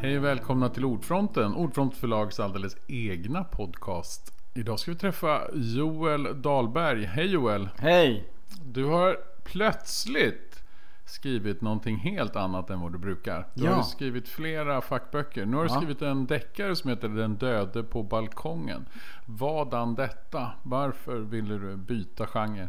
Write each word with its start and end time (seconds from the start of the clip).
Hej 0.00 0.18
och 0.18 0.24
välkomna 0.24 0.68
till 0.68 0.84
Ordfronten, 0.84 1.54
Ordfront 1.54 1.96
förlags 1.96 2.40
alldeles 2.40 2.76
egna 2.86 3.44
podcast. 3.44 4.32
Idag 4.54 4.78
ska 4.80 4.90
vi 4.90 4.96
träffa 4.96 5.42
Joel 5.54 6.42
Dahlberg. 6.42 7.04
Hej 7.04 7.26
Joel! 7.26 7.68
Hej! 7.78 8.28
Du 8.64 8.84
har 8.84 9.16
plötsligt 9.44 10.62
skrivit 11.04 11.60
någonting 11.60 11.96
helt 11.96 12.36
annat 12.36 12.70
än 12.70 12.80
vad 12.80 12.92
du 12.92 12.98
brukar. 12.98 13.46
Du 13.54 13.64
Ja. 13.64 13.72
har 13.74 13.82
skrivit 13.82 14.28
flera 14.28 14.80
fackböcker. 14.80 15.46
Nu 15.46 15.56
har 15.56 15.64
du 15.64 15.70
Ja. 15.70 15.76
skrivit 15.76 16.02
en 16.02 16.26
deckare 16.26 16.76
som 16.76 16.90
heter 16.90 17.08
Den 17.08 17.34
döde 17.36 17.82
på 17.82 18.02
balkongen. 18.02 18.86
Vadan 19.26 19.94
detta? 19.94 20.50
Varför 20.62 21.16
ville 21.16 21.54
du 21.58 21.76
byta 21.76 22.26
genre? 22.26 22.68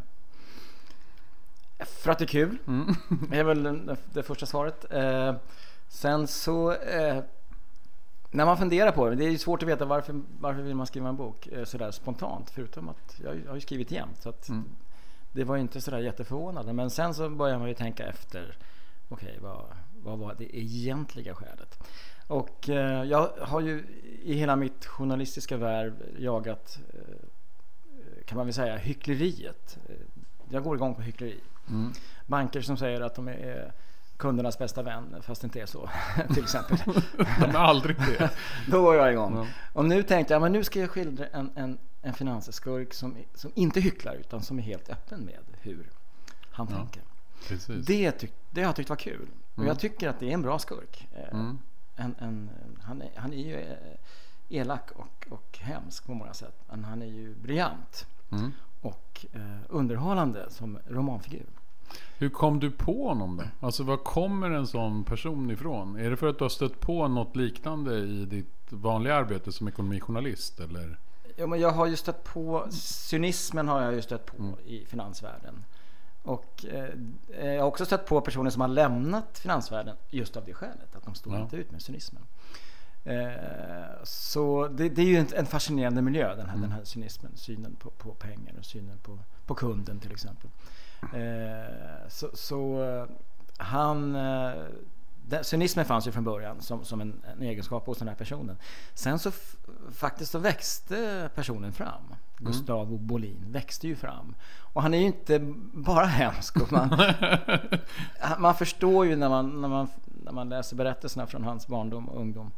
För 2.03 2.11
att 2.11 2.19
det 2.19 2.25
är 2.25 2.27
kul. 2.27 2.57
Mm. 2.67 2.95
Det 3.29 3.37
är 3.37 3.43
väl 3.43 3.63
det, 3.63 3.97
det 4.13 4.23
första 4.23 4.45
svaret. 4.45 4.85
Sen 5.89 6.27
så 6.27 6.71
eh, 6.73 7.23
när 8.31 8.45
man 8.45 8.57
funderar 8.57 8.91
på 8.91 9.09
det. 9.09 9.15
Det 9.15 9.25
är 9.25 9.29
ju 9.29 9.37
svårt 9.37 9.63
att 9.63 9.69
veta 9.69 9.85
varför, 9.85 10.21
varför 10.39 10.61
vill 10.61 10.75
man 10.75 10.87
skriva 10.87 11.09
en 11.09 11.15
bok 11.15 11.47
eh, 11.47 11.63
sådär 11.63 11.91
spontant. 11.91 12.49
Förutom 12.49 12.89
att 12.89 13.19
jag, 13.23 13.35
jag 13.43 13.47
har 13.47 13.55
ju 13.55 13.61
skrivit 13.61 13.91
jämt. 13.91 14.21
Så 14.21 14.29
att 14.29 14.49
Mm. 14.49 14.65
det 15.31 15.43
var 15.43 15.55
ju 15.55 15.61
inte 15.61 15.81
sådär 15.81 15.99
jätteförvånande. 15.99 16.73
Men 16.73 16.89
sen 16.89 17.13
så 17.13 17.29
börjar 17.29 17.59
man 17.59 17.67
ju 17.67 17.73
tänka 17.73 18.07
efter. 18.07 18.57
Okej, 19.09 19.37
vad, 19.41 19.65
vad 20.03 20.19
var 20.19 20.35
det 20.37 20.57
egentliga 20.57 21.35
skälet? 21.35 21.79
Och 22.27 22.69
eh, 22.69 23.03
jag 23.03 23.29
har 23.41 23.61
ju 23.61 23.85
i 24.23 24.33
hela 24.33 24.55
mitt 24.55 24.85
journalistiska 24.85 25.57
värv 25.57 25.93
jagat 26.17 26.79
eh, 26.93 28.25
kan 28.25 28.37
man 28.37 28.45
väl 28.45 28.53
säga 28.53 28.77
hyckleriet. 28.77 29.77
Jag 30.49 30.63
går 30.63 30.75
igång 30.75 30.95
på 30.95 31.01
hyckleri. 31.01 31.39
Mm. 31.69 31.91
Banker 32.27 32.61
som 32.61 32.77
säger 32.77 33.01
att 33.01 33.15
de 33.15 33.27
är 33.27 33.73
kundernas 34.19 34.57
bästa 34.57 34.83
vän 34.83 35.15
fast 35.21 35.41
det 35.41 35.45
inte 35.45 35.61
är 35.61 35.65
så. 35.65 35.89
till 36.33 36.43
exempel. 36.43 36.77
De 37.41 37.45
är 37.45 37.55
aldrig 37.59 37.97
det. 37.97 38.29
Då 38.67 38.81
var 38.81 38.95
jag 38.95 39.11
igång. 39.11 39.35
Ja. 39.37 39.45
Och 39.73 39.85
nu 39.85 40.03
tänkte 40.03 40.33
jag 40.33 40.41
men 40.41 40.51
nu 40.51 40.63
ska 40.63 40.79
jag 40.79 40.89
skildra 40.89 41.25
en, 41.27 41.51
en, 41.55 41.77
en 42.01 42.13
finansskurk 42.13 42.93
som, 42.93 43.15
som 43.35 43.51
inte 43.55 43.79
hycklar 43.81 44.15
utan 44.15 44.41
som 44.43 44.59
är 44.59 44.63
helt 44.63 44.89
öppen 44.89 45.19
med 45.19 45.39
hur 45.61 45.89
han 46.51 46.67
Ja, 46.71 46.75
tänker. 46.77 47.01
Precis. 47.47 47.85
Det, 47.85 48.11
tyck, 48.11 48.33
det 48.51 48.61
har 48.61 48.67
jag 48.67 48.75
tyckt 48.75 48.89
var 48.89 48.95
kul. 48.95 49.27
Och 49.53 49.57
Mm. 49.59 49.67
jag 49.67 49.79
tycker 49.79 50.09
att 50.09 50.19
det 50.19 50.29
är 50.29 50.33
en 50.33 50.41
bra 50.41 50.59
skurk. 50.59 51.07
Eh, 51.15 51.39
Mm. 51.39 51.59
En, 51.95 52.15
en, 52.19 52.49
han, 52.81 53.01
är, 53.01 53.09
han 53.15 53.33
är 53.33 53.37
ju 53.47 53.59
eh, 53.59 53.77
elak 54.49 54.91
och, 54.91 55.27
och 55.29 55.57
hemsk 55.61 56.05
på 56.05 56.13
många 56.13 56.33
sätt. 56.33 56.55
Men 56.69 56.83
han 56.83 57.01
är 57.01 57.05
ju 57.05 57.35
briljant 57.35 58.07
Mm. 58.31 58.51
och 58.81 59.25
eh, 59.33 59.41
underhållande 59.69 60.45
som 60.49 60.79
romanfigur. 60.87 61.45
Hur 62.17 62.29
kom 62.29 62.59
du 62.59 62.71
på 62.71 63.07
honom 63.07 63.37
då? 63.37 63.65
Alltså 63.67 63.83
var 63.83 63.97
kommer 63.97 64.51
en 64.51 64.67
sån 64.67 65.03
person 65.03 65.51
ifrån? 65.51 65.95
Är 65.95 66.09
det 66.09 66.17
för 66.17 66.27
att 66.27 66.37
du 66.37 66.43
har 66.43 66.49
stött 66.49 66.79
på 66.79 67.07
något 67.07 67.35
liknande 67.35 67.95
i 67.97 68.25
ditt 68.25 68.47
vanliga 68.69 69.15
arbete 69.15 69.51
som 69.51 69.67
ekonomijournalist? 69.67 70.59
Eller? 70.59 70.99
Ja, 71.35 71.47
men 71.47 71.59
jag 71.59 71.71
har 71.71 71.85
ju 71.85 71.95
stött 71.95 72.23
på 72.23 72.67
cynismen 72.71 73.67
har 73.67 73.81
jag 73.81 73.93
ju 73.93 74.01
stött 74.01 74.25
på 74.25 74.35
Mm. 74.43 74.55
i 74.65 74.85
finansvärlden. 74.85 75.63
Och 76.23 76.65
eh, 76.69 77.45
jag 77.53 77.61
har 77.61 77.67
också 77.67 77.85
stött 77.85 78.05
på 78.05 78.21
personer 78.21 78.49
som 78.49 78.61
har 78.61 78.67
lämnat 78.67 79.39
finansvärlden 79.39 79.95
just 80.09 80.37
av 80.37 80.45
det 80.45 80.53
skälet. 80.53 80.95
Att 80.95 81.03
de 81.05 81.15
står 81.15 81.33
Ja. 81.35 81.41
inte 81.41 81.57
ut 81.57 81.71
med 81.71 81.81
cynismen. 81.81 82.23
Eh, 83.03 84.03
så 84.03 84.67
det, 84.67 84.89
det 84.89 85.01
är 85.01 85.05
ju 85.05 85.25
en, 85.35 85.45
fascinerande 85.45 86.01
miljö 86.01 86.35
den 86.35 86.45
här, 86.49 86.55
Mm. 86.55 86.61
den 86.61 86.71
här 86.71 86.83
cynismen. 86.83 87.31
Synen 87.35 87.75
på, 87.75 87.89
på 87.89 88.13
pengar 88.13 88.55
och 88.59 88.65
synen 88.65 88.97
på, 89.03 89.19
på 89.45 89.55
kunden 89.55 89.99
till 89.99 90.11
exempel. 90.11 90.49
Eh, 91.01 92.07
så 92.09 92.29
så 92.33 92.83
eh, 92.83 93.05
han... 93.57 94.17
Den, 95.29 95.43
cynismen 95.43 95.85
fanns 95.85 96.07
ju 96.07 96.11
från 96.11 96.23
början 96.23 96.61
som, 96.61 96.85
som 96.85 97.01
en, 97.01 97.21
en 97.35 97.41
egenskap 97.41 97.85
hos 97.85 97.97
den 97.97 98.07
här 98.07 98.15
personen. 98.15 98.57
Sen 98.93 99.19
så 99.19 99.31
faktiskt 99.91 100.31
så 100.31 100.39
växte 100.39 101.29
personen 101.35 101.73
fram. 101.73 102.15
Gustavo 102.37 102.97
Bolin 102.97 103.45
växte 103.47 103.87
ju 103.87 103.95
fram. 103.95 104.35
Och 104.73 104.81
han 104.81 104.93
är 104.93 104.97
ju 104.97 105.05
inte 105.05 105.39
bara 105.73 106.05
hemsk. 106.05 106.71
Man, 106.71 106.89
man 108.39 108.55
förstår 108.55 109.05
ju 109.05 109.15
när 109.15 109.29
man, 109.29 109.61
när, 109.61 109.67
man, 109.67 109.87
när 110.23 110.31
man 110.31 110.49
läser 110.49 110.75
berättelserna 110.75 111.27
från 111.27 111.43
hans 111.43 111.67
barndom 111.67 112.09
och 112.09 112.21
ungdom 112.21 112.51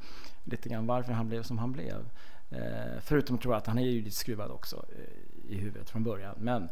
lite 0.43 0.69
grann 0.69 0.87
varför 0.87 1.13
han 1.13 1.27
blev 1.29 1.43
som 1.43 1.57
han 1.57 1.71
blev. 1.71 2.09
Eh, 2.49 2.99
förutom 3.01 3.37
tror 3.37 3.53
jag 3.53 3.57
att 3.57 3.67
han 3.67 3.77
är 3.79 3.83
ju 3.85 4.01
lite 4.01 4.15
skruvad 4.15 4.51
också 4.51 4.85
eh, 4.95 5.51
i 5.51 5.57
huvudet 5.57 5.89
från 5.89 6.03
början. 6.03 6.35
Men 6.39 6.69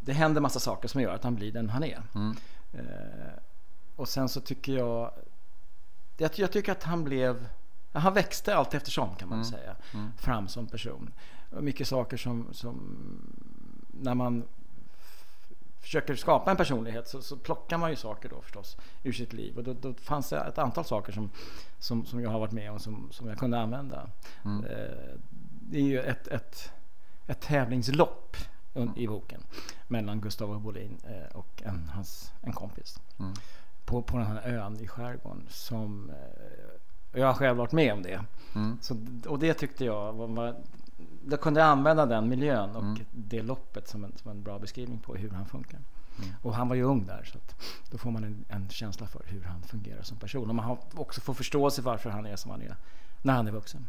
det 0.00 0.12
händer 0.12 0.40
massa 0.40 0.60
saker 0.60 0.88
som 0.88 1.00
gör 1.00 1.14
att 1.14 1.24
han 1.24 1.34
blir 1.34 1.52
den 1.52 1.68
han 1.70 1.84
är. 1.84 2.02
Mm. 2.14 2.36
Eh, 2.72 3.32
och 3.96 4.08
sen 4.08 4.28
så 4.28 4.40
tycker 4.40 4.72
jag, 4.72 5.12
jag, 6.16 6.30
jag 6.34 6.52
tycker 6.52 6.72
att 6.72 6.82
han 6.82 7.04
blev, 7.04 7.48
han 7.92 8.14
växte 8.14 8.54
allt 8.54 8.74
eftersom 8.74 9.14
kan 9.16 9.28
man 9.28 9.38
Mm. 9.38 9.50
säga, 9.50 9.76
Mm. 9.94 10.12
fram 10.16 10.48
som 10.48 10.66
person. 10.66 11.12
Och 11.50 11.64
mycket 11.64 11.88
saker 11.88 12.16
som, 12.16 12.48
som 12.52 12.76
när 13.88 14.14
man 14.14 14.44
försöker 15.80 16.14
skapa 16.14 16.50
en 16.50 16.56
personlighet 16.56 17.08
så, 17.08 17.22
så 17.22 17.36
plockar 17.36 17.78
man 17.78 17.90
ju 17.90 17.96
saker 17.96 18.28
då 18.28 18.40
förstås 18.40 18.76
ur 19.02 19.12
sitt 19.12 19.32
liv. 19.32 19.56
Och 19.56 19.64
då, 19.64 19.72
då 19.72 19.94
fanns 19.94 20.28
det 20.28 20.36
ett 20.36 20.58
antal 20.58 20.84
saker 20.84 21.12
som, 21.12 21.30
som, 21.78 22.04
som 22.04 22.20
jag 22.20 22.30
har 22.30 22.40
varit 22.40 22.52
med 22.52 22.70
om 22.70 22.78
som, 22.78 23.08
som 23.12 23.28
jag 23.28 23.38
kunde 23.38 23.60
använda. 23.60 24.10
Mm. 24.44 24.64
Eh, 24.64 25.14
det 25.60 25.78
är 25.78 25.82
ju 25.82 26.00
ett, 26.00 26.28
ett, 26.28 26.72
ett 27.26 27.40
tävlingslopp 27.40 28.36
i 28.96 29.06
boken 29.06 29.40
mellan 29.88 30.20
Gustavo 30.20 30.58
Bolin 30.58 30.98
eh, 31.04 31.36
och 31.36 31.62
en, 31.64 31.90
hans, 31.94 32.32
en 32.40 32.52
kompis 32.52 33.00
Mm. 33.18 33.32
på, 33.84 34.02
på 34.02 34.16
den 34.18 34.26
här 34.26 34.42
ön 34.42 34.80
i 34.80 34.88
skärgården. 34.88 35.46
Som, 35.48 36.10
eh, 36.10 37.20
jag 37.20 37.26
har 37.26 37.34
själv 37.34 37.56
varit 37.58 37.72
med 37.72 37.92
om 37.92 38.02
det. 38.02 38.24
Mm. 38.54 38.78
Så, 38.82 38.96
och 39.26 39.38
det 39.38 39.54
tyckte 39.54 39.84
jag 39.84 40.12
var, 40.12 40.26
var 40.26 40.56
jag 41.30 41.40
kunde 41.40 41.64
använda 41.64 42.06
den 42.06 42.28
miljön 42.28 42.76
och 42.76 42.82
Mm. 42.82 43.04
det 43.12 43.42
loppet 43.42 43.88
som 43.88 44.04
en, 44.04 44.12
som 44.16 44.30
en 44.30 44.42
bra 44.42 44.58
beskrivning 44.58 44.98
på 44.98 45.14
hur 45.14 45.30
han 45.30 45.46
funkar. 45.46 45.80
Mm. 46.18 46.34
Och 46.42 46.54
han 46.54 46.68
var 46.68 46.76
ju 46.76 46.82
ung 46.82 47.06
där 47.06 47.24
så 47.32 47.38
att 47.38 47.54
då 47.90 47.98
får 47.98 48.10
man 48.10 48.24
en, 48.24 48.44
en 48.48 48.68
känsla 48.68 49.06
för 49.06 49.22
hur 49.26 49.42
han 49.42 49.62
fungerar 49.62 50.02
som 50.02 50.16
person. 50.16 50.48
Och 50.48 50.54
man 50.54 50.64
har 50.64 50.78
också 50.94 51.20
får 51.20 51.34
förståelse 51.34 51.82
varför 51.82 52.10
han 52.10 52.26
är 52.26 52.36
som 52.36 52.50
han 52.50 52.62
är 52.62 52.76
när 53.22 53.34
han 53.34 53.46
är 53.46 53.52
vuxen. 53.52 53.88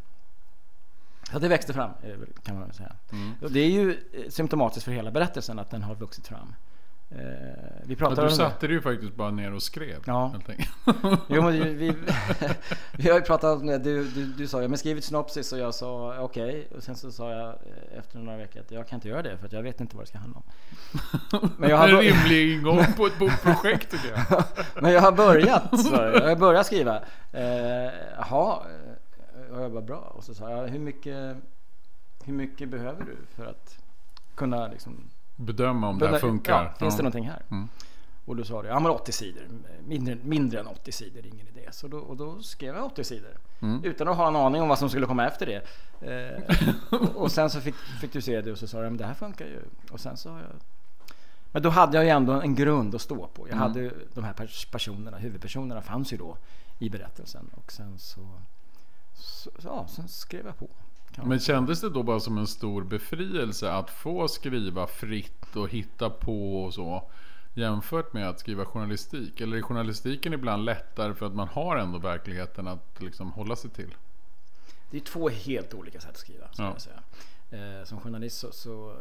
Så 1.31 1.39
det 1.39 1.47
växte 1.47 1.73
fram 1.73 1.91
eh, 2.03 2.15
kan 2.43 2.55
man 2.55 2.63
väl 2.63 2.73
säga. 2.73 2.95
Mm. 3.11 3.31
Och 3.41 3.51
det 3.51 3.59
är 3.59 3.69
ju 3.69 3.91
eh, 3.91 4.29
symptomatiskt 4.29 4.85
för 4.85 4.91
hela 4.91 5.11
berättelsen 5.11 5.59
att 5.59 5.69
den 5.69 5.83
har 5.83 5.95
vuxit 5.95 6.27
fram. 6.27 6.55
Eh, 7.15 7.17
vi 7.83 7.93
Ja, 7.93 7.97
pratade 7.97 8.15
du 8.15 8.21
om 8.21 8.27
det. 8.27 8.35
satte 8.35 8.67
dig 8.67 8.75
ju 8.75 8.81
faktiskt 8.81 9.15
bara 9.15 9.31
ner 9.31 9.53
och 9.53 9.63
skrev. 9.63 10.03
Ja. 10.05 10.33
Jo, 11.27 11.41
men 11.41 11.51
vi, 11.51 11.75
vi, 12.97 13.09
har 13.09 13.15
ju 13.15 13.21
pratat 13.21 13.61
om 13.61 13.67
det. 13.67 13.77
Du, 13.77 14.03
du, 14.09 14.25
du 14.25 14.47
sa, 14.47 14.61
ja 14.61 14.67
men 14.67 14.77
skriv 14.77 14.97
ett 14.97 15.03
synopsis 15.03 15.53
och 15.53 15.59
jag 15.59 15.75
sa 15.75 16.15
okej. 16.19 16.67
Och 16.77 16.83
sen 16.83 16.95
så 16.95 17.11
sa 17.11 17.31
jag 17.31 17.47
eh, 17.47 17.99
efter 17.99 18.19
några 18.19 18.37
veckor 18.37 18.61
att 18.61 18.71
jag 18.71 18.87
kan 18.87 18.97
inte 18.97 19.09
göra 19.09 19.21
det 19.21 19.37
för 19.37 19.45
att 19.45 19.53
jag 19.53 19.63
vet 19.63 19.81
inte 19.81 19.95
vad 19.95 20.05
det 20.05 20.09
ska 20.09 20.17
handla 20.17 20.37
om. 20.37 20.43
Men 21.57 21.69
jag 21.69 21.77
har, 21.77 21.89
en 21.89 21.99
rimlig 21.99 22.53
ingång 22.53 22.85
på 22.97 23.05
ett 23.05 23.19
bokprojekt 23.19 23.91
tycker 23.91 24.09
jag. 24.09 24.43
men 24.81 24.91
jag 24.91 25.01
har 25.01 25.11
börjat. 25.11 25.79
Så 25.79 25.95
jag 25.95 26.27
har 26.27 26.35
börjat 26.35 26.65
skriva. 26.65 27.03
Eh, 27.31 27.43
Jaha, 28.17 28.59
eh, 28.69 29.55
och 29.55 29.61
jag 29.61 29.71
bara 29.71 29.81
bra. 29.81 30.13
Och 30.15 30.23
så 30.23 30.33
sa 30.33 30.49
jag, 30.49 30.67
hur 30.67 30.79
mycket, 30.79 31.37
hur 32.23 32.33
mycket 32.33 32.69
behöver 32.69 33.05
du 33.05 33.17
för 33.35 33.45
att 33.45 33.77
kunna 34.35 34.67
liksom... 34.67 35.09
Bedöma 35.35 35.87
om 35.89 35.99
det 35.99 36.07
här 36.07 36.19
funkar. 36.19 36.63
Ja, 36.63 36.73
finns 36.79 36.97
det 36.97 37.03
någonting 37.03 37.27
här? 37.29 37.41
Mm. 37.51 37.69
Och 38.25 38.35
då 38.35 38.43
sa 38.43 38.61
du, 38.61 38.67
ja 38.67 38.79
men 38.79 38.91
80 38.91 39.11
sidor. 39.11 39.43
Mindre, 39.87 40.15
mindre 40.23 40.59
än 40.59 40.67
80 40.67 40.91
sidor, 40.91 41.25
ingen 41.25 41.47
idé. 41.47 41.69
Så 41.71 41.87
då, 41.87 41.97
och 41.99 42.17
då 42.17 42.41
skrev 42.41 42.75
jag 42.75 42.85
80 42.85 43.03
sidor. 43.03 43.37
Mm. 43.61 43.83
Utan 43.83 44.07
att 44.07 44.17
ha 44.17 44.27
en 44.27 44.35
aning 44.35 44.61
om 44.61 44.67
vad 44.69 44.79
som 44.79 44.89
skulle 44.89 45.05
komma 45.05 45.27
efter 45.27 45.45
det. 45.45 45.61
Eh, 46.01 47.05
och, 47.15 47.31
sen 47.31 47.49
så 47.49 47.61
fick, 47.61 47.75
fick 47.75 48.13
du 48.13 48.21
se 48.21 48.41
det 48.41 48.51
och 48.51 48.57
så 48.57 48.67
sa 48.67 48.77
du, 48.77 48.83
men 48.83 48.97
det 48.97 49.05
här 49.05 49.13
funkar 49.13 49.45
ju. 49.45 49.61
Och 49.91 49.99
sen 49.99 50.17
så 50.17 50.29
jag... 50.29 50.37
Men 51.51 51.61
då 51.61 51.69
hade 51.69 51.97
jag 51.97 52.03
ju 52.03 52.09
ändå 52.09 52.33
en 52.33 52.55
grund 52.55 52.95
att 52.95 53.01
stå 53.01 53.27
på. 53.27 53.47
Jag 53.47 53.55
Mm. 53.55 53.59
hade 53.59 53.91
de 54.13 54.23
här 54.23 54.33
pers- 54.33 54.71
personerna, 54.71 55.17
huvudpersonerna 55.17 55.81
fanns 55.81 56.13
ju 56.13 56.17
då 56.17 56.37
i 56.79 56.89
berättelsen. 56.89 57.49
Och 57.55 57.71
sen 57.71 57.99
så... 57.99 58.29
så 59.13 59.49
ja, 59.63 59.85
sen 59.89 60.07
skrev 60.07 60.45
jag 60.45 60.57
på. 60.57 60.67
Men 61.17 61.39
kändes 61.39 61.81
det 61.81 61.89
då 61.89 62.03
bara 62.03 62.19
som 62.19 62.37
en 62.37 62.47
stor 62.47 62.83
befrielse 62.83 63.71
att 63.71 63.89
få 63.89 64.27
skriva 64.27 64.87
fritt 64.87 65.55
och 65.55 65.69
hitta 65.69 66.09
på 66.09 66.63
och 66.63 66.73
så? 66.73 67.09
Jämfört 67.53 68.13
med 68.13 68.29
att 68.29 68.39
skriva 68.39 68.65
journalistik? 68.65 69.41
Eller 69.41 69.57
är 69.57 69.61
journalistiken 69.61 70.33
ibland 70.33 70.65
lättare 70.65 71.13
för 71.13 71.25
att 71.25 71.35
man 71.35 71.47
har 71.47 71.77
ändå 71.77 71.99
verkligheten 71.99 72.67
att 72.67 73.01
liksom 73.01 73.31
hålla 73.31 73.55
sig 73.55 73.69
till? 73.69 73.95
Det 74.91 74.97
är 74.97 75.01
två 75.01 75.29
helt 75.29 75.73
olika 75.73 75.99
sätt 75.99 76.09
att 76.09 76.17
skriva. 76.17 76.49
Ja. 76.57 76.75
Eh, 77.57 77.83
som 77.83 77.99
journalist 77.99 78.37
så, 78.37 78.51
så 78.51 78.95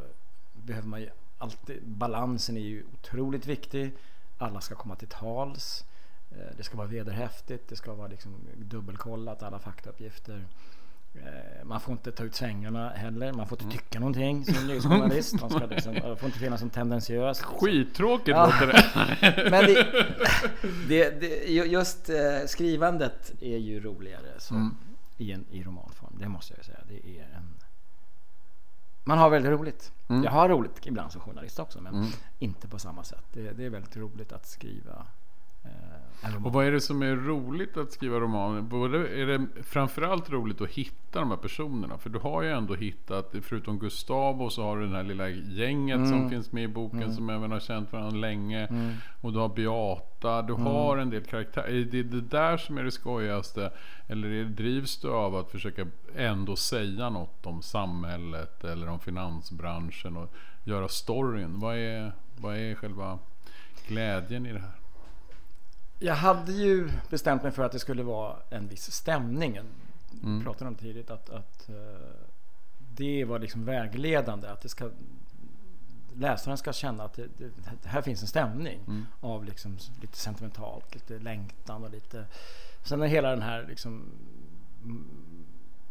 behöver 0.52 0.88
man 0.88 1.00
ju 1.00 1.10
alltid, 1.38 1.82
balansen 1.82 2.56
är 2.56 2.60
ju 2.60 2.84
otroligt 2.92 3.46
viktig. 3.46 3.96
Alla 4.38 4.60
ska 4.60 4.74
komma 4.74 4.96
till 4.96 5.08
tals. 5.08 5.84
Eh, 6.30 6.56
det 6.56 6.62
ska 6.62 6.76
vara 6.76 6.88
vederhäftigt. 6.88 7.68
Det 7.68 7.76
ska 7.76 7.94
vara 7.94 8.08
liksom 8.08 8.34
dubbelkollat, 8.56 9.42
alla 9.42 9.58
faktauppgifter. 9.58 10.46
Eh, 11.14 11.64
man 11.64 11.80
får 11.80 11.92
inte 11.92 12.12
ta 12.12 12.24
ut 12.24 12.34
svängarna 12.34 12.90
heller. 12.90 13.32
Man 13.32 13.46
får 13.48 13.62
inte 13.62 13.76
tycka 13.78 14.00
någonting 14.00 14.44
som 14.44 14.66
nyhetsjournalist. 14.66 15.40
Man 15.40 15.50
ska 15.50 15.66
liksom, 15.66 15.94
får 15.94 16.24
inte 16.26 16.38
finnas 16.38 16.62
en 16.62 16.70
tendentiös. 16.70 17.42
Skittråkigt 17.42 18.28
Ja. 18.28 18.46
låter 18.46 18.66
det. 18.66 19.50
Men 19.50 19.64
det, 19.64 19.86
det, 20.88 21.20
det, 21.20 21.44
ju- 21.50 21.64
just 21.64 22.08
eh, 22.10 22.16
skrivandet 22.46 23.32
är 23.40 23.56
ju 23.58 23.80
roligare 23.80 24.26
så, 24.38 24.54
Mm. 24.54 24.76
i, 25.18 25.32
en, 25.32 25.44
i 25.50 25.62
romanform. 25.62 26.16
Det 26.20 26.28
måste 26.28 26.54
jag 26.56 26.64
säga. 26.64 26.78
Det 26.88 27.18
är 27.18 27.22
en... 27.36 27.54
Man 29.04 29.18
har 29.18 29.30
väldigt 29.30 29.50
roligt. 29.52 29.92
Mm. 30.08 30.24
Jag 30.24 30.30
har 30.30 30.48
roligt 30.48 30.86
ibland 30.86 31.12
som 31.12 31.20
journalist 31.20 31.58
också 31.58 31.80
men 31.80 31.94
Mm. 31.94 32.08
inte 32.38 32.68
på 32.68 32.78
samma 32.78 33.04
sätt. 33.04 33.24
Det, 33.32 33.64
är 33.64 33.70
väldigt 33.70 33.96
roligt 33.96 34.32
att 34.32 34.46
skriva. 34.46 35.06
Och 36.44 36.52
vad 36.52 36.66
är 36.66 36.72
det 36.72 36.80
som 36.80 37.02
är 37.02 37.16
roligt 37.16 37.76
att 37.76 37.92
skriva 37.92 38.20
romaner? 38.20 38.62
Både 38.62 39.08
är 39.08 39.26
det 39.26 39.46
framförallt 39.62 40.30
roligt 40.30 40.60
att 40.60 40.70
hitta 40.70 41.20
de 41.20 41.30
här 41.30 41.36
personerna. 41.36 41.98
För 41.98 42.10
du 42.10 42.18
har 42.18 42.42
ju 42.42 42.50
ändå 42.50 42.74
hittat, 42.74 43.34
förutom 43.42 43.78
Gustavo 43.78 44.50
så 44.50 44.62
har 44.62 44.76
du 44.78 44.84
den 44.86 44.94
här 44.94 45.02
lilla 45.02 45.28
gänget 45.28 46.08
som 46.08 46.16
Mm. 46.18 46.30
finns 46.30 46.52
med 46.52 46.64
i 46.64 46.68
boken 46.68 47.14
som 47.14 47.30
även 47.30 47.50
har 47.52 47.60
känt 47.60 47.92
varandra 47.92 48.16
länge. 48.18 48.66
Mm. 48.66 48.92
Och 49.20 49.32
du 49.32 49.38
har 49.38 49.48
Beata, 49.48 50.42
du 50.42 50.52
har 50.52 50.96
en 50.98 51.10
del 51.10 51.24
karaktärer. 51.24 51.68
Är 51.68 51.84
det 51.84 52.02
det 52.02 52.20
där 52.20 52.56
som 52.56 52.78
är 52.78 52.82
det 52.84 52.90
skojigaste? 52.90 53.72
Eller 54.08 54.28
är 54.28 54.44
det, 54.44 54.50
drivs 54.50 55.00
du 55.00 55.08
av 55.10 55.36
att 55.36 55.50
försöka 55.50 55.86
ändå 56.16 56.56
säga 56.56 57.10
något 57.10 57.46
om 57.46 57.62
samhället 57.62 58.64
eller 58.64 58.88
om 58.88 59.00
finansbranschen 59.00 60.16
och 60.16 60.34
göra 60.64 60.88
storyn? 60.88 61.60
Vad 61.60 61.76
är, 61.76 62.12
vad 62.40 62.56
är 62.56 62.74
själva 62.74 63.18
glädjen 63.88 64.46
i 64.46 64.52
det 64.52 64.58
här? 64.58 64.79
Jag 66.02 66.14
hade 66.14 66.52
ju 66.52 66.90
bestämt 67.10 67.42
mig 67.42 67.52
för 67.52 67.62
att 67.62 67.72
det 67.72 67.78
skulle 67.78 68.02
vara 68.02 68.36
en 68.50 68.68
viss 68.68 68.92
stämning. 68.92 69.52
Vi 70.10 70.26
Mm. 70.26 70.44
pratade 70.44 70.68
om 70.68 70.74
tidigt 70.74 71.10
att, 71.10 71.30
att 71.30 71.68
eh, 71.68 71.74
det 72.96 73.24
var 73.24 73.38
liksom 73.38 73.64
vägledande. 73.64 74.48
Att 74.48 74.60
det 74.60 74.68
ska, 74.68 74.90
läsaren 76.14 76.58
ska 76.58 76.72
känna 76.72 77.04
att 77.04 77.14
det, 77.14 77.28
det, 77.82 77.88
här 77.88 78.02
finns 78.02 78.22
en 78.22 78.28
stämning 78.28 78.80
Mm. 78.86 79.06
av 79.20 79.44
liksom 79.44 79.78
lite 80.00 80.16
sentimentalt, 80.16 80.94
lite 80.94 81.18
längtan 81.18 81.84
och 81.84 81.90
lite... 81.90 82.24
Sen 82.82 83.02
är 83.02 83.06
hela 83.06 83.30
den 83.30 83.42
här 83.42 83.66
liksom 83.68 84.04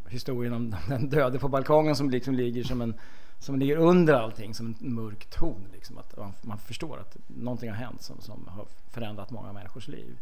historien 0.10 0.54
om 0.54 0.76
den 0.88 1.10
döde 1.10 1.40
på 1.40 1.48
balkongen 1.48 1.96
som 1.96 2.10
liksom 2.10 2.34
ligger 2.34 2.64
som 2.64 2.82
en 2.82 2.94
som 3.42 3.60
ligger 3.60 3.78
under 3.78 4.14
allting 4.14 4.54
som 4.54 4.66
en 4.82 4.94
mörk 4.96 5.26
ton. 5.30 5.68
Liksom, 5.74 5.98
att 5.98 6.18
man, 6.18 6.34
man 6.42 6.58
förstår 6.58 7.00
att 7.00 7.18
någonting 7.28 7.70
har 7.70 7.78
hänt 7.78 8.02
som, 8.02 8.22
som 8.22 8.48
har 8.48 8.66
förändrat 8.92 9.32
många 9.32 9.54
människors 9.54 9.88
liv. 9.88 10.18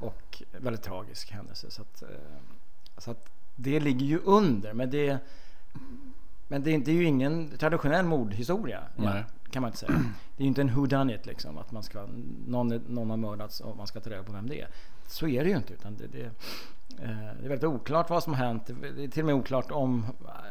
Och 0.00 0.42
väldigt 0.60 0.82
tragisk 0.82 1.30
händelse. 1.30 1.70
Så 1.70 1.82
att, 1.82 2.02
eh, 2.02 2.08
så 2.98 3.10
att 3.10 3.28
det 3.56 3.80
ligger 3.80 4.06
ju 4.06 4.18
under. 4.24 4.72
Men 4.72 4.90
det, 4.90 5.18
men 6.48 6.62
det, 6.62 6.74
är- 6.74 6.78
det 6.78 6.90
är 6.90 6.94
ju 6.94 7.04
ingen 7.04 7.50
traditionell 7.58 8.04
mordhistoria. 8.04 8.82
Nej. 8.96 9.24
Kan 9.50 9.62
man 9.62 9.68
inte 9.68 9.78
säga. 9.78 9.92
Det 10.36 10.42
är 10.42 10.44
ju 10.44 10.48
inte 10.48 10.60
en 10.60 10.74
who 10.74 10.86
done 10.86 11.14
it 11.14 11.26
liksom. 11.26 11.58
Att 11.58 11.72
man 11.72 11.82
ska, 11.82 12.06
någon, 12.46 12.68
någon 12.68 13.10
har 13.10 13.16
mördats 13.16 13.60
och 13.60 13.76
man 13.76 13.86
ska 13.86 14.00
ta 14.00 14.10
reda 14.10 14.22
på 14.22 14.32
vem 14.32 14.46
det 14.48 14.60
är. 14.60 14.68
Så 15.06 15.28
är 15.28 15.44
det 15.44 15.50
ju 15.50 15.56
inte. 15.56 15.72
Utan 15.74 15.96
det, 15.96 16.06
det, 16.06 16.30
det 16.88 17.44
är 17.44 17.48
väldigt 17.48 17.64
oklart 17.64 18.10
vad 18.10 18.22
som 18.22 18.34
har 18.34 18.46
hänt. 18.46 18.70
Det 18.96 19.04
är 19.04 19.08
till 19.08 19.22
och 19.22 19.26
med 19.26 19.34
oklart 19.34 19.70
om 19.70 20.06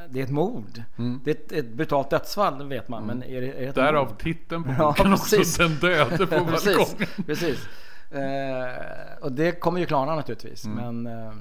det 0.10 0.20
är 0.20 0.24
ett 0.24 0.30
mord. 0.32 0.84
Mm. 0.98 1.22
Det 1.24 1.32
är 1.32 1.36
ett, 1.36 1.52
ett 1.52 1.74
brutalt 1.74 2.10
dödsfall, 2.10 2.58
det 2.58 2.66
vet 2.66 2.90
man. 2.90 3.04
Men 3.06 3.24
är 3.24 3.42
det, 3.42 3.48
är 3.52 3.66
det 3.66 3.72
Därav 3.72 4.08
mord? 4.08 4.20
titeln 4.20 4.64
på 4.64 4.72
Ja, 4.78 4.88
boken 4.98 5.14
också. 5.14 5.36
precis. 5.38 5.58
Den 5.58 5.76
döde 5.80 6.28
på 6.28 6.46
precis, 6.52 6.78
balkongen. 6.78 7.08
precis. 7.26 7.68
Eh, 8.12 9.18
och 9.22 9.32
det 9.32 9.52
kommer 9.52 9.80
ju 9.80 9.86
klarna 9.86 10.16
naturligtvis. 10.16 10.66
Mm. 10.66 11.04
Men 11.04 11.26
eh, 11.28 11.34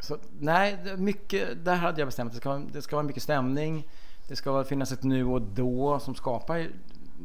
så, 0.00 0.18
nej, 0.38 0.78
det 0.84 0.96
mycket, 0.96 1.64
där 1.64 1.74
hade 1.76 2.00
jag 2.00 2.08
bestämt. 2.08 2.32
Det 2.32 2.38
ska, 2.38 2.48
vara- 2.48 2.62
det 2.72 2.82
ska 2.82 2.96
vara 2.96 3.06
mycket 3.06 3.22
stämning. 3.22 3.88
Det 4.28 4.36
ska 4.36 4.64
finnas 4.64 4.92
ett 4.92 5.02
nu 5.02 5.24
och 5.24 5.42
då 5.42 5.98
som 5.98 6.14
skapar 6.14 6.68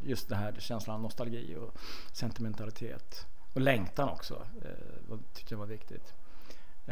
just 0.03 0.29
det 0.29 0.35
här 0.35 0.53
känslan 0.59 0.95
av 0.95 1.01
nostalgi 1.01 1.55
och 1.59 1.77
sentimentalitet. 2.13 3.25
Och 3.53 3.61
längtan 3.61 4.09
också. 4.09 4.33
Eh, 4.61 5.11
och 5.13 5.19
tyckte 5.33 5.53
jag 5.53 5.59
var 5.59 5.65
viktigt. 5.65 6.13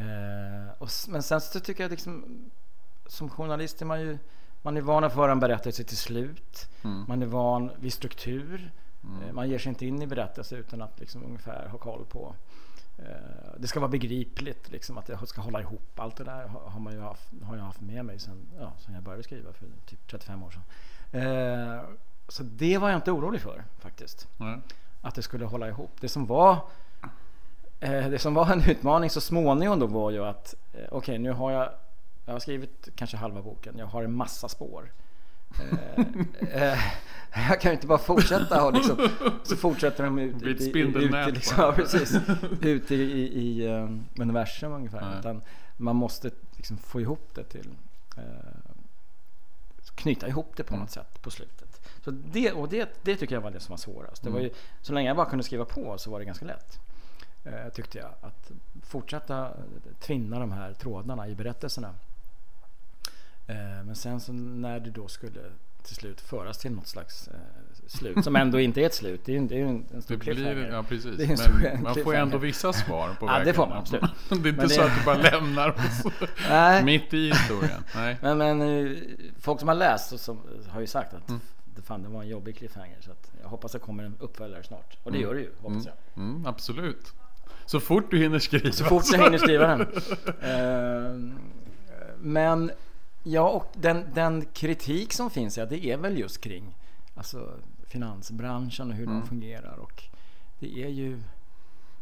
Eh, 0.03 0.71
och, 0.77 0.89
men 1.07 1.23
sen 1.23 1.41
så 1.41 1.59
tycker 1.59 1.83
jag 1.83 1.91
liksom 1.91 2.25
som 3.07 3.29
journalist 3.29 3.81
är 3.81 3.85
man 3.85 4.01
ju 4.01 4.17
man 4.61 4.77
är 4.77 4.81
van 4.81 5.03
att 5.03 5.13
föra 5.13 5.31
en 5.31 5.39
berättelse 5.39 5.83
till 5.83 5.97
slut. 5.97 6.69
Mm. 6.83 7.05
Man 7.07 7.21
är 7.21 7.25
van 7.25 7.71
vid 7.79 7.93
struktur. 7.93 8.71
Mm. 9.03 9.23
Eh, 9.27 9.33
Man 9.33 9.49
ger 9.49 9.59
sig 9.59 9.69
inte 9.69 9.85
in 9.85 10.01
i 10.01 10.07
berättelse 10.07 10.55
utan 10.55 10.81
att 10.81 10.99
liksom 10.99 11.23
ungefär 11.23 11.67
ha 11.67 11.77
koll 11.77 12.05
på. 12.05 12.35
eh, 12.97 13.05
Det 13.57 13.67
ska 13.67 13.79
vara 13.79 13.89
begripligt, 13.91 14.69
liksom, 14.71 14.97
att 14.97 15.05
det 15.05 15.27
ska 15.27 15.41
hålla 15.41 15.61
ihop. 15.61 15.99
Allt 15.99 16.15
det 16.15 16.23
där 16.23 16.47
har 16.47 16.79
man 16.79 16.93
ju 16.93 16.99
haft, 17.01 17.29
har 17.43 17.55
jag 17.57 17.63
haft 17.63 17.81
med 17.81 18.05
mig 18.05 18.19
sen, 18.19 18.47
ja, 18.59 18.73
sen 18.79 18.93
jag 18.93 19.03
började 19.03 19.23
skriva 19.23 19.53
för 19.53 19.65
typ 19.85 20.07
35 20.07 20.43
år 20.43 20.51
sedan. 20.51 20.63
Eh, 21.21 21.83
Så 22.27 22.43
det 22.43 22.77
var 22.77 22.89
jag 22.89 22.97
inte 22.97 23.11
orolig 23.11 23.41
för 23.41 23.63
faktiskt. 23.79 24.27
Nej. 24.37 24.59
Att 25.01 25.15
det 25.15 25.21
skulle 25.21 25.45
hålla 25.45 25.67
ihop. 25.67 25.91
Det 25.99 26.09
som 26.09 26.25
var 26.25 26.57
det 27.79 28.19
som 28.21 28.33
var 28.33 28.51
en 28.51 28.63
utmaning 28.69 29.09
så 29.09 29.21
småningom 29.21 29.79
då 29.79 29.87
var 29.87 30.11
ju 30.11 30.25
att 30.25 30.55
eh, 30.73 30.79
okej 30.91 31.17
nu 31.19 31.31
har 31.31 31.51
jag 31.51 31.69
jag 32.25 32.33
har 32.33 32.39
skrivit 32.39 32.89
kanske 32.95 33.17
halva 33.17 33.41
boken. 33.41 33.77
Jag 33.77 33.85
har 33.85 34.03
en 34.03 34.13
massa 34.13 34.49
spår. 34.49 34.91
Eh, 35.59 36.05
eh, 36.73 36.79
jag 37.49 37.61
kan 37.61 37.71
ju 37.71 37.73
inte 37.75 37.87
bara 37.87 37.97
fortsätta 37.97 38.65
och 38.65 38.73
liksom, 38.73 39.09
så 39.43 39.55
fortsätter 39.55 40.03
de 40.03 40.19
ut, 40.19 40.41
ut, 40.43 40.61
ut, 40.75 41.33
liksom, 41.33 41.63
ja, 41.63 41.71
precis, 41.75 42.15
ut 42.61 42.91
i, 42.91 42.95
i, 42.95 43.39
i 43.41 43.67
um, 43.67 44.05
universum 44.19 44.73
ungefär. 44.73 45.01
Nej. 45.01 45.19
Utan 45.19 45.41
man 45.77 45.95
måste 45.95 46.31
liksom 46.55 46.77
få 46.77 47.01
ihop 47.01 47.29
det 47.35 47.43
till 47.43 47.69
eh, 48.17 48.23
knyta 49.95 50.27
ihop 50.27 50.53
det 50.55 50.63
på 50.63 50.73
Mm. 50.73 50.81
något 50.81 50.91
sätt 50.91 51.21
på 51.21 51.31
slutet. 51.31 51.81
Så 52.03 52.11
det, 52.11 52.51
och 52.51 52.69
det, 52.69 52.89
det 53.01 53.15
tycker 53.15 53.35
jag 53.35 53.41
var 53.41 53.51
det 53.51 53.59
som 53.59 53.73
var 53.73 53.77
svårast. 53.77 54.23
Det 54.23 54.29
var 54.29 54.39
ju, 54.39 54.49
så 54.81 54.93
länge 54.93 55.07
jag 55.09 55.17
bara 55.17 55.29
kunde 55.29 55.43
skriva 55.43 55.65
på 55.65 55.97
så 55.97 56.11
var 56.11 56.19
det 56.19 56.25
ganska 56.25 56.45
lätt. 56.45 56.79
Eh, 57.49 57.69
tyckte 57.73 57.97
jag. 57.97 58.09
Att 58.21 58.51
fortsätta 58.83 59.51
tvinna 59.99 60.39
de 60.39 60.51
här 60.51 60.73
trådarna 60.73 61.27
i 61.27 61.35
berättelserna. 61.35 61.93
Eh, 63.47 63.55
men 63.85 63.95
sen 63.95 64.19
så 64.19 64.33
när 64.33 64.79
det 64.79 64.89
då 64.91 65.07
skulle 65.07 65.39
till 65.83 65.95
slut 65.95 66.21
föras 66.21 66.57
till 66.57 66.71
något 66.71 66.87
slags 66.87 67.27
eh, 67.27 67.33
slut 67.87 68.23
som 68.23 68.35
ändå 68.35 68.59
inte 68.59 68.81
är 68.81 68.85
ett 68.85 68.93
slut. 68.93 69.21
Det 69.25 69.35
är 69.35 69.41
ju 69.41 69.47
det 69.47 69.55
är 69.55 69.59
ju 69.59 69.67
en, 69.67 69.85
en 69.93 70.01
stor 70.01 70.17
blir, 70.17 70.33
cliffhanger. 70.33 70.69
ja 70.71 70.83
precis. 70.83 71.39
Men 71.61 71.83
man 71.83 71.95
får 71.95 72.15
ändå 72.15 72.37
vissa 72.37 72.73
svar 72.73 73.09
på 73.19 73.25
Ja, 73.25 73.31
vägen. 73.31 73.45
det 73.47 73.53
får 73.53 73.67
man 73.67 73.77
absolut. 73.77 74.03
Det 74.29 74.35
är 74.35 74.37
inte 74.37 74.51
Men 74.51 74.69
så 74.69 74.81
det- 74.81 74.87
att 74.87 74.99
du 74.99 75.05
bara 75.05 75.17
lämnar 75.17 75.69
oss 75.69 76.83
mitt 76.83 77.13
i 77.13 77.27
historien. 77.31 77.83
Nej. 77.95 78.17
Men, 78.21 78.37
men 78.37 78.61
eh, 78.61 78.97
folk 79.39 79.59
som 79.59 79.67
har 79.67 79.75
läst 79.75 80.11
och 80.13 80.19
som 80.19 80.41
har 80.69 80.81
ju 80.81 80.87
sagt 80.87 81.13
att 81.13 81.29
Mm. 81.29 81.41
det, 81.75 81.81
fan, 81.81 82.03
det 82.03 82.09
var 82.09 82.21
en 82.21 82.27
jobbig 82.29 82.57
cliffhanger. 82.57 82.97
Så 83.01 83.11
jag 83.41 83.49
hoppas 83.49 83.71
det 83.71 83.79
kommer 83.79 84.03
en 84.03 84.15
uppföljare 84.19 84.63
snart. 84.63 84.97
Och 85.03 85.11
det 85.11 85.17
Mm. 85.17 85.29
gör 85.29 85.35
det 85.35 85.41
ju, 85.41 85.51
hoppas 85.61 85.85
jag. 85.85 85.95
Mm, 86.23 86.45
absolut. 86.45 87.13
Så 87.69 87.79
fort 87.79 88.11
du 88.11 88.17
hinner 88.17 88.39
skriva. 88.39 88.71
Så 88.71 88.83
fort 88.85 89.03
jag 89.13 89.23
hinner 89.23 89.37
skriva 89.37 89.67
den. 89.67 89.81
Eh, 90.41 91.35
Men 92.19 92.71
ja, 93.23 93.49
och 93.49 93.65
den, 93.73 94.05
den 94.13 94.45
kritik 94.53 95.13
som 95.13 95.29
finns, 95.29 95.57
ja, 95.57 95.65
det 95.65 95.85
är 95.85 95.97
väl 95.97 96.17
just 96.17 96.41
kring 96.41 96.75
alltså, 97.15 97.53
finansbranschen 97.87 98.89
och 98.89 98.95
hur 98.95 99.03
Mm. 99.03 99.19
den 99.19 99.27
fungerar. 99.27 99.77
Och 99.79 100.03
det 100.59 100.83
är 100.83 100.87
ju... 100.89 101.19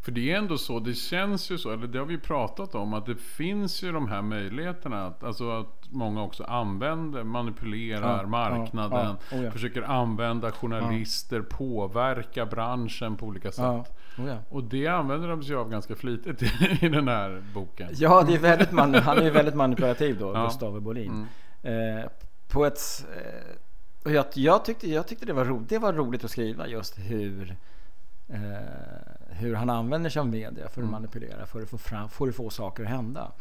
För 0.07 0.11
det 0.11 0.31
är 0.31 0.37
ändå 0.37 0.57
så, 0.57 0.79
det 0.79 0.93
känns 0.93 1.51
ju 1.51 1.57
så, 1.57 1.71
eller 1.71 1.87
det 1.87 1.99
har 1.99 2.05
vi 2.05 2.17
pratat 2.17 2.75
om, 2.75 2.93
att 2.93 3.05
det 3.05 3.15
finns 3.15 3.83
ju 3.83 3.91
de 3.91 4.07
här 4.07 4.21
möjligheterna. 4.21 5.07
Att, 5.07 5.23
alltså 5.23 5.51
att 5.51 5.83
många 5.89 6.23
också 6.23 6.43
använder, 6.43 7.23
manipulerar 7.23 8.21
Ja, 8.21 8.27
marknaden, 8.27 9.15
ja. 9.31 9.37
Oh 9.37 9.43
ja. 9.43 9.51
försöker 9.51 9.81
använda 9.81 10.51
journalister, 10.51 11.41
påverka 11.41 12.45
branschen 12.45 13.17
på 13.17 13.25
olika 13.25 13.51
sätt. 13.51 13.95
Oh. 14.17 14.35
Och 14.49 14.63
det 14.63 14.87
använder 14.87 15.27
de 15.27 15.43
sig 15.43 15.55
av 15.55 15.69
ganska 15.69 15.95
flitigt 15.95 16.41
i, 16.81 16.89
den 16.89 17.07
här 17.07 17.43
boken. 17.53 17.89
ja, 17.93 18.23
det 18.27 18.33
är 18.33 18.39
väldigt 18.39 18.71
man, 18.71 18.95
han 18.95 19.17
är 19.17 19.31
väldigt 19.31 19.55
manipulativ 19.55 20.19
då, 20.19 20.33
Ja. 20.33 20.43
Gustav 20.43 20.81
Bolin. 20.81 21.27
Mm. 21.63 21.99
Eh, 21.99 22.05
på 22.47 22.65
ett... 22.65 23.05
Eh, 23.15 23.55
och 24.03 24.11
jag, 24.11 24.25
jag, 24.33 24.65
tyckte, 24.65 24.89
jag 24.89 25.07
tyckte 25.07 25.25
det 25.25 25.33
var, 25.33 25.45
ro, 25.45 25.65
det 25.69 25.77
var 25.77 25.93
roligt 25.93 26.23
att 26.23 26.31
skriva 26.31 26.67
just 26.67 26.99
hur, 26.99 27.55
eh, 28.29 28.39
hur 29.29 29.55
han 29.55 29.69
använder 29.69 30.09
sig 30.09 30.19
av 30.19 30.27
media 30.27 30.63
för 30.63 30.65
att 30.71 30.77
Mm. 30.77 30.91
manipulera, 30.91 31.45
för 31.45 31.61
att, 31.61 31.69
få 31.69 31.77
fram, 31.77 32.09
för 32.09 32.27
att 32.27 32.35
få 32.35 32.49
saker 32.49 32.83
att 32.83 32.89
hända. 32.89 33.31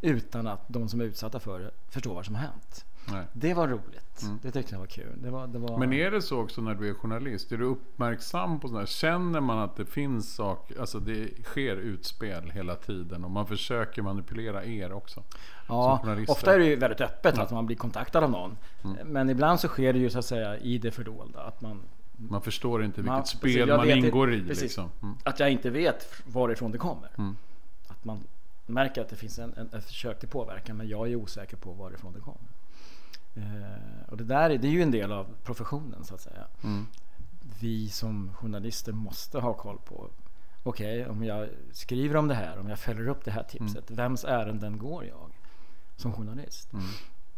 Utan 0.00 0.46
att 0.46 0.60
de 0.68 0.88
som 0.88 1.00
är 1.00 1.04
utsatta 1.04 1.40
för 1.40 1.60
det 1.60 1.70
förstår 1.88 2.14
vad 2.14 2.24
som 2.26 2.34
har 2.34 2.42
hänt. 2.42 2.84
Nej. 3.12 3.24
Det 3.32 3.54
var 3.54 3.68
roligt. 3.68 4.22
Mm. 4.22 4.38
Det 4.42 4.50
tyckte 4.50 4.74
jag 4.74 4.80
var 4.80 4.86
kul. 4.86 5.18
Det 5.22 5.30
var, 5.30 5.46
det 5.46 5.58
var, 5.58 5.78
Men 5.78 5.92
är 5.92 6.10
det 6.10 6.22
så 6.22 6.40
också 6.40 6.60
när 6.60 6.74
du 6.74 6.88
är 6.90 6.94
journalist? 6.94 7.52
Är 7.52 7.56
du 7.56 7.64
uppmärksam 7.64 8.60
på 8.60 8.68
sådana 8.68 8.80
här? 8.80 8.86
Känner 8.86 9.40
man 9.40 9.58
att 9.58 9.76
det 9.76 9.86
finns 9.86 10.34
saker, 10.34 10.80
alltså 10.80 11.00
det 11.00 11.28
sker 11.44 11.76
utspel 11.76 12.50
hela 12.50 12.74
tiden 12.76 13.24
och 13.24 13.30
man 13.30 13.46
försöker 13.46 14.02
manipulera 14.02 14.64
er 14.64 14.92
också? 14.92 15.22
Ja, 15.68 16.04
ofta 16.28 16.54
är 16.54 16.58
det 16.58 16.64
ju 16.66 16.76
väldigt 16.76 17.00
öppet 17.00 17.34
Ja. 17.36 17.42
att 17.42 17.50
man 17.50 17.66
blir 17.66 17.76
kontaktad 17.76 18.24
av 18.24 18.30
någon. 18.30 18.56
Mm. 18.84 19.08
Men 19.08 19.30
ibland 19.30 19.60
så 19.60 19.68
sker 19.68 19.92
det 19.92 19.98
ju 19.98 20.10
så 20.10 20.18
att 20.18 20.24
säga 20.24 20.58
i 20.58 20.78
det 20.78 20.90
fördolda. 20.90 21.40
Att, 21.40 21.60
man, 21.60 21.80
Man 22.16 22.42
förstår 22.42 22.84
inte 22.84 23.00
vilket 23.00 23.12
Man- 23.12 23.22
precis, 23.22 23.38
spel 23.38 23.68
jag 23.68 23.76
man 23.76 23.86
vet 23.86 23.96
ingår 23.96 24.34
i. 24.34 24.40
precis. 24.40 24.62
Liksom. 24.62 24.90
Mm. 25.02 25.14
att 25.22 25.40
jag 25.40 25.50
inte 25.50 25.70
vet 25.70 26.22
varifrån 26.26 26.72
det 26.72 26.78
kommer. 26.78 27.10
Mm. 27.18 27.36
Att 27.88 28.04
man 28.04 28.24
märker 28.66 29.00
att 29.00 29.08
det 29.08 29.16
finns 29.16 29.38
en, 29.38 29.54
en, 29.56 29.78
ett 29.78 29.84
försök 29.84 30.20
till 30.20 30.28
påverkan 30.28 30.76
men 30.76 30.88
jag 30.88 31.10
är 31.10 31.16
osäker 31.16 31.56
på 31.56 31.72
varifrån 31.72 32.12
det 32.12 32.20
kommer. 32.20 32.48
Eh, 33.34 34.08
och 34.10 34.16
det 34.16 34.24
där 34.24 34.50
är, 34.50 34.58
det 34.58 34.68
är 34.68 34.72
ju 34.72 34.82
en 34.82 34.90
del 34.90 35.12
av 35.12 35.26
professionen 35.44 36.04
så 36.04 36.14
att 36.14 36.20
säga. 36.20 36.46
Mm. 36.62 36.86
Vi 37.60 37.88
som 37.88 38.34
journalister 38.34 38.92
måste 38.92 39.38
ha 39.38 39.54
koll 39.54 39.78
på 39.84 40.10
okej, 40.62 41.00
okay, 41.00 41.12
om 41.12 41.24
jag 41.24 41.48
skriver 41.72 42.16
om 42.16 42.28
det 42.28 42.34
här, 42.34 42.58
om 42.58 42.68
jag 42.68 42.78
följer 42.78 43.08
upp 43.08 43.24
det 43.24 43.30
här 43.30 43.42
tipset, 43.42 43.90
mm. 43.90 43.96
vems 43.96 44.24
ärenden 44.24 44.78
går 44.78 45.04
jag 45.04 45.30
som 45.96 46.12
journalist? 46.12 46.72
Mm. 46.72 46.84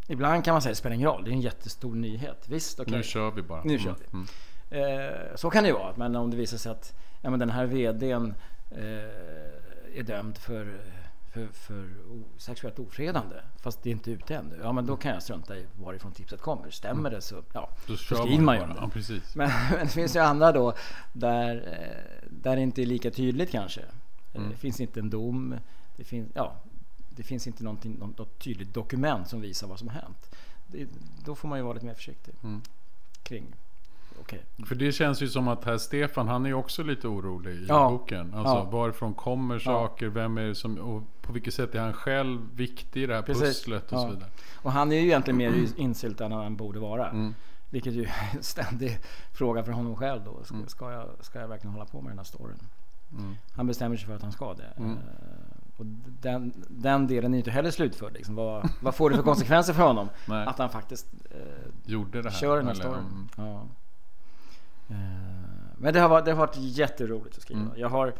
Ibland 0.08 0.44
kan 0.44 0.54
man 0.54 0.62
säga 0.62 0.70
att 0.70 0.76
det 0.76 0.78
spelar 0.78 0.96
ingen 0.96 1.08
roll, 1.08 1.24
det 1.24 1.30
är 1.30 1.32
en 1.32 1.40
jättestor 1.40 1.94
nyhet. 1.94 2.48
Visst, 2.48 2.80
okay. 2.80 2.96
Nu 2.96 3.02
kör 3.02 3.30
vi 3.30 3.42
bara. 3.42 3.62
Nu 3.64 3.78
kör 3.78 3.94
vi. 4.00 4.06
Mm. 4.12 4.26
Eh, 4.70 5.36
så 5.36 5.50
kan 5.50 5.62
det 5.62 5.68
ju 5.68 5.74
vara, 5.74 5.92
men 5.96 6.16
om 6.16 6.30
det 6.30 6.36
visar 6.36 6.58
sig 6.58 6.72
att 6.72 6.94
ja, 7.20 7.30
men 7.30 7.38
den 7.38 7.50
här 7.50 7.66
VDn 7.66 8.34
eh, 8.70 9.98
är 9.98 10.02
dömd 10.02 10.38
för, 10.38 10.80
för, 11.32 11.46
för 11.46 11.90
sexuellt 12.38 12.78
ofredande, 12.78 13.36
fast 13.60 13.82
det 13.82 13.90
är 13.90 13.92
inte 13.92 14.10
ute 14.10 14.36
ännu. 14.36 14.58
Ja, 14.62 14.72
men 14.72 14.86
då 14.86 14.96
kan 14.96 15.12
jag 15.12 15.22
strunta 15.22 15.56
i 15.56 15.66
varifrån 15.76 16.12
tipset 16.12 16.40
kommer. 16.40 16.70
Stämmer 16.70 17.10
det 17.10 17.20
så, 17.20 17.42
ja, 17.52 17.70
då, 17.86 17.96
skriver 17.96 18.42
man 18.42 18.56
ju 18.56 18.62
om 18.62 18.68
det. 18.68 18.76
Ja, 18.80 18.88
precis. 18.88 19.34
Men, 19.34 19.50
men, 19.70 19.86
det 19.86 19.92
finns 19.92 20.16
ju 20.16 20.20
andra 20.20 20.52
då 20.52 20.74
där, 21.12 21.56
eh, 21.56 22.28
där 22.30 22.56
det 22.56 22.62
inte 22.62 22.82
är 22.82 22.86
lika 22.86 23.10
tydligt 23.10 23.50
kanske. 23.50 23.82
Mm. 24.34 24.50
Det 24.50 24.56
finns 24.56 24.80
inte 24.80 25.00
en 25.00 25.10
dom. 25.10 25.56
Det 25.96 26.04
finns, 26.04 26.28
ja, 26.34 26.56
det 27.10 27.22
finns 27.22 27.46
inte 27.46 27.64
något, 27.64 27.84
något 27.84 28.38
tydligt 28.38 28.74
dokument 28.74 29.28
som 29.28 29.40
visar 29.40 29.66
vad 29.66 29.78
som 29.78 29.88
har 29.88 30.00
hänt. 30.00 30.36
Det, 30.66 30.88
då 31.24 31.34
får 31.34 31.48
man 31.48 31.58
ju 31.58 31.62
vara 31.62 31.74
lite 31.74 31.86
mer 31.86 31.94
försiktig 31.94 32.34
mm. 32.42 32.62
kring 33.22 33.54
Okay. 34.20 34.38
För 34.66 34.74
det 34.74 34.92
känns 34.92 35.22
ju 35.22 35.28
som 35.28 35.48
att 35.48 35.64
herr 35.64 35.78
Stefan, 35.78 36.28
han 36.28 36.46
är 36.46 36.54
också 36.54 36.82
lite 36.82 37.08
orolig 37.08 37.54
i 37.54 37.66
ja. 37.68 37.90
boken. 37.90 38.34
Alltså 38.34 38.54
ja. 38.54 38.64
varifrån 38.64 39.14
kommer 39.14 39.58
saker, 39.58 40.06
vem 40.06 40.38
är 40.38 40.54
som, 40.54 40.78
och 40.78 41.02
på 41.22 41.32
vilket 41.32 41.54
sätt 41.54 41.74
är 41.74 41.80
han 41.80 41.92
själv 41.92 42.40
viktig 42.54 43.02
i 43.02 43.06
det 43.06 43.14
här 43.14 43.22
Precis. 43.22 43.42
pusslet 43.42 43.92
och 43.92 44.00
så 44.00 44.08
vidare. 44.08 44.30
Och 44.54 44.72
han 44.72 44.92
är 44.92 44.96
ju 44.96 45.06
egentligen 45.06 45.36
mer 45.36 45.66
insyltad 45.76 46.24
än 46.24 46.32
han 46.32 46.56
borde 46.56 46.78
vara. 46.78 47.10
Mm. 47.10 47.34
Vilket 47.70 47.92
ju 47.92 48.04
är 48.04 48.36
en 48.36 48.42
ständig 48.42 48.98
fråga 49.32 49.62
för 49.62 49.72
honom 49.72 49.96
själv 49.96 50.24
då. 50.24 50.44
Ska, 50.44 50.54
mm. 50.54 50.68
ska, 50.68 50.92
jag, 50.92 51.08
ska 51.20 51.40
jag 51.40 51.48
verkligen 51.48 51.72
hålla 51.72 51.86
på 51.86 52.00
med 52.00 52.10
den 52.10 52.18
här 52.18 52.24
storyn? 52.24 52.58
Mm. 53.12 53.36
Han 53.56 53.66
bestämmer 53.66 53.96
sig 53.96 54.06
för 54.06 54.14
att 54.14 54.22
han 54.22 54.32
ska 54.32 54.54
det. 54.54 54.72
Mm. 54.76 54.90
Uh, 54.90 54.98
och 55.76 55.86
den, 56.20 56.52
den 56.68 57.06
delen 57.06 57.34
är 57.34 57.38
inte 57.38 57.50
heller 57.50 57.70
slutförd. 57.70 58.12
Liksom. 58.12 58.34
Vad, 58.34 58.70
vad 58.80 58.94
får 58.94 59.10
det 59.10 59.16
för 59.16 59.22
konsekvenser 59.22 59.72
för 59.72 59.82
honom? 59.82 60.08
Att 60.26 60.58
han 60.58 60.70
faktiskt 60.70 61.06
uh, 61.34 61.40
Gjorde 61.84 62.22
det 62.22 62.30
här, 62.30 62.36
kör 62.36 62.56
den 62.56 62.66
här 62.66 62.74
storyn. 62.74 62.98
Mm. 62.98 63.28
Ja. 63.36 63.62
Uh, 64.90 64.96
men 65.78 65.94
det 65.94 66.00
har, 66.00 66.08
varit, 66.08 66.24
det 66.24 66.30
har 66.30 66.38
varit 66.38 66.56
jätteroligt 66.56 67.36
att 67.36 67.42
skriva. 67.42 67.60
Mm. 67.60 67.72
Jag 67.76 67.88
har 67.88 68.14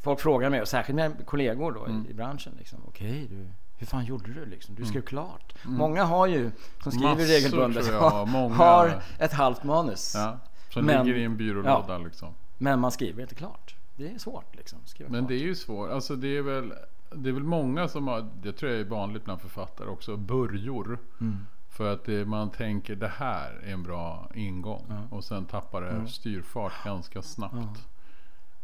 Folk 0.00 0.20
frågar 0.20 0.50
mig, 0.50 0.60
och 0.60 0.68
särskilt 0.68 0.96
med 0.96 1.26
kollegor 1.26 1.72
då 1.72 1.84
Mm. 1.84 2.06
i, 2.06 2.10
i 2.10 2.14
branschen. 2.14 2.52
Liksom, 2.58 2.78
Okej, 2.88 3.26
du, 3.30 3.46
hur 3.76 3.86
fan 3.86 4.04
gjorde 4.04 4.32
du 4.32 4.46
liksom? 4.46 4.74
Du 4.74 4.84
skrev 4.84 5.02
klart. 5.02 5.54
Mm. 5.64 5.76
Många 5.78 6.04
har 6.04 6.26
ju, 6.26 6.50
som 6.82 6.92
skriver 6.92 7.08
Massor, 7.08 7.24
regelbundet. 7.24 7.86
Många. 8.32 8.54
har 8.54 9.02
ett 9.18 9.32
halvt 9.32 9.64
manus. 9.64 10.12
Ja, 10.16 10.38
som 10.70 10.84
Men- 10.86 11.06
ligger 11.06 11.18
i 11.20 11.24
en 11.24 11.36
byrålåda 11.36 11.98
liksom. 11.98 12.34
Men 12.58 12.80
man 12.80 12.90
skriver 12.92 13.22
inte 13.22 13.34
klart. 13.34 13.74
Det 13.96 14.14
är 14.14 14.18
svårt 14.18 14.56
liksom. 14.56 14.78
Skriva 14.84 15.10
Men 15.10 15.20
klart. 15.20 15.28
det 15.28 15.34
är 15.34 15.38
ju 15.42 15.54
svårt. 15.54 15.90
Alltså 15.90 16.16
det 16.16 16.36
är 16.36 16.42
väl 16.42 16.72
det 17.14 17.28
är 17.28 17.32
väl 17.32 17.42
många 17.44 17.88
som 17.88 18.08
har, 18.08 18.30
det 18.42 18.52
tror 18.52 18.70
jag 18.72 18.80
är 18.80 18.84
vanligt 18.84 19.24
bland 19.24 19.40
författare 19.40 19.88
också, 19.88 20.16
börjor. 20.16 20.98
Mm. 21.20 21.36
För 21.78 21.92
att 21.92 22.04
det, 22.04 22.24
man 22.24 22.50
tänker 22.50 22.96
det 22.96 23.08
här 23.08 23.60
är 23.64 23.72
en 23.72 23.82
bra 23.82 24.30
ingång. 24.34 24.86
Ja. 24.88 25.16
Och 25.16 25.24
sen 25.24 25.44
tappar 25.46 25.80
det 25.82 25.88
Mm. 25.88 26.08
styrfart 26.08 26.84
ganska 26.84 27.22
snabbt. 27.22 27.54
Ja. 27.54 27.74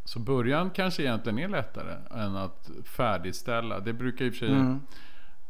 Så 0.04 0.18
början 0.18 0.70
kanske 0.70 1.02
egentligen 1.02 1.38
är 1.38 1.48
lättare 1.48 1.96
än 2.24 2.36
att 2.36 2.70
färdigställa. 2.84 3.80
Det 3.80 3.92
brukar 3.92 4.24
i 4.24 4.28
och 4.30 4.32
för 4.34 4.38
sig 4.38 4.48
Mm. 4.54 4.80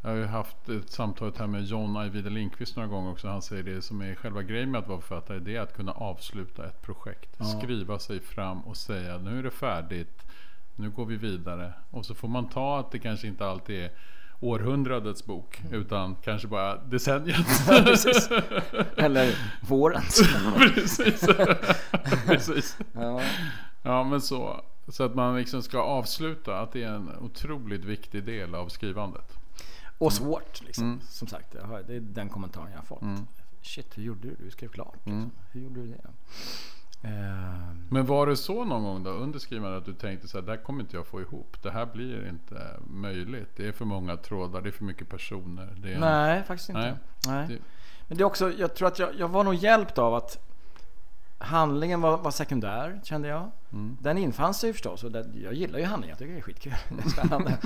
Jag 0.02 0.11
har 0.11 0.16
ju 0.16 0.25
haft 0.26 0.68
ett 0.68 0.90
samtal 0.90 1.33
här 1.38 1.47
med 1.47 1.64
John 1.64 1.97
Ajvide 1.97 2.30
Lindqvist 2.30 2.76
några 2.76 2.88
gånger 2.88 3.11
också. 3.11 3.28
Han 3.28 3.42
säger 3.42 3.62
det 3.62 3.83
som 3.83 4.00
är 4.02 4.14
själva 4.14 4.42
grejen 4.42 4.71
med 4.71 4.78
att 4.78 4.88
vara 4.88 5.00
författare. 5.00 5.38
Det 5.38 5.56
är 5.56 5.61
att 5.61 5.76
kunna 5.76 5.92
avsluta 5.92 6.66
ett 6.66 6.83
projekt. 6.83 7.37
Ja. 7.38 7.44
Skriva 7.44 7.99
sig 7.99 8.21
fram 8.21 8.61
och 8.61 8.76
säga 8.76 9.18
nu 9.18 9.38
är 9.38 9.42
det 9.42 9.50
färdigt. 9.50 10.26
Nu 10.76 10.90
går 10.90 11.06
vi 11.06 11.16
vidare. 11.16 11.73
Och 11.90 12.06
så 12.06 12.14
får 12.14 12.28
man 12.28 12.49
ta 12.49 12.78
att 12.80 12.90
det 12.90 12.99
kanske 12.99 13.26
inte 13.26 13.47
alltid 13.47 13.80
är 13.85 13.90
århundradets 14.44 15.26
bok. 15.26 15.62
Utan 15.70 16.14
kanske 16.14 16.48
bara 16.48 16.76
decenniet. 16.76 17.68
Eller 18.96 19.38
vårens. 19.60 20.22
Precis. 20.56 21.26
Precis. 22.26 22.78
ja. 22.92 23.20
Ja 23.82 24.04
men 24.04 24.20
så. 24.20 24.64
Så 24.88 25.04
att 25.04 25.14
man 25.14 25.36
liksom 25.36 25.62
ska 25.62 25.78
avsluta. 25.82 26.58
Att 26.58 26.72
det 26.72 26.82
är 26.82 26.92
en 26.92 27.10
otroligt 27.20 27.84
viktig 27.84 28.24
del 28.24 28.54
av 28.54 28.68
skrivandet. 28.68 29.32
Och 29.98 30.12
svårt 30.12 30.62
liksom. 30.62 30.84
Mm. 30.84 31.00
Som 31.00 31.28
sagt, 31.28 31.52
det 31.86 31.94
är 31.94 32.00
den 32.00 32.28
kommentaren 32.28 32.68
jag 32.70 32.78
har 32.78 32.86
fått. 32.86 33.02
Mm. 33.02 33.26
Shit, 33.62 33.98
hur 33.98 34.02
gjorde 34.02 34.28
du? 34.28 34.36
Du 34.44 34.50
skrev 34.50 34.68
klart. 34.68 34.94
Liksom. 34.94 35.12
Mm. 35.12 35.30
Hur 35.52 35.60
gjorde 35.60 35.80
du 35.80 35.86
det? 35.86 36.10
Ehm, 37.04 37.87
Men 37.90 38.06
var 38.06 38.26
det 38.26 38.37
så 38.37 38.64
någon 38.64 38.82
gång 38.82 39.02
då 39.02 39.11
under 39.11 39.38
skrivandet 39.38 39.78
att 39.78 39.84
du 39.87 39.94
tänkte 39.94 40.28
så 40.28 40.38
här, 40.38 40.44
det 40.46 40.52
här 40.52 40.62
kommer 40.62 40.80
inte 40.80 40.96
jag 40.96 41.06
få 41.06 41.20
ihop. 41.20 41.56
Det 41.62 41.70
här 41.70 41.87
blir 41.87 42.28
inte 42.28 42.76
möjligt. 42.87 43.50
Det 43.56 43.68
är 43.68 43.73
för 43.73 43.84
många 43.84 44.16
trådar, 44.16 44.61
det 44.61 44.68
är 44.68 44.73
för 44.73 44.84
mycket 44.84 45.08
personer. 45.08 45.87
Är 45.87 45.99
nej, 46.00 46.42
faktiskt 46.44 46.68
inte. 46.68 46.80
Nej. 46.80 46.94
Nej. 47.26 47.46
Det- 47.49 47.58
Men 48.08 48.18
det 48.18 48.23
är 48.23 48.26
också, 48.26 48.52
jag 48.52 48.75
tror 48.75 48.88
att 48.88 48.99
jag, 48.99 49.08
jag 49.18 49.28
var 49.28 49.44
nog 49.44 49.54
hjälpt 49.54 49.99
av 49.99 50.14
att 50.14 50.38
handlingen 51.38 52.00
var, 52.00 52.16
var 52.18 52.30
sekundär, 52.30 53.00
kände 53.04 53.28
jag. 53.28 53.50
Mm. 53.73 53.96
Den 54.00 54.18
infann 54.18 54.54
sig 54.54 54.73
förstås 54.73 55.04
och 55.04 55.12
det, 55.12 55.26
jag 55.42 55.54
gillar 55.54 55.78
ju 55.78 55.84
handlingen, 55.84 56.11
jag 56.12 56.18
tycker 56.18 56.32
det 56.32 56.38
är 56.38 56.42
skitkul. 56.42 56.73
Det 56.88 57.04
är 57.04 57.08
spännande. 57.08 57.58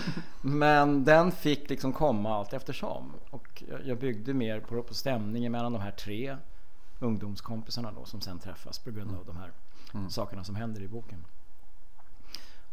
Men 0.42 1.04
den 1.04 1.32
fick 1.32 1.70
liksom 1.70 1.92
komma 1.92 2.34
allt 2.36 2.52
eftersom. 2.52 3.12
Och 3.30 3.62
jag, 3.70 3.86
jag 3.86 3.98
byggde 3.98 4.34
mer 4.34 4.60
på, 4.60 4.82
på 4.82 4.94
stämningen 4.94 5.52
mellan 5.52 5.72
de 5.72 5.82
här 5.82 5.90
tre 5.90 6.36
ungdomskompisarna 6.98 7.92
då 7.92 8.04
som 8.04 8.20
sen 8.20 8.38
träffas 8.38 8.78
på 8.78 8.90
grund 8.90 9.16
av 9.16 9.24
de 9.26 9.36
här 9.36 9.52
Mm. 9.94 10.10
sakerna 10.10 10.44
som 10.44 10.56
händer 10.56 10.80
i 10.82 10.88
boken. 10.88 11.24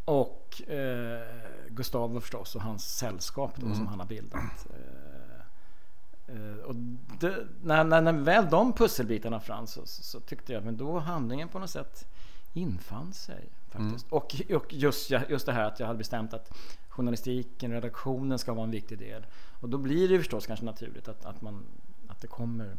Och 0.05 0.61
eh, 0.69 1.21
Gustav 1.69 2.19
förstås 2.19 2.55
och 2.55 2.61
hans 2.61 2.97
sällskap 2.97 3.51
då 3.55 3.65
Mm. 3.65 3.77
som 3.77 3.87
han 3.87 3.99
har 3.99 4.07
bildat. 4.07 4.67
Eh, 4.69 6.35
eh, 6.35 6.57
och 6.57 6.75
det, 7.19 7.47
när, 7.63 7.83
när, 7.83 8.01
när 8.01 8.13
väl 8.13 8.49
de 8.49 8.73
pusselbitarna 8.73 9.39
fanns 9.39 9.71
så, 9.71 9.81
så, 9.85 10.19
tyckte 10.19 10.53
jag 10.53 10.63
men 10.65 10.77
då 10.77 10.99
handlingen 10.99 11.49
på 11.49 11.59
något 11.59 11.69
sätt 11.69 12.07
infann 12.53 13.13
sig. 13.13 13.49
faktiskt. 13.69 14.05
Och, 14.11 14.35
och 14.55 14.73
just, 14.73 15.11
just 15.29 15.45
det 15.45 15.53
här 15.53 15.63
att 15.63 15.79
jag 15.79 15.87
hade 15.87 15.97
bestämt 15.97 16.33
att 16.33 16.57
journalistiken, 16.89 17.71
redaktionen 17.71 18.39
ska 18.39 18.53
vara 18.53 18.63
en 18.63 18.71
viktig 18.71 18.99
del. 18.99 19.25
Och 19.61 19.69
då 19.69 19.77
blir 19.77 20.09
det 20.09 20.17
förstås 20.17 20.47
kanske 20.47 20.65
naturligt 20.65 21.07
att, 21.07 21.25
att, 21.25 21.41
man, 21.41 21.65
att 22.07 22.21
det 22.21 22.27
kommer 22.27 22.77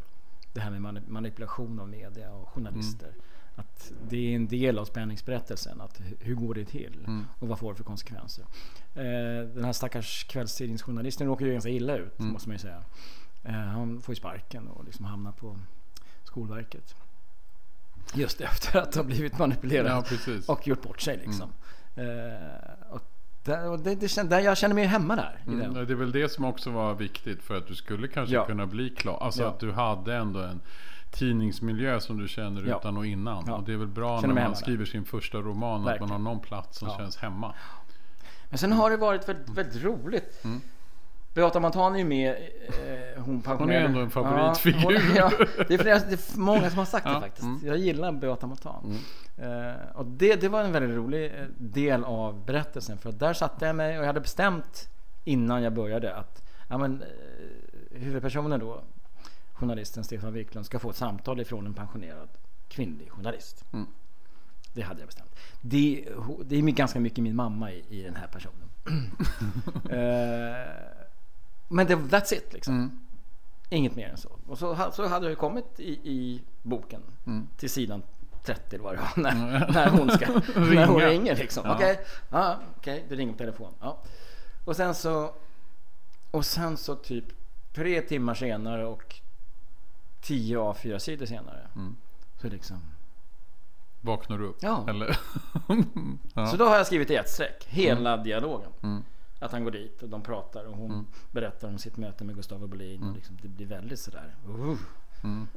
det 0.57 0.63
här 0.63 0.71
med 0.71 0.81
mani- 0.81 1.09
manipulation 1.09 1.81
av 1.81 1.89
media 1.89 2.33
och 2.33 2.49
journalister. 2.49 3.15
Att 3.55 3.93
det 4.09 4.17
är 4.33 4.37
en 4.37 4.49
del 4.49 4.79
av 4.79 4.85
spänningsberättelsen. 4.85 5.81
Att 5.81 6.01
hu- 6.01 6.17
hur 6.21 6.35
går 6.35 6.55
det 6.55 6.65
till? 6.65 7.05
Mm. 7.07 7.25
Och 7.39 7.49
vad 7.49 7.59
får 7.59 7.73
det 7.73 7.77
för 7.77 7.85
konsekvenser? 7.85 8.45
Eh, 8.95 9.49
den 9.55 9.65
här 9.65 9.73
stackars 9.73 10.25
kvällstidningsjournalisten 10.25 11.27
råkar 11.27 11.47
ju 11.47 11.53
ganska 11.53 11.71
illa 11.71 11.97
ut, 11.97 12.19
Mm. 12.21 12.33
måste 12.33 12.49
man 12.49 12.55
ju 12.55 12.59
säga. 12.59 12.83
Eh, 13.45 13.53
han 13.55 14.01
får 14.03 14.13
ju 14.13 14.17
sparken 14.17 14.69
och 14.69 14.85
liksom 14.85 15.05
hamnar 15.05 15.33
på 15.33 15.59
Skolverket. 16.25 16.95
Just 18.15 18.41
efter 18.41 18.79
att 18.79 18.95
ha 18.95 19.03
blivit 19.03 19.39
manipulerad 19.39 20.05
Ja, 20.27 20.43
och 20.47 20.67
gjort 20.69 20.83
bort 20.83 21.01
sig 21.01 21.17
liksom. 21.17 21.53
Eh, 21.95 22.91
och 22.91 23.03
där, 23.47 23.76
det, 23.76 23.95
det, 23.95 24.23
där 24.31 24.41
jag 24.41 24.57
känner 24.57 24.75
mig 24.75 24.85
hemma 24.85 25.17
där. 25.17 25.38
Mm, 25.47 25.75
det 25.75 25.81
är 25.81 25.95
väl 25.97 26.12
det 26.12 26.29
som 26.33 26.45
också 26.45 26.71
var 26.71 26.95
viktigt 26.95 27.43
för 27.43 27.57
att 27.59 27.67
du 27.67 27.75
skulle 27.75 28.09
kanske 28.09 28.35
Ja. 28.35 28.47
kunna 28.47 28.67
bli 28.67 28.91
klar. 28.91 29.19
Alltså 29.23 29.43
Ja. 29.43 29.49
att 29.49 29.61
du 29.61 29.73
hade 29.73 30.15
ändå 30.17 30.41
en 30.41 30.61
tidningsmiljö 31.11 32.00
som 32.00 32.19
du 32.19 32.29
känner 32.29 32.62
Ja. 32.67 32.79
utan 32.79 32.97
och 32.97 33.07
innan. 33.07 33.49
Och 33.50 33.62
det 33.65 33.73
är 33.73 33.76
väl 33.76 33.87
bra 33.88 34.21
när 34.21 34.29
man 34.29 34.37
hemma 34.37 34.49
där. 34.49 34.55
skriver 34.55 34.85
sin 34.85 35.05
första 35.05 35.38
roman 35.38 35.75
att 35.75 35.81
man 35.81 35.85
Verkligen. 35.85 36.11
har 36.11 36.19
någon 36.19 36.41
plats 36.41 36.79
som 36.79 36.91
känns 36.91 37.17
hemma. 37.17 37.55
Men 38.49 38.59
sen 38.59 38.73
har 38.73 38.91
det 38.91 38.97
varit 38.97 39.29
väldigt, 39.29 39.49
väldigt 39.49 39.83
roligt. 39.85 40.45
Mm. 40.45 40.61
Beata 41.37 41.61
Montan 41.61 41.95
är 41.95 41.99
ju 41.99 42.05
med. 42.05 42.31
Eh, 42.31 43.23
hon, 43.23 43.43
Hon 43.47 43.71
är 43.71 43.81
ändå 43.81 44.00
en 44.00 44.11
favoritfigur. 44.11 45.16
Ja, 45.16 45.31
hon, 45.37 45.38
ja, 45.38 45.47
det, 45.69 45.75
är 45.75 45.78
flera, 45.78 45.99
det 45.99 46.12
är 46.12 46.38
många 46.38 46.71
som 46.71 46.78
har 46.78 46.85
sagt 46.85 47.07
det 47.07 47.21
faktiskt. 47.21 47.43
mm. 47.43 47.61
Jag 47.64 47.76
gillar 47.76 48.12
Beata 48.12 48.47
Montan. 48.47 49.00
Mm. 49.37 49.71
Eh, 49.71 49.76
och 49.95 50.07
det, 50.07 50.40
det 50.40 50.49
var 50.49 50.64
en 50.64 50.73
väldigt 50.73 50.97
rolig 50.97 51.25
eh, 51.25 51.47
del 51.59 52.05
av 52.05 52.45
berättelsen. 52.45 52.99
För 52.99 53.09
att 53.09 53.19
där 53.19 53.33
satte 53.33 53.66
jag 53.66 53.76
mig 53.76 53.97
och 53.99 54.02
jag 54.02 54.07
hade 54.07 54.21
bestämt 54.21 54.88
innan 55.25 55.62
jag 55.62 55.73
började 55.73 56.14
att 56.14 56.43
ja, 56.69 56.78
men, 56.78 57.02
eh, 57.02 58.00
huvudpersonen 58.00 58.61
då, 58.61 58.81
journalisten 59.52 60.05
Stefan 60.05 60.33
Wiklund, 60.33 60.66
ska 60.66 60.78
få 60.78 60.90
ett 60.90 60.97
samtal 60.97 61.40
ifrån 61.40 61.66
en 61.66 61.75
pensionerad 61.75 62.28
kvinnlig 62.69 63.11
journalist. 63.11 63.64
Mm. 63.73 63.87
Det 64.73 64.83
hade 64.83 65.00
jag 65.00 65.09
bestämt. 65.09 65.37
Det, 65.61 66.09
det 66.45 66.57
är 66.57 66.62
ganska 66.62 67.00
mycket 67.00 67.19
min 67.19 67.37
mamma 67.37 67.73
i, 67.73 67.85
i 67.88 68.02
den 68.02 68.16
här 68.16 68.26
personen. 68.26 68.71
Eh, 69.90 71.06
men 71.68 71.87
det, 71.87 71.94
that's 71.94 72.35
it 72.35 72.52
liksom. 72.52 72.75
Mm. 72.75 72.99
Inget 73.68 73.96
mer 73.96 74.08
än 74.08 74.16
så. 74.16 74.28
Och 74.46 74.58
så, 74.58 74.90
så 74.92 75.06
hade 75.06 75.28
jag 75.28 75.38
kommit 75.38 75.80
i, 75.80 75.90
i 75.92 76.42
boken 76.62 77.02
Mm. 77.26 77.49
till 77.56 77.70
sidan 77.70 78.02
30 78.44 78.78
var 78.78 78.92
det 78.94 79.23
när, 79.23 79.35
när 79.73 79.90
hon 79.90 80.11
ska 80.11 80.26
när 80.61 80.87
hon 80.87 81.00
ringer 81.00 81.37
liksom. 81.37 81.62
Ja. 81.66 81.75
Okej, 81.75 82.00
ja, 82.30 82.58
okej, 82.76 83.04
det 83.08 83.14
ringer 83.14 83.32
på 83.32 83.38
telefon. 83.38 83.73
Ja. 83.80 83.99
Och 84.64 84.76
sen 84.76 84.94
så 84.94 85.35
och 86.30 86.46
sen 86.46 86.76
så 86.76 86.94
typ 86.94 87.25
tre 87.75 88.00
timmar 88.02 88.35
senare 88.35 88.87
och 88.87 89.20
10 90.20 90.58
av 90.58 90.75
4 90.75 90.99
sidor 90.99 91.26
senare. 91.26 91.68
Mm. 91.76 91.96
Så 92.40 92.49
liksom. 92.49 92.80
Vaknar 94.00 94.38
du 94.38 94.44
upp? 94.46 94.56
Ja. 94.61 94.85
Eller? 94.88 95.18
ja. 96.35 96.46
Så 96.46 96.56
då 96.56 96.64
har 96.64 96.76
jag 96.76 96.87
skrivit 96.87 97.11
i 97.11 97.14
ett 97.14 97.30
streck 97.30 97.64
hela 97.68 98.16
dialogen. 98.16 98.70
Mm. 98.82 99.04
Att 99.38 99.52
han 99.52 99.64
går 99.64 99.71
dit 99.71 100.02
och 100.02 100.09
de 100.09 100.23
pratar 100.23 100.64
och 100.64 100.76
hon 100.76 101.07
berättar 101.31 101.69
om 101.69 101.78
sitt 101.78 101.97
möte 101.97 102.25
med 102.25 102.35
Gustavo 102.37 102.66
Bolin. 102.66 103.02
Och 103.02 103.14
liksom, 103.14 103.38
det 103.43 103.49
blir 103.49 103.66
väldigt 103.66 103.99
sådär. 104.00 104.35
Uh. 104.49 104.76
Mm. 105.25 105.49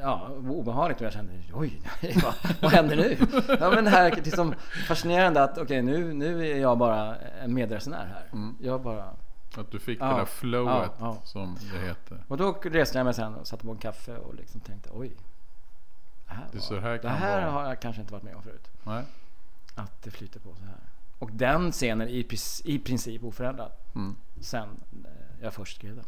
Ja, 0.00 0.28
obehagligt 0.48 1.00
och 1.00 1.06
jag 1.06 1.12
kände 1.12 1.32
oj, 1.52 1.80
vad, 2.22 2.34
vad 2.62 2.72
händer 2.72 2.96
nu? 2.96 3.16
Ja 3.60 3.70
men 3.70 3.84
det 3.84 3.90
här 3.90 4.10
är 4.12 4.16
liksom 4.16 4.54
fascinerande 4.88 5.42
att 5.42 5.58
okej 5.58 5.82
nu, 5.82 6.12
nu 6.14 6.46
är 6.50 6.58
jag 6.58 6.78
bara 6.78 7.16
en 7.16 7.54
medresenär 7.54 8.06
här. 8.06 8.28
Mm. 8.32 8.56
Jag 8.60 8.82
bara... 8.82 9.10
Att 9.56 9.70
du 9.70 9.78
fick 9.78 10.00
Ja. 10.00 10.06
det 10.08 10.14
där 10.18 10.24
flowet 10.24 10.90
Ja, 10.98 11.14
ja. 11.14 11.16
som 11.24 11.58
det 11.72 11.78
heter. 11.86 12.24
Och 12.28 12.36
då 12.36 12.52
reste 12.52 12.98
jag 12.98 13.04
mig 13.04 13.14
sen 13.14 13.34
och 13.34 13.46
satte 13.46 13.64
på 13.64 13.70
en 13.70 13.78
kaffe 13.78 14.16
och 14.16 14.34
liksom 14.34 14.60
tänkte 14.60 14.90
oj. 14.92 15.12
Det 16.26 16.34
här, 16.34 16.46
Det 16.52 16.70
var, 16.70 16.80
här 16.80 16.98
det 16.98 17.08
här 17.08 17.40
vara. 17.40 17.50
har 17.50 17.68
jag 17.68 17.80
kanske 17.80 18.00
inte 18.00 18.12
varit 18.12 18.22
med 18.24 18.34
om 18.36 18.42
förut. 18.42 18.68
Nej? 18.84 19.04
Att 19.74 20.02
det 20.02 20.10
flyter 20.10 20.40
på 20.40 20.54
så 20.54 20.64
här. 20.64 20.74
Och 21.24 21.30
den 21.32 21.72
scenen 21.72 22.08
är 22.08 22.12
i, 22.64 22.78
princip 22.78 23.24
oförändrad. 23.24 23.72
Mm. 23.94 24.16
Sen 24.40 24.68
eh, 25.04 25.10
jag 25.42 25.54
först 25.54 25.76
skrev 25.76 25.96
den. 25.96 26.04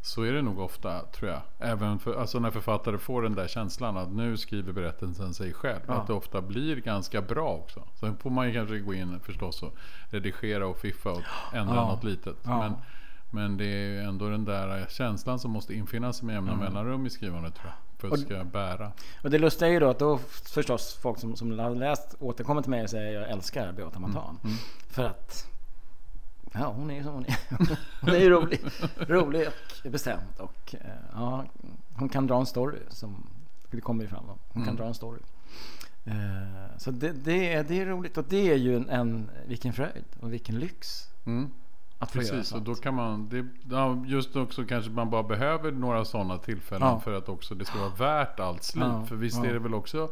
Så 0.00 0.22
är 0.22 0.32
det 0.32 0.42
nog 0.42 0.58
ofta 0.58 1.00
tror 1.00 1.30
jag. 1.30 1.40
Även 1.58 1.98
för, 1.98 2.20
alltså 2.20 2.38
när 2.38 2.50
författare 2.50 2.98
får 2.98 3.22
den 3.22 3.34
där 3.34 3.48
känslan 3.48 3.96
att 3.96 4.12
nu 4.12 4.36
skriver 4.36 4.72
berättelsen 4.72 5.34
sig 5.34 5.52
själv. 5.52 5.80
Ja. 5.86 5.94
Att 5.94 6.06
det 6.06 6.12
ofta 6.12 6.42
blir 6.42 6.76
ganska 6.76 7.22
bra 7.22 7.48
också. 7.48 7.82
Sen 7.94 8.16
får 8.16 8.30
man 8.30 8.46
ju 8.46 8.54
kanske 8.54 8.78
gå 8.78 8.94
in 8.94 9.20
förstås 9.20 9.62
och 9.62 9.74
redigera 10.10 10.66
och 10.66 10.78
fiffa 10.78 11.10
och 11.10 11.22
ändra 11.52 11.74
Ja. 11.74 11.86
något 11.86 12.04
litet. 12.04 12.36
Ja. 12.42 12.58
Men, 12.58 12.72
men 13.30 13.56
det 13.56 13.64
är 13.64 13.88
ju 13.88 14.00
ändå 14.00 14.28
den 14.28 14.44
där 14.44 14.86
känslan 14.88 15.38
som 15.38 15.50
måste 15.50 15.74
infinna 15.74 16.12
sig 16.12 16.26
med 16.26 16.34
jämna 16.34 16.56
mellanrum 16.56 17.06
i 17.06 17.10
skrivandet 17.10 17.54
tror 17.54 17.66
jag. 17.66 17.93
Det 18.10 18.18
ska 18.18 18.44
bära. 18.44 18.92
Och 19.22 19.30
det 19.30 19.38
lustiga 19.38 19.68
är 19.68 19.72
ju 19.72 19.80
då 19.80 19.90
att 19.90 19.98
då 19.98 20.18
förstås 20.54 20.98
folk 21.02 21.18
som, 21.18 21.36
som 21.36 21.58
har 21.58 21.74
läst 21.74 22.16
återkommer 22.20 22.62
till 22.62 22.70
mig 22.70 22.82
och 22.82 22.90
säger 22.90 23.20
jag 23.20 23.30
älskar 23.30 23.72
Beata 23.72 23.98
Mantan. 23.98 24.38
Mm. 24.44 24.56
För 24.88 25.04
att 25.04 25.46
Ja, 26.56 26.72
hon 26.76 26.90
är 26.90 26.94
ju 26.94 27.02
som 27.02 27.12
hon 27.12 27.24
är. 27.26 27.38
Hon 28.00 28.10
är 28.10 28.18
ju 28.18 28.30
rolig, 28.30 28.60
rolig 28.98 29.48
och 29.84 29.90
bestämd. 29.90 30.22
Och 30.38 30.74
eh, 30.80 30.90
ja, 31.14 31.44
hon 31.94 32.08
kan 32.08 32.26
dra 32.26 32.36
en 32.40 32.46
story. 32.46 32.78
Som, 32.88 33.26
det 33.70 33.80
kommer 33.80 34.02
ju 34.02 34.08
fram. 34.08 34.24
Hon 34.26 34.38
kan 34.52 34.62
Mm. 34.62 34.76
dra 34.76 34.84
en 34.84 34.94
story. 34.94 35.20
Eh, 36.04 36.76
så 36.78 36.90
det, 36.90 37.12
det, 37.12 37.52
är, 37.52 37.64
det 37.64 37.80
är 37.80 37.86
roligt 37.86 38.18
och 38.18 38.24
det 38.28 38.50
är 38.50 38.56
ju 38.56 38.76
en, 38.76 38.88
en 38.88 39.30
vilken 39.46 39.72
fröjd 39.72 40.04
och 40.20 40.32
vilken 40.32 40.58
lyx. 40.58 41.08
Mm. 41.26 41.50
Att 42.04 42.12
få 42.12 42.18
göra 42.22 42.28
Precis, 42.36 42.40
och 42.52 42.56
sånt. 42.56 42.66
då 42.66 42.74
kan 42.74 42.94
man, 42.94 43.28
det, 43.28 43.46
ja, 43.70 44.02
just 44.06 44.36
också 44.36 44.64
kanske 44.64 44.90
man 44.90 45.10
bara 45.10 45.22
behöver 45.22 45.72
några 45.72 46.04
sådana 46.04 46.38
tillfällen 46.38 46.88
Ja. 46.88 47.00
för 47.00 47.12
att 47.12 47.28
också 47.28 47.54
det 47.54 47.64
ska 47.64 47.78
vara 47.78 47.90
värt 47.94 48.40
allt 48.40 48.62
slit. 48.62 48.84
Ja, 48.84 49.04
För 49.04 49.16
visst 49.16 49.44
är 49.44 49.52
det 49.52 49.58
väl 49.58 49.74
också 49.74 50.08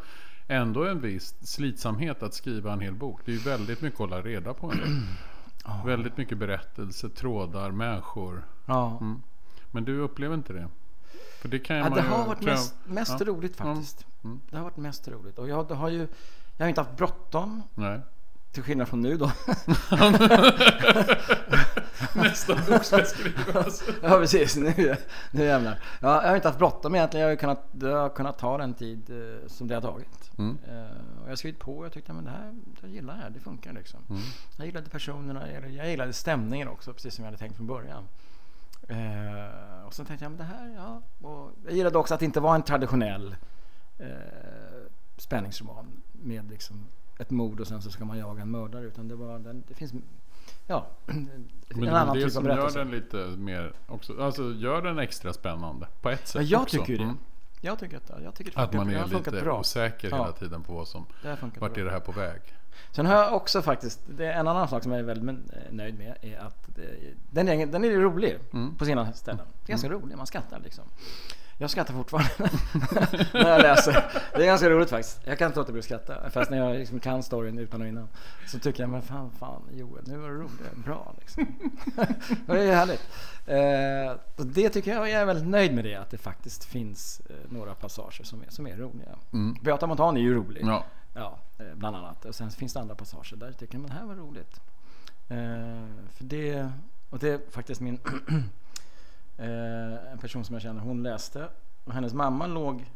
ändå 0.48 0.84
en 0.84 1.00
viss 1.00 1.34
slitsamhet 1.42 2.22
att 2.22 2.34
skriva 2.34 2.72
en 2.72 2.80
hel 2.80 2.94
bok. 2.94 3.20
Det 3.24 3.30
är 3.32 3.36
ju 3.36 3.40
väldigt 3.42 3.80
mycket 3.80 4.00
att 4.00 4.10
hålla 4.10 4.22
reda 4.22 4.54
på. 4.54 4.72
Väldigt 5.84 6.16
mycket 6.16 6.38
berättelser, 6.38 7.08
trådar, 7.08 7.70
människor. 7.70 8.42
Mm. 8.66 9.22
Men 9.70 9.84
du 9.84 9.98
upplever 10.00 10.34
inte 10.34 10.52
det? 10.52 10.68
För 11.40 11.48
det 11.48 11.58
kan 11.58 11.76
ju 11.76 11.82
Ja, 11.82 11.88
man 11.88 11.98
det 11.98 12.04
ju, 12.04 12.10
har 12.10 12.26
varit 12.26 12.38
tror 12.38 12.50
jag- 12.50 12.58
mest, 12.58 12.74
mest 12.84 13.20
roligt 13.22 13.56
faktiskt. 13.56 14.06
Mm. 14.24 14.40
Det 14.50 14.56
har 14.56 14.64
varit 14.64 14.76
mest 14.76 15.08
roligt. 15.08 15.38
Och 15.38 15.48
jag, 15.48 15.70
har 15.70 15.88
ju, 15.88 16.08
jag 16.56 16.64
har 16.64 16.68
inte 16.68 16.80
haft 16.80 16.96
bråttom. 16.96 17.62
Nej. 17.74 18.00
Till 18.52 18.62
skillnad 18.62 18.88
från 18.88 19.00
nu 19.00 19.16
då. 19.16 19.26
Nästa 22.16 22.54
bok 22.54 22.84
ska 22.84 23.04
skrivas. 23.04 23.82
ja 24.02 24.08
precis, 24.08 24.56
nu, 24.56 24.96
nu 25.30 25.44
jävlar. 25.44 25.82
Ja, 26.00 26.22
jag 26.22 26.28
har 26.28 26.36
inte 26.36 26.48
haft 26.48 26.58
bråttom 26.58 26.94
egentligen. 26.94 27.26
Jag 27.26 27.32
har 27.32 27.36
kunnat, 27.36 27.66
det 27.72 27.88
har 27.88 28.08
kunnat 28.08 28.38
ta 28.38 28.58
den 28.58 28.74
tid 28.74 29.10
eh, 29.10 29.48
som 29.48 29.68
det 29.68 29.74
har 29.74 29.82
tagit. 29.82 30.30
Mm. 30.38 30.58
Eh, 30.68 31.20
och 31.20 31.24
jag 31.24 31.28
har 31.28 31.36
skrivit 31.36 31.60
på 31.60 31.78
och 31.78 31.84
jag 31.84 31.92
tyckte 31.92 32.12
men 32.12 32.24
det 32.24 32.30
här, 32.30 32.54
jag 32.80 32.90
gillar 32.90 33.14
det 33.14 33.20
här, 33.20 33.30
det 33.30 33.40
funkar 33.40 33.72
liksom. 33.72 34.00
Mm. 34.10 34.22
Jag 34.56 34.66
gillade 34.66 34.90
personerna, 34.90 35.40
jag 35.40 35.54
gillade, 35.54 35.72
jag 35.72 35.90
gillade 35.90 36.12
stämningen 36.12 36.68
också 36.68 36.92
precis 36.92 37.14
som 37.14 37.24
jag 37.24 37.26
hade 37.26 37.38
tänkt 37.38 37.56
från 37.56 37.66
början. 37.66 38.08
Eh, 38.88 39.86
och 39.86 39.94
sen 39.94 40.06
tänkte 40.06 40.24
jag 40.24 40.30
men 40.30 40.38
det 40.38 40.44
här, 40.44 40.74
ja. 40.76 41.02
Och 41.28 41.50
jag 41.64 41.74
gillade 41.74 41.98
också 41.98 42.14
att 42.14 42.20
det 42.20 42.26
inte 42.26 42.40
var 42.40 42.54
en 42.54 42.62
traditionell 42.62 43.36
eh, 43.98 44.06
spänningsroman 45.16 46.02
med 46.12 46.50
liksom 46.50 46.86
ett 47.18 47.30
mord 47.30 47.60
och 47.60 47.66
sen 47.66 47.82
så 47.82 47.90
ska 47.90 48.04
man 48.04 48.18
jaga 48.18 48.42
en 48.42 48.50
mördare. 48.50 48.84
Utan 48.84 49.08
det 49.08 49.14
var, 49.14 49.38
det 49.68 49.74
finns, 49.74 49.92
ja, 50.66 50.86
Men 51.06 51.88
en 51.88 51.88
annan 51.88 52.16
det 52.16 52.20
typ 52.22 52.26
av 52.26 52.30
som 52.30 52.44
gör 52.46 52.54
berättelse. 52.54 52.78
den 52.78 52.90
lite 52.90 53.16
mer 53.16 53.72
också, 53.88 54.22
alltså 54.22 54.42
gör 54.52 54.82
den 54.82 54.98
extra 54.98 55.32
spännande 55.32 55.86
på 56.02 56.10
ett 56.10 56.28
sätt 56.28 56.42
Ja, 56.42 56.48
jag 56.48 56.62
också. 56.62 56.78
tycker 56.78 56.96
det. 56.98 57.02
Mm. 57.04 57.18
Jag 57.60 57.78
tycker 57.78 57.96
att, 57.96 58.10
jag 58.22 58.34
tycker 58.34 58.58
Att 58.60 58.72
man 58.72 58.90
är 58.90 59.06
lite 59.06 59.30
bra. 59.30 59.60
osäker 59.60 60.10
Ja. 60.10 60.16
hela 60.16 60.32
tiden 60.32 60.62
på 60.62 60.72
vad 60.72 60.88
som, 60.88 61.06
vart 61.22 61.54
bra. 61.74 61.80
är 61.80 61.84
det 61.84 61.90
här 61.90 62.00
på 62.00 62.12
väg? 62.12 62.40
Sen 62.90 63.06
har 63.06 63.14
jag 63.14 63.34
också 63.34 63.62
faktiskt, 63.62 64.00
det 64.06 64.26
är 64.26 64.40
en 64.40 64.48
annan 64.48 64.68
sak 64.68 64.82
som 64.82 64.92
jag 64.92 64.98
är 64.98 65.04
väldigt 65.04 65.38
nöjd 65.70 65.98
med 65.98 66.16
är 66.22 66.38
att 66.38 66.68
den, 67.30 67.48
är, 67.48 67.66
den 67.66 67.84
är 67.84 67.90
rolig 67.90 68.38
Mm. 68.52 68.76
på 68.76 68.84
sina 68.84 69.12
ställen. 69.12 69.46
Är 69.64 69.68
ganska 69.68 69.88
rolig, 69.88 70.16
man 70.16 70.26
skrattar 70.26 70.60
liksom. 70.60 70.84
Jag 71.62 71.70
skrattar 71.70 71.94
fortfarande 71.94 72.30
när 73.32 73.48
jag 73.48 73.62
läser. 73.62 73.92
Det 74.32 74.42
är 74.42 74.46
ganska 74.46 74.70
roligt 74.70 74.90
faktiskt. 74.90 75.20
Jag 75.24 75.38
kan 75.38 75.46
inte 75.46 75.58
låta 75.58 75.72
bli 75.72 75.78
att 75.78 75.84
skratta. 75.84 76.30
Fast 76.30 76.50
när 76.50 76.58
jag 76.58 76.76
liksom 76.76 77.00
kan 77.00 77.22
storyn 77.22 77.58
utan 77.58 77.82
och 77.82 77.88
innan. 77.88 78.08
Så 78.46 78.58
tycker 78.58 78.82
jag, 78.82 78.90
men 78.90 79.02
fan, 79.02 79.30
fan 79.30 79.62
Joel, 79.72 80.02
nu 80.06 80.16
var 80.16 80.28
det 80.28 80.34
roligt. 80.34 80.76
Bra 80.84 81.14
liksom. 81.18 81.46
det 82.46 82.52
är 82.52 82.64
ju 82.64 82.72
härligt. 82.72 83.08
Eh, 83.46 84.44
det 84.44 84.68
tycker 84.68 84.94
jag, 84.94 85.08
jag 85.08 85.20
är 85.20 85.24
väldigt 85.24 85.48
nöjd 85.48 85.74
med 85.74 85.84
det. 85.84 85.94
Att 85.94 86.10
det 86.10 86.18
faktiskt 86.18 86.64
finns 86.64 87.22
eh, 87.30 87.36
några 87.48 87.74
passager 87.74 88.24
som 88.24 88.42
är, 88.42 88.50
som 88.50 88.66
är 88.66 88.76
roliga. 88.76 89.18
Mm. 89.32 89.56
Beata 89.62 89.86
Montan 89.86 90.16
är 90.16 90.20
ju 90.20 90.34
rolig. 90.34 90.62
Ja. 90.64 90.84
Ja, 91.14 91.38
eh, 91.58 91.74
bland 91.74 91.96
annat. 91.96 92.24
Och 92.24 92.34
sen 92.34 92.50
finns 92.50 92.72
det 92.72 92.80
andra 92.80 92.94
passager 92.94 93.36
där 93.36 93.46
jag 93.46 93.58
tycker 93.58 93.78
men 93.78 93.90
det 93.90 93.96
här 93.96 94.04
var 94.04 94.14
roligt. 94.14 94.60
Eh, 95.28 96.06
för 96.12 96.24
det, 96.24 96.70
och 97.10 97.18
det 97.18 97.28
är 97.28 97.40
faktiskt 97.50 97.80
min 97.80 97.98
en 100.12 100.18
person 100.18 100.44
som 100.44 100.54
jag 100.54 100.62
känner, 100.62 100.80
hon 100.80 101.02
läste 101.02 101.48
och 101.84 101.92
hennes 101.92 102.14
mamma 102.14 102.46
låg 102.46 102.90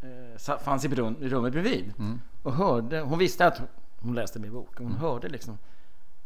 eh, 0.00 0.58
fanns 0.58 0.84
i 0.84 0.88
rummet 0.88 1.52
bredvid 1.52 1.92
Mm. 1.98 2.20
och 2.42 2.52
hörde, 2.52 3.00
hon 3.00 3.18
visste 3.18 3.46
att 3.46 3.60
hon 3.98 4.14
läste 4.14 4.38
min 4.38 4.52
bok 4.52 4.80
och 4.80 4.84
hon 4.86 4.92
hörde 4.94 5.28
liksom 5.28 5.58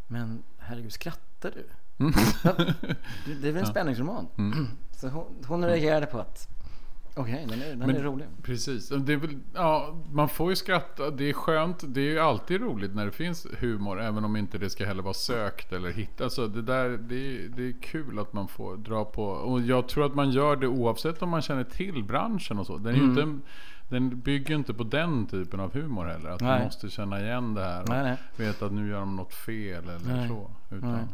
Men 0.06 0.42
herregud 0.58 0.92
skrattar 0.92 1.50
du? 1.50 1.66
Mm. 1.98 2.12
Ja, 2.44 2.52
det, 3.40 3.48
är 3.48 3.52
väl 3.52 3.56
en 3.56 3.66
spänningsroman? 3.76 4.26
Mm. 4.38 4.66
Så 4.92 5.08
hon, 5.08 5.44
hon 5.48 5.64
reagerade 5.64 6.06
på 6.06 6.18
att 6.18 6.48
Okej, 7.18 7.46
den, 7.50 7.62
är, 7.62 7.68
den 7.68 7.78
Men- 7.78 7.96
är 7.96 8.02
rolig. 8.02 8.26
Precis. 8.42 8.88
Det 8.88 9.16
väl, 9.16 9.38
ja, 9.54 9.94
man 10.12 10.28
får 10.28 10.50
ju 10.50 10.56
skratta. 10.56 11.10
Det 11.10 11.28
är 11.28 11.32
skönt. 11.32 11.84
Det 11.94 12.00
är 12.00 12.10
ju 12.10 12.18
alltid 12.18 12.60
roligt 12.60 12.94
när 12.94 13.04
det 13.06 13.12
finns 13.12 13.46
humor. 13.58 14.00
Även 14.00 14.24
om 14.24 14.36
inte 14.36 14.58
det 14.58 14.70
ska 14.70 14.86
heller 14.86 15.02
vara 15.02 15.14
sökt 15.14 15.72
eller 15.72 15.90
hitta. 15.90 16.24
Alltså 16.24 16.48
det, 16.48 16.62
där, 16.62 16.88
det, 16.88 17.14
är, 17.36 17.48
det 17.48 17.68
är 17.68 17.74
kul 17.82 18.18
att 18.18 18.32
man 18.32 18.48
får 18.48 18.76
dra 18.76 19.04
på. 19.04 19.24
Och 19.24 19.60
jag 19.60 19.88
tror 19.88 20.06
att 20.06 20.14
man 20.14 20.30
gör 20.30 20.56
det 20.56 20.66
oavsett 20.68 21.22
om 21.22 21.28
man 21.30 21.42
känner 21.42 21.64
till 21.64 22.04
branschen 22.04 22.58
och 22.58 22.66
så. 22.66 22.78
Den, 22.78 22.94
är 22.94 22.98
Mm. 22.98 23.10
inte, 23.10 23.22
en- 23.22 23.42
den 23.88 24.20
bygger 24.20 24.48
ju 24.50 24.54
inte 24.56 24.74
på 24.74 24.84
den 24.84 25.26
typen 25.26 25.60
av 25.60 25.72
humor 25.74 26.04
heller. 26.04 26.30
Att 26.30 26.40
Nej. 26.40 26.50
man 26.50 26.64
måste 26.64 26.90
känna 26.90 27.20
igen 27.20 27.54
det 27.54 27.64
här. 27.64 27.82
Och 27.82 27.88
Nej, 27.88 28.02
nej. 28.02 28.16
veta 28.36 28.66
att 28.66 28.72
nu 28.72 28.88
gör 28.88 28.98
de 29.00 29.16
något 29.16 29.34
fel 29.34 29.84
eller 29.84 30.28
så. 30.28 30.50
Utan. 30.70 31.08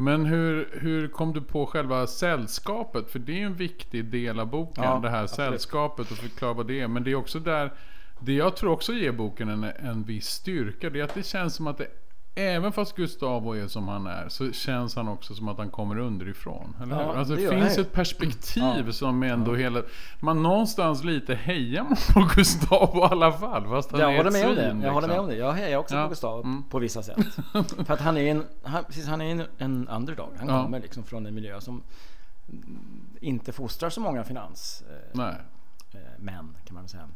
Men 0.00 0.26
hur, 0.26 0.68
hur 0.72 1.08
kom 1.08 1.32
du 1.32 1.40
på 1.40 1.66
själva 1.66 2.06
sällskapet? 2.06 3.10
För 3.10 3.18
det 3.18 3.32
är 3.32 3.36
ju 3.36 3.46
en 3.46 3.54
viktig 3.54 4.04
del 4.04 4.40
av 4.40 4.46
boken. 4.46 4.84
Ja, 4.84 5.00
det 5.02 5.10
här 5.10 5.22
absolut. 5.22 5.50
sällskapet 5.50 6.10
och 6.10 6.16
förklara 6.16 6.52
vad 6.52 6.66
det 6.66 6.80
är. 6.80 6.88
Men 6.88 7.04
det 7.04 7.10
är 7.10 7.14
också 7.14 7.38
där, 7.38 7.72
det 8.20 8.32
jag 8.32 8.56
tror 8.56 8.72
också 8.72 8.92
ger 8.92 9.12
boken 9.12 9.48
en, 9.48 9.64
en 9.64 10.02
viss 10.02 10.26
styrka. 10.26 10.90
Det 10.90 11.00
är 11.00 11.04
att 11.04 11.14
det 11.14 11.26
känns 11.26 11.54
som 11.54 11.66
att 11.66 11.78
det, 11.78 11.86
även 12.38 12.72
fast 12.72 12.96
Gustavo 12.96 13.52
är 13.56 13.66
som 13.68 13.88
han 13.88 14.06
är, 14.06 14.28
så 14.28 14.52
känns 14.52 14.96
han 14.96 15.08
också 15.08 15.34
som 15.34 15.48
att 15.48 15.58
han 15.58 15.70
kommer 15.70 15.98
underifrån. 15.98 16.76
Eller 16.82 16.96
Ja, 17.00 17.10
hur? 17.12 17.18
Alltså 17.18 17.34
det 17.34 17.48
finns 17.50 17.78
ett 17.78 17.92
perspektiv 17.92 18.82
Ja. 18.86 18.92
som 18.92 19.22
ändå 19.22 19.54
hela... 19.54 19.82
Man 20.20 20.42
någonstans 20.42 21.04
lite 21.04 21.34
hejar 21.34 21.82
man 21.84 21.96
på 22.14 22.30
Gustavo 22.34 22.98
i 22.98 23.02
alla 23.02 23.32
fall. 23.32 23.66
Fast 23.68 23.90
han 23.92 24.00
Jag 24.00 24.12
är 24.12 24.16
håller 24.16 24.30
ett 24.30 24.32
med 24.32 24.48
om 24.48 24.54
det. 24.54 24.70
svin, 24.70 24.82
Jag 24.82 24.92
håller 24.92 25.08
med 25.08 25.14
liksom. 25.14 25.24
om 25.24 25.30
det. 25.30 25.36
Jag 25.36 25.52
hejar 25.52 25.78
också 25.78 25.94
Ja, 25.96 26.02
på 26.02 26.08
Gustav 26.08 26.40
mm. 26.44 26.62
på 26.62 26.78
vissa 26.78 27.02
sätt. 27.02 27.18
För 27.86 27.92
att 27.94 28.00
han 28.00 28.16
är 28.16 28.30
en, 28.30 28.44
han, 28.62 28.84
precis, 28.84 29.06
han 29.06 29.20
är 29.20 29.30
en, 29.30 29.46
en 29.58 29.88
underdog. 29.88 30.30
Han 30.38 30.48
Ja. 30.48 30.62
kommer 30.62 30.80
liksom 30.80 31.04
från 31.04 31.26
en 31.26 31.34
miljö 31.34 31.60
som 31.60 31.82
inte 33.20 33.52
fostrar 33.52 33.90
så 33.90 34.00
många 34.00 34.24
finans 34.24 34.82
eh, 35.14 35.28
eh, 35.28 35.34
kan 36.64 36.74
man 36.74 36.82
väl 36.82 36.88
säga. 36.88 37.08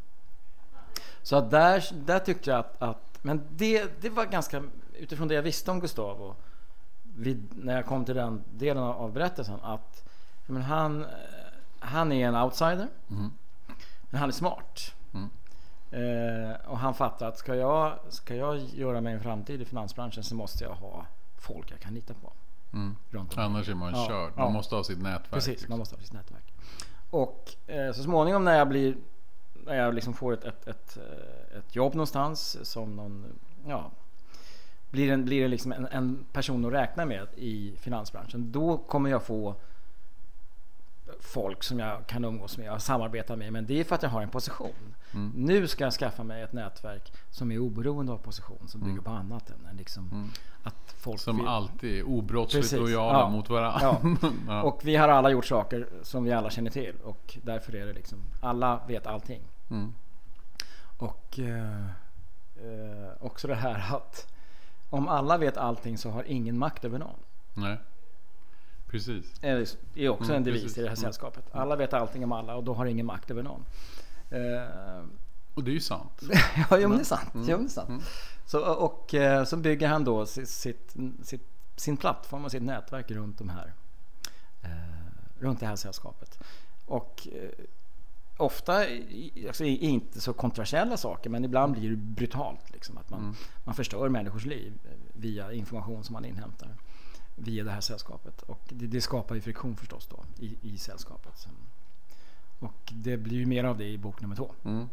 Så 1.22 1.36
att 1.36 1.50
där, 1.50 1.84
där 2.06 2.18
tyckte 2.18 2.50
jag 2.50 2.58
att, 2.58 2.82
att 2.82 3.18
men 3.22 3.42
det, 3.50 4.00
det 4.02 4.08
var 4.10 4.26
ganska 4.26 4.62
utifrån 5.02 5.28
det 5.28 5.34
jag 5.34 5.42
visste 5.42 5.70
om 5.70 5.80
Gustavo 5.80 6.34
vid, 7.16 7.48
när 7.56 7.74
jag 7.76 7.86
kom 7.86 8.04
till 8.04 8.14
den 8.14 8.42
delen 8.52 8.82
av 8.82 9.12
berättelsen 9.12 9.60
att 9.62 10.08
men 10.46 10.62
han, 10.62 11.06
han 11.78 12.12
är 12.12 12.28
en 12.28 12.36
outsider 12.36 12.88
Mm. 13.10 13.30
men 14.10 14.20
han 14.20 14.28
är 14.28 14.32
smart. 14.32 14.94
Mm. 15.14 15.30
Eh, 15.90 16.56
och 16.66 16.78
han 16.78 16.94
fattar 16.94 17.28
att 17.28 17.38
ska 17.38 17.54
jag, 17.54 17.98
ska 18.08 18.34
jag 18.36 18.58
göra 18.58 19.00
mig 19.00 19.14
en 19.14 19.20
framtid 19.20 19.62
i 19.62 19.64
finansbranschen 19.64 20.22
så 20.24 20.34
måste 20.34 20.64
jag 20.64 20.74
ha 20.74 21.06
folk 21.38 21.70
jag 21.70 21.80
kan 21.80 21.94
lita 21.94 22.14
på. 22.14 22.32
Mm. 22.72 22.96
Annars 23.36 23.68
är 23.68 23.74
man 23.74 23.94
Ja, 23.94 24.06
körd. 24.08 24.32
ja. 24.36 24.42
Man 24.44 24.52
måste 24.52 24.74
ha 24.74 24.84
sitt 24.84 24.98
nätverk. 25.02 25.30
Precis, 25.30 25.48
liksom. 25.48 25.70
man 25.70 25.78
måste 25.78 25.94
ha 25.96 26.02
sitt 26.02 26.12
nätverk. 26.12 26.52
Och 27.10 27.54
eh, 27.66 27.92
så 27.92 28.02
småningom 28.02 28.44
när 28.44 28.58
jag 28.58 28.68
blir 28.68 28.96
när 29.66 29.74
jag 29.76 29.94
liksom 29.94 30.14
får 30.14 30.32
ett, 30.32 30.44
ett, 30.44 30.68
ett, 30.68 30.96
eh, 30.96 31.58
ett 31.58 31.76
jobb 31.76 31.94
någonstans 31.94 32.70
som 32.70 32.96
någon, 32.96 33.40
ja, 33.66 33.90
blir 34.92 35.12
en, 35.12 35.24
blir 35.24 35.42
det 35.42 35.48
liksom 35.48 35.72
en, 35.72 35.86
en 35.86 36.24
person 36.32 36.64
att 36.64 36.72
räkna 36.72 37.04
med 37.04 37.26
i 37.36 37.74
finansbranschen. 37.80 38.52
Då 38.52 38.78
kommer 38.78 39.10
jag 39.10 39.22
få 39.22 39.54
folk 41.20 41.62
som 41.62 41.78
jag 41.78 42.06
kan 42.06 42.24
umgås 42.24 42.58
med 42.58 42.72
och 42.72 42.82
samarbeta 42.82 43.36
med. 43.36 43.52
Men 43.52 43.66
det 43.66 43.80
är 43.80 43.84
för 43.84 43.94
att 43.94 44.02
jag 44.02 44.10
har 44.10 44.22
en 44.22 44.28
position. 44.30 44.94
Mm. 45.14 45.32
Nu 45.36 45.66
ska 45.68 45.84
jag 45.84 45.92
skaffa 45.92 46.22
mig 46.24 46.42
ett 46.42 46.52
nätverk 46.52 47.12
som 47.30 47.52
är 47.52 47.58
oberoende 47.58 48.12
av 48.12 48.16
position. 48.18 48.68
Som 48.68 48.80
bygger 48.80 48.92
Mm. 48.92 49.04
på 49.04 49.10
annat 49.10 49.50
än 49.50 49.66
än 49.70 49.76
liksom 49.76 50.08
Mm. 50.12 50.28
att 50.62 50.94
folk 50.98 51.20
Som 51.20 51.36
vill- 51.36 51.46
alltid 51.46 51.98
är 51.98 52.02
obrottsligt 52.02 52.64
Precis, 52.64 52.78
lojala 52.78 53.18
ja. 53.18 53.28
mot 53.28 53.50
varandra. 53.50 53.80
Ja. 53.82 54.30
Ja. 54.46 54.62
Och 54.62 54.80
vi 54.84 54.96
har 54.96 55.08
alla 55.08 55.30
gjort 55.30 55.46
saker 55.46 55.88
som 56.02 56.24
vi 56.24 56.32
alla 56.32 56.50
känner 56.50 56.70
till 56.70 56.94
och 57.04 57.38
därför 57.42 57.74
är 57.76 57.86
det 57.86 57.92
liksom 57.92 58.18
alla 58.40 58.80
vet 58.88 59.06
allting. 59.06 59.42
Mm. 59.70 59.92
Och 60.98 61.38
eh, 61.38 61.86
eh, 62.56 63.10
också 63.20 63.48
det 63.48 63.54
här 63.54 63.94
att 63.96 64.31
om 64.92 65.08
alla 65.08 65.38
vet 65.38 65.56
allting 65.56 65.98
så 65.98 66.10
har 66.10 66.22
ingen 66.24 66.58
makt 66.58 66.84
över 66.84 66.98
någon. 66.98 67.18
Nej. 67.54 67.78
Precis. 68.86 69.34
Det 69.40 69.48
är- 69.94 70.08
också 70.08 70.24
Mm, 70.24 70.36
en 70.36 70.44
devis 70.44 70.62
precis. 70.62 70.78
i 70.78 70.80
det 70.80 70.88
här 70.88 70.96
Mm. 70.96 71.02
sällskapet. 71.02 71.44
Alla 71.52 71.76
vet 71.76 71.92
allting 71.94 72.24
om 72.24 72.32
alla 72.32 72.54
och 72.56 72.64
då 72.64 72.74
har 72.74 72.86
ingen 72.86 73.06
makt 73.06 73.30
över 73.30 73.42
någon. 73.42 73.64
Eh, 74.30 75.04
Och 75.54 75.64
det 75.64 75.70
är 75.70 75.74
ju 75.74 75.80
sant. 75.80 76.20
ja, 76.70 76.78
jo, 76.78 76.88
men 76.88 76.98
det 76.98 77.02
är 77.02 77.04
sant. 77.04 77.34
Mm. 77.34 77.46
Jo, 77.50 77.58
det 77.58 77.64
är 77.64 77.68
sant. 77.68 77.88
Mm. 77.88 78.00
Så, 78.46 78.74
och 78.74 79.14
eh, 79.14 79.44
så 79.44 79.56
bygger 79.56 79.88
han 79.88 80.04
då 80.04 80.26
sitt, 80.26 80.48
sitt, 80.48 80.94
sitt, 81.22 81.48
sin 81.76 81.96
plattform 81.96 82.44
och 82.44 82.50
sitt 82.50 82.62
nätverk 82.62 83.10
runt 83.10 83.38
de 83.38 83.48
här 83.48 83.72
eh, 84.62 84.70
runt 85.38 85.60
det 85.60 85.66
här 85.66 85.76
sällskapet. 85.76 86.38
Och 86.86 87.28
eh, 87.32 87.48
ofta 88.42 88.84
alltså, 89.48 89.64
inte 89.64 90.20
så 90.20 90.32
kontroversiella 90.32 90.96
saker 90.96 91.30
men 91.30 91.44
ibland 91.44 91.72
blir 91.72 91.90
det 91.90 91.96
brutalt. 91.96 92.70
Liksom, 92.72 92.98
att 92.98 93.10
man, 93.10 93.20
Mm. 93.20 93.34
man 93.64 93.74
förstör 93.74 94.08
människors 94.08 94.44
liv 94.46 94.72
via 95.12 95.52
information 95.52 96.04
som 96.04 96.12
man 96.12 96.24
inhämtar 96.24 96.76
via 97.36 97.64
det 97.64 97.70
här 97.70 97.80
sällskapet. 97.80 98.42
Och 98.42 98.60
det, 98.68 98.86
det 98.86 99.00
skapar 99.00 99.34
ju 99.34 99.40
friktion 99.40 99.76
förstås 99.76 100.06
då 100.06 100.24
i, 100.44 100.56
i 100.62 100.78
sällskapet. 100.78 101.48
Och 102.58 102.92
det 102.92 103.16
blir 103.16 103.36
ju 103.36 103.46
mer 103.46 103.64
av 103.64 103.78
det 103.78 103.88
i 103.88 103.98
bok 103.98 104.20
nummer 104.20 104.36
två 104.36 104.52
Mm. 104.64 104.88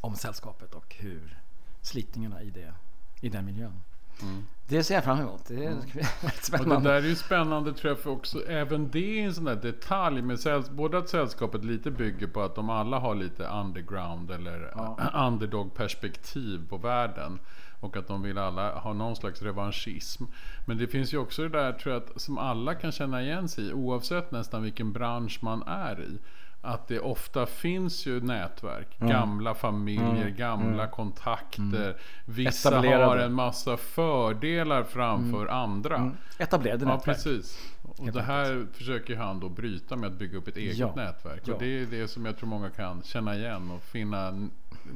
om 0.00 0.16
sällskapet 0.16 0.74
och 0.74 0.94
hur 0.98 1.38
slitningarna 1.80 2.42
i, 2.42 2.50
det, 2.50 2.74
i 3.20 3.28
den 3.28 3.44
miljön. 3.44 3.80
Mm. 4.22 4.44
Det 4.68 4.84
ser 4.84 4.94
jag 4.94 5.04
fram 5.04 5.20
emot. 5.20 5.44
Det 5.48 5.54
är 5.54 5.68
väldigt 5.68 5.94
Och 6.22 6.30
det 6.30 6.42
spännande. 6.42 6.90
där 6.90 6.96
är 7.02 7.06
ju 7.06 7.14
spännande 7.14 7.72
tror 7.72 7.90
jag 7.90 7.98
för 7.98 8.10
också, 8.10 8.46
även 8.48 8.90
det 8.90 9.20
är 9.20 9.24
en 9.24 9.34
sån 9.34 9.44
där 9.44 9.56
detalj 9.56 10.22
med 10.22 10.40
säll, 10.40 10.62
både 10.70 10.98
att 10.98 11.08
sällskapet 11.08 11.64
lite 11.64 11.90
bygger 11.90 12.26
på 12.26 12.42
att 12.42 12.54
de 12.54 12.70
alla 12.70 12.98
har 12.98 13.14
lite 13.14 13.44
underground 13.46 14.30
eller 14.30 14.72
Ja. 14.74 14.98
underdog 15.28 15.74
perspektiv 15.74 16.68
på 16.68 16.76
världen. 16.76 17.38
Och 17.80 17.96
att 17.96 18.06
de 18.08 18.22
vill 18.22 18.38
alla 18.38 18.78
ha 18.78 18.92
någon 18.92 19.16
slags 19.16 19.42
revanschism. 19.42 20.24
Men 20.66 20.78
det 20.78 20.86
finns 20.86 21.14
ju 21.14 21.18
också 21.18 21.42
det 21.42 21.48
där 21.48 21.72
tror 21.72 21.94
jag 21.94 22.02
att, 22.02 22.20
som 22.20 22.38
alla 22.38 22.74
kan 22.74 22.92
känna 22.92 23.22
igen 23.22 23.48
sig 23.48 23.64
i 23.64 23.72
oavsett 23.72 24.30
nästan 24.30 24.62
vilken 24.62 24.92
bransch 24.92 25.38
man 25.42 25.62
är 25.62 26.00
i. 26.02 26.18
Att 26.66 26.88
det 26.88 27.00
ofta 27.00 27.46
finns 27.46 28.06
ju 28.06 28.20
nätverk, 28.20 28.96
Mm. 29.00 29.12
gamla 29.12 29.54
familjer, 29.54 30.22
Mm. 30.22 30.36
gamla 30.36 30.82
Mm. 30.82 30.90
kontakter. 30.90 31.96
Vissa 32.24 32.68
Etablerade. 32.68 33.04
har 33.04 33.16
en 33.16 33.32
massa 33.32 33.76
fördelar 33.76 34.82
framför 34.84 35.46
andra. 35.46 35.96
Mm. 35.96 36.16
Etablerade 36.38 36.84
Ja, 36.84 36.88
nätverk. 36.94 37.16
precis. 37.16 37.58
Och 37.82 38.12
det 38.12 38.22
här 38.22 38.66
försöker 38.72 39.16
han 39.16 39.40
då 39.40 39.48
bryta 39.48 39.96
med 39.96 40.06
att 40.06 40.18
bygga 40.18 40.38
upp 40.38 40.48
ett 40.48 40.56
eget 40.56 40.76
Ja. 40.78 40.92
nätverk. 40.96 41.42
Ja. 41.44 41.54
Och 41.54 41.60
det 41.60 41.66
är 41.82 41.86
det 41.86 42.08
som 42.08 42.26
jag 42.26 42.36
tror 42.38 42.48
många 42.48 42.70
kan 42.70 43.02
känna 43.02 43.36
igen 43.36 43.70
och 43.70 43.82
finna 43.82 44.48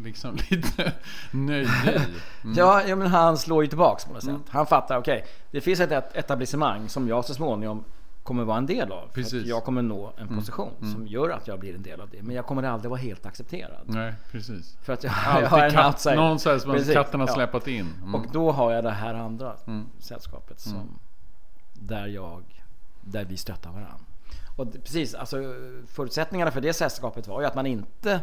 liksom 0.04 0.36
lite 0.50 0.92
nöje 1.30 1.62
i. 1.62 1.68
Mm. 2.44 2.54
Ja, 2.56 2.82
ja, 2.86 2.96
men 2.96 3.06
han 3.08 3.38
slår 3.38 3.62
ju 3.64 3.68
tillbaks 3.68 4.04
på 4.04 4.12
något 4.12 4.22
sätt. 4.22 4.30
Mm. 4.30 4.42
Han 4.48 4.66
fattar, 4.66 4.98
okej, 4.98 5.24
det 5.50 5.60
finns 5.60 5.80
ett 5.80 5.92
et- 5.92 6.16
etablissemang 6.16 6.88
som 6.88 7.08
jag 7.08 7.24
så 7.24 7.34
småningom 7.34 7.84
kommer 8.28 8.44
vara 8.44 8.58
en 8.58 8.66
del 8.66 8.92
av. 8.92 9.08
Precis. 9.14 9.46
jag 9.46 9.64
kommer 9.64 9.82
nå 9.82 10.12
en 10.16 10.22
Mm. 10.26 10.38
position 10.38 10.72
Mm. 10.80 10.92
som 10.94 11.06
gör 11.06 11.30
att 11.30 11.48
jag 11.48 11.60
blir 11.60 11.74
en 11.74 11.82
del 11.82 12.00
av 12.00 12.08
det. 12.10 12.22
Men 12.22 12.36
jag 12.36 12.46
kommer 12.46 12.62
aldrig 12.62 12.90
vara 12.90 13.00
helt 13.00 13.26
accepterad. 13.26 13.80
Nej, 13.84 14.14
precis. 14.32 14.76
För 14.82 14.92
att 14.92 15.04
jag, 15.04 15.12
jag 15.42 15.48
har 15.48 15.58
en 15.62 15.86
outsider. 15.86 16.16
någon 16.16 16.38
säger 16.38 16.58
som 16.58 16.72
Precis, 16.72 16.92
katten 16.94 17.20
har 17.20 17.26
ja. 17.28 17.34
släpat 17.34 17.66
in. 17.68 17.88
Mm. 18.02 18.14
Och 18.14 18.26
då 18.32 18.52
har 18.52 18.72
jag 18.72 18.84
det 18.84 18.90
här 18.90 19.14
andra 19.14 19.56
Mm. 19.66 19.86
sällskapet 19.98 20.60
som 20.60 20.72
Mm. 20.74 20.86
där 21.74 22.06
jag 22.06 22.42
där 23.00 23.24
vi 23.24 23.36
stöttar 23.36 23.70
varandra. 23.70 23.94
Och 24.56 24.72
precis, 24.72 25.14
alltså 25.14 25.36
förutsättningarna 25.86 26.50
för 26.50 26.60
det 26.60 26.72
sällskapet 26.72 27.28
var 27.28 27.40
ju 27.40 27.46
att 27.46 27.54
man 27.54 27.66
inte 27.66 28.20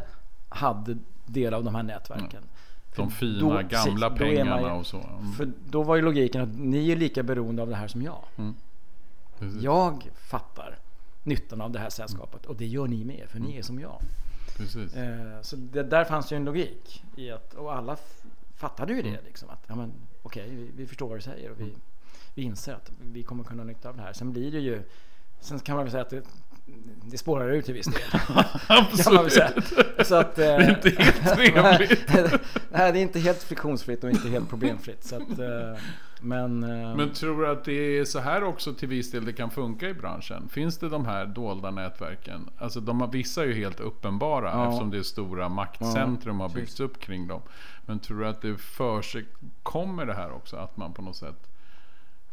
hade 0.49 0.97
del 1.25 1.53
av 1.53 1.63
de 1.63 1.75
här 1.75 1.83
nätverken. 1.83 2.43
För 2.91 3.01
De 3.01 3.11
fina 3.11 3.39
då- 3.39 3.61
gamla 3.69 4.09
precis, 4.09 4.37
pengarna 4.37 4.61
ju- 4.61 4.67
och 4.67 4.85
så. 4.85 4.97
Mm. 4.97 5.31
För 5.31 5.51
då 5.69 5.83
var 5.83 5.95
ju 5.95 6.01
logiken 6.01 6.41
att 6.41 6.57
ni 6.59 6.91
är 6.91 6.95
lika 6.95 7.23
beroende 7.23 7.61
av 7.61 7.69
det 7.69 7.75
här 7.75 7.87
som 7.87 8.01
jag. 8.01 8.23
Mm. 8.37 8.55
Precis. 9.39 9.61
Jag 9.61 10.09
fattar 10.15 10.77
nyttan 11.23 11.61
av 11.61 11.71
det 11.71 11.79
här 11.79 11.89
sällskapet 11.89 12.45
och 12.45 12.55
det 12.55 12.65
gör 12.65 12.87
ni 12.87 13.03
med 13.05 13.25
för 13.29 13.37
Mm. 13.37 13.49
ni 13.49 13.57
är 13.57 13.61
som 13.61 13.79
jag. 13.79 14.01
Precis. 14.57 14.95
Eh, 14.95 15.41
så 15.41 15.55
det, 15.55 15.83
där 15.83 16.03
fanns 16.05 16.31
ju 16.31 16.37
en 16.37 16.45
logik 16.45 17.03
i 17.15 17.31
att, 17.31 17.53
och 17.53 17.73
alla 17.75 17.97
fattade 18.57 18.93
ju 18.93 19.01
det 19.01 19.09
Mm. 19.09 19.25
liksom 19.25 19.49
att 19.49 19.63
ja 19.67 19.75
men 19.75 19.93
okej 20.23 20.49
vi, 20.49 20.71
vi 20.75 20.87
förstår 20.87 21.07
vad 21.07 21.17
du 21.17 21.21
säger 21.21 21.51
och 21.51 21.59
vi, 21.59 21.63
Mm. 21.63 21.75
vi 22.33 22.41
inser 22.43 22.73
att 22.73 22.91
vi 23.01 23.23
kommer 23.23 23.43
kunna 23.43 23.63
ha 23.63 23.67
nytta 23.67 23.89
av 23.89 23.95
det 23.97 24.01
här. 24.01 24.13
Sen 24.13 24.31
blir 24.31 24.51
det 24.51 24.59
ju, 24.59 24.81
sen 25.39 25.59
kan 25.59 25.75
man 25.75 25.85
väl 25.85 25.91
säga 25.91 26.01
att 26.03 26.09
det, 26.09 26.21
det 27.05 27.17
spårar 27.17 27.49
ut 27.49 27.65
till 27.65 27.73
viss 27.73 27.85
del. 27.87 28.01
säga. 29.31 29.51
Så 30.05 30.15
att, 30.15 30.35
det 30.35 30.45
är 30.45 30.69
inte 30.69 30.89
helt 31.03 31.23
trevligt. 31.35 32.09
nej, 32.71 32.91
det 32.91 32.99
är 32.99 33.01
inte 33.01 33.19
helt 33.19 33.43
friktionsfritt 33.43 34.03
och 34.03 34.09
inte 34.09 34.29
helt 34.29 34.49
problemfritt. 34.49 35.03
Så 35.03 35.15
att, 35.15 35.39
eh, 35.39 35.77
men, 36.25 36.63
eh, 36.63 36.95
Men 36.95 37.13
tror 37.13 37.41
du 37.41 37.47
att 37.47 37.63
det 37.65 37.73
är 37.99 38.05
så 38.05 38.19
här 38.19 38.43
också 38.43 38.73
till 38.73 38.87
viss 38.87 39.11
del 39.11 39.25
det 39.25 39.33
kan 39.33 39.51
funka 39.51 39.89
i 39.89 39.93
branschen? 39.93 40.49
Finns 40.49 40.77
det 40.77 40.89
de 40.89 41.05
här 41.05 41.25
dolda 41.25 41.71
nätverken? 41.71 42.49
Alltså 42.57 42.79
de 42.79 43.01
har, 43.01 43.07
vissa 43.07 43.43
är 43.43 43.47
ju 43.47 43.53
helt 43.53 43.79
uppenbara 43.79 44.49
Ja. 44.51 44.65
eftersom 44.65 44.89
det 44.91 44.97
är 44.97 45.03
stora 45.03 45.49
maktcentrum 45.49 46.39
har 46.39 46.49
Ja, 46.49 46.55
byggts 46.55 46.79
upp 46.79 46.99
kring 46.99 47.27
dem. 47.27 47.41
Men 47.85 47.99
tror 47.99 48.19
du 48.19 48.27
att 48.27 48.41
det 48.41 48.57
för 48.57 49.01
sig 49.01 49.25
kommer 49.63 50.05
det 50.05 50.13
här 50.13 50.31
också? 50.31 50.57
Att 50.57 50.77
man 50.77 50.93
på 50.93 51.01
något 51.01 51.15
sätt 51.15 51.49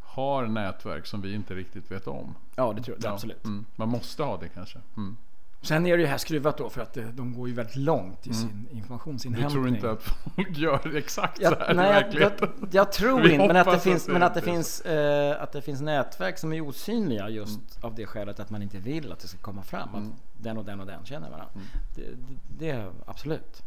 har 0.00 0.46
nätverk 0.46 1.06
som 1.06 1.20
vi 1.20 1.34
inte 1.34 1.54
riktigt 1.54 1.90
vet 1.90 2.06
om? 2.06 2.34
ja 2.56 2.72
det 2.72 2.82
tror 2.82 2.96
jag 3.00 3.10
Ja, 3.10 3.14
absolut. 3.14 3.44
Mm. 3.44 3.64
Man 3.76 3.88
måste 3.88 4.22
ha 4.22 4.36
det 4.36 4.48
kanske. 4.48 4.78
Mm. 4.96 5.16
Sen 5.62 5.86
är 5.86 5.96
det 5.96 6.00
ju 6.02 6.06
här 6.08 6.18
skruvat 6.18 6.58
då 6.58 6.70
för 6.70 6.80
att 6.82 6.96
eh, 6.96 7.04
de 7.04 7.32
går 7.34 7.48
ju 7.48 7.54
väldigt 7.54 7.76
långt 7.76 8.26
i 8.26 8.30
Mm. 8.30 8.40
sin 8.42 8.66
Du 8.70 8.76
informationsinhämtning. 8.76 9.50
tror 9.52 9.68
inte 9.68 9.90
att 9.90 10.02
folk 10.02 10.56
gör 10.58 10.96
exakt 10.96 11.36
så 11.36 11.42
Jag, 11.42 11.50
här 11.50 11.74
nej, 11.74 11.86
i 11.86 11.88
jag, 11.94 12.02
verkligheten? 12.02 12.48
jag, 12.60 12.68
jag 12.74 12.92
tror 12.92 13.26
inte, 13.30 13.46
men 13.46 13.56
att 13.56 13.66
det 13.70 13.80
finns, 13.80 14.08
men 14.08 14.22
att 14.22 14.34
det 14.34 14.40
finns, 14.42 14.80
eh, 14.80 15.42
att 15.42 15.52
det 15.52 15.62
finns 15.62 15.80
nätverk 15.80 16.38
som 16.38 16.52
är 16.52 16.60
osynliga 16.60 17.28
just 17.28 17.58
Mm. 17.58 17.66
av 17.80 17.94
det 17.94 18.06
skälet 18.06 18.40
att 18.40 18.50
man 18.50 18.62
inte 18.62 18.78
vill 18.78 19.12
att 19.12 19.18
det 19.18 19.28
ska 19.28 19.38
komma 19.38 19.62
fram. 19.62 19.88
Mm. 19.88 20.08
Att 20.08 20.14
den 20.44 20.58
och 20.58 20.64
den 20.64 20.80
och 20.80 20.86
den 20.86 21.04
känner 21.04 21.30
varandra. 21.30 21.48
Mm. 21.54 21.66
Det, 21.94 22.02
det, 22.02 22.38
det 22.58 22.70
är 22.70 22.90
absolut. 23.06 23.62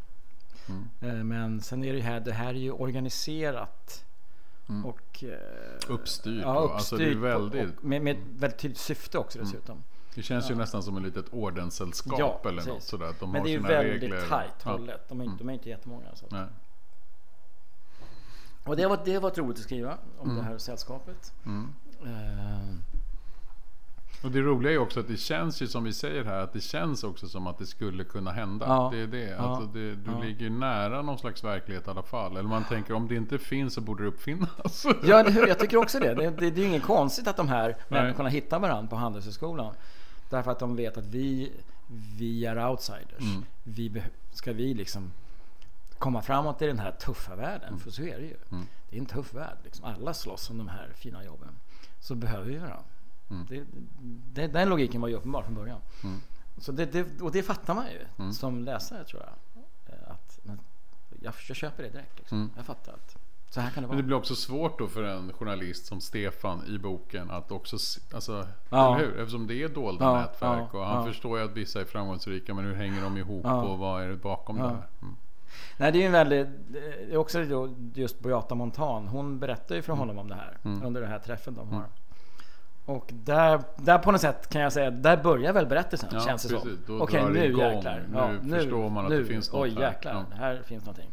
Mm. 0.69 1.17
Eh, 1.17 1.23
men 1.23 1.61
sen 1.61 1.83
är 1.83 1.91
det 1.93 1.97
ju 1.97 2.03
här, 2.03 2.19
det 2.19 2.31
här 2.33 2.49
är 2.49 2.53
ju 2.53 2.71
organiserat 2.71 4.01
Mm. 4.69 4.85
och 4.85 5.23
eh, 5.23 5.29
Uppstyrt 5.93 6.41
Ja, 6.43 6.53
då. 6.53 6.59
uppstyrt 6.59 7.01
Alltså 7.01 7.15
väldigt- 7.15 7.77
och 7.77 7.83
med, 7.83 8.01
med 8.01 8.15
ett 8.15 8.23
väldigt 8.37 8.59
tydligt 8.59 8.79
syfte 8.79 9.17
också 9.17 9.39
dessutom. 9.39 9.83
Det 10.15 10.21
känns 10.21 10.49
ju 10.49 10.53
Ja. 10.53 10.57
nästan 10.57 10.83
som 10.83 10.97
ett 10.97 11.03
litet 11.03 11.25
ordenssällskap 11.33 12.19
Ja, 12.19 12.39
eller 12.43 12.51
precis. 12.57 12.73
något 12.73 12.83
sådär. 12.83 13.13
De 13.19 13.31
Men 13.31 13.41
har 13.41 13.45
det 13.47 13.51
är 13.53 13.57
ju 13.57 13.59
väldigt 13.63 14.01
regler. 14.03 14.27
tajt 14.29 14.51
Ja. 14.63 14.71
hållet. 14.71 15.09
De 15.09 15.19
är, 15.21 15.25
Mm. 15.25 15.37
de 15.37 15.49
är 15.49 15.53
inte 15.53 15.69
jättemånga. 15.69 16.15
Så. 16.15 16.25
Nej. 16.31 16.45
Och 18.63 18.75
det 18.75 18.87
var, 18.87 18.99
det 19.05 19.19
var 19.19 19.31
roligt 19.31 19.57
att 19.57 19.63
skriva 19.63 19.97
om 20.17 20.29
Mm. 20.29 20.35
det 20.43 20.49
här 20.49 20.57
sällskapet. 20.57 21.33
Mm. 21.45 21.73
Eh, 22.05 22.75
Och 24.23 24.31
det 24.31 24.41
roliga 24.41 24.69
är 24.71 24.73
ju 24.73 24.79
också 24.79 24.99
att 24.99 25.07
det 25.07 25.17
känns 25.17 25.61
ju 25.61 25.67
som 25.67 25.83
vi 25.83 25.93
säger 25.93 26.23
här 26.23 26.39
att 26.39 26.53
det 26.53 26.61
känns 26.61 27.03
också 27.03 27.27
som 27.27 27.47
att 27.47 27.57
det 27.57 27.65
skulle 27.65 28.03
kunna 28.03 28.31
hända. 28.31 28.65
Ja. 28.67 28.89
Det 28.93 28.99
är 28.99 29.07
det. 29.07 29.29
Ja. 29.29 29.35
Alltså 29.37 29.65
det 29.65 29.95
du 29.95 30.11
Ja. 30.11 30.19
ligger 30.19 30.49
nära 30.49 31.01
någon 31.01 31.17
slags 31.19 31.43
verklighet 31.43 31.87
i 31.87 31.89
alla 31.89 32.03
fall. 32.03 32.31
Eller 32.37 32.49
man 32.49 32.63
tänker 32.63 32.93
om 32.93 33.07
det 33.07 33.15
inte 33.15 33.37
finns 33.37 33.73
så 33.73 33.81
borde 33.81 34.03
det 34.03 34.07
uppfinnas. 34.09 34.85
Ja? 35.03 35.29
Jag 35.47 35.59
tycker 35.59 35.77
också 35.77 35.99
det. 35.99 36.13
Det, 36.13 36.29
det, 36.29 36.31
det 36.51 36.61
är 36.61 36.63
ju 36.63 36.65
inget 36.65 36.83
konstigt 36.83 37.27
att 37.27 37.37
de 37.37 37.47
här 37.47 37.67
Nej. 37.89 38.01
människorna 38.01 38.29
hittar 38.29 38.59
varandra 38.59 38.89
på 38.89 38.95
Handelshögskolan. 38.95 39.73
Därför 40.29 40.51
att 40.51 40.59
de 40.59 40.75
vet 40.75 40.97
att 40.97 41.05
vi, 41.05 41.51
vi 42.17 42.45
är 42.45 42.69
outsiders. 42.69 43.19
Mm. 43.21 43.45
Vi 43.63 44.03
ska 44.33 44.53
vi 44.53 44.73
liksom 44.73 45.11
komma 45.97 46.21
framåt 46.21 46.61
i 46.61 46.67
den 46.67 46.79
här 46.79 46.91
tuffa 46.91 47.35
världen, 47.35 47.67
Mm. 47.67 47.79
för 47.79 47.91
så 47.91 48.01
är 48.01 48.17
det 48.19 48.25
ju. 48.25 48.37
Mm. 48.51 48.65
Det 48.89 48.95
är 48.95 48.99
en 48.99 49.05
tuff 49.05 49.33
värld. 49.33 49.57
Liksom. 49.63 49.85
Alla 49.85 50.13
slåss 50.13 50.49
om 50.49 50.57
de 50.57 50.67
här 50.67 50.89
fina 50.95 51.23
jobben. 51.23 51.49
Så 51.99 52.15
behöver 52.15 52.45
vi 52.45 52.57
varandra. 52.57 52.83
Mm. 53.29 53.45
Det, 53.49 53.65
det, 54.41 54.47
den 54.47 54.69
logiken 54.69 55.01
var 55.01 55.07
ju 55.07 55.15
uppenbar 55.15 55.43
från 55.43 55.55
början. 55.55 55.81
Mm. 56.03 56.21
Så 56.57 56.71
det, 56.71 56.85
det, 56.85 57.21
och 57.21 57.31
det 57.31 57.43
fattar 57.43 57.73
man 57.75 57.85
ju 57.91 58.05
Mm. 58.19 58.33
som 58.33 58.63
läsare 58.63 59.03
tror 59.03 59.21
jag. 59.23 59.33
Att, 60.11 60.39
men 60.43 60.59
jag, 61.21 61.33
jag 61.47 61.57
köper 61.57 61.83
det 61.83 61.89
direkt. 61.89 62.19
Liksom. 62.19 62.51
Jag 62.55 62.65
fattar 62.65 62.93
att 62.93 63.14
så 63.55 63.61
här 63.61 63.69
kan 63.69 63.75
det 63.75 63.81
Men 63.81 63.89
vara. 63.89 63.97
det 63.97 64.03
blir 64.03 64.17
också 64.17 64.35
svårt 64.35 64.79
då 64.79 64.87
för 64.87 65.03
en 65.03 65.33
journalist 65.33 65.85
som 65.85 66.01
Stefan 66.01 66.63
i 66.67 66.77
boken 66.77 67.31
att 67.31 67.51
också, 67.51 67.77
alltså, 68.13 68.47
Ja. 68.69 68.95
eller 68.95 69.05
hur? 69.05 69.19
Eftersom 69.19 69.47
det 69.47 69.63
är 69.63 69.69
dolda 69.69 70.05
Ja, 70.05 70.15
nätverk 70.21 70.69
ja, 70.73 70.79
och 70.79 70.85
han 70.85 70.97
ja. 70.97 71.05
förstår 71.11 71.39
ju 71.39 71.45
att 71.45 71.51
vissa 71.51 71.81
är 71.81 71.85
framgångsrika 71.85 72.53
men 72.53 72.65
hur 72.65 72.73
hänger 72.75 73.01
de 73.01 73.17
ihop 73.17 73.41
Ja. 73.43 73.61
och 73.63 73.77
vad 73.77 74.03
är 74.03 74.07
det 74.07 74.15
bakom 74.15 74.57
Ja. 74.57 74.63
det 74.63 74.69
här? 74.69 74.87
Mm. 75.01 75.15
Nej, 75.77 75.91
det 75.91 75.97
är 75.97 75.99
ju 75.99 76.05
en 76.05 76.11
väldigt, 76.11 76.47
också 77.15 77.39
just 77.93 78.19
Beata 78.19 78.55
Montan. 78.55 79.07
Hon 79.07 79.39
berättar 79.39 79.75
ju 79.75 79.81
för 79.81 79.93
honom 79.93 80.17
om 80.19 80.27
det 80.29 80.35
här 80.35 80.57
Mm. 80.65 80.83
under 80.85 81.01
den 81.01 81.09
här 81.09 81.19
träffen 81.19 81.53
de 81.55 81.69
har. 81.69 81.83
Och 82.85 83.09
där, 83.13 83.61
där 83.77 83.97
på 83.97 84.11
något 84.11 84.21
sätt 84.21 84.49
kan 84.49 84.61
jag 84.61 84.73
säga, 84.73 84.91
där 84.91 85.17
börjar 85.23 85.53
väl 85.53 85.65
berättelsen 85.67 86.09
Ja, 86.13 86.19
känns 86.19 86.43
det 86.43 86.49
som. 86.49 86.61
precis. 86.61 86.79
Då 86.87 86.99
Okej, 86.99 87.21
det 87.23 87.29
nu 87.29 87.45
igång. 87.45 87.61
jäklar. 87.61 88.39
Nu 88.43 88.59
förstår 88.59 88.89
man 88.89 89.05
att 89.05 89.11
det 89.11 89.25
finns 89.25 89.51
något 89.53 89.61
Oj 89.61 89.73
här. 89.75 89.81
jäklar, 89.81 90.13
Ja. 90.13 90.35
här 90.37 90.61
finns 90.65 90.85
någonting. 90.85 91.09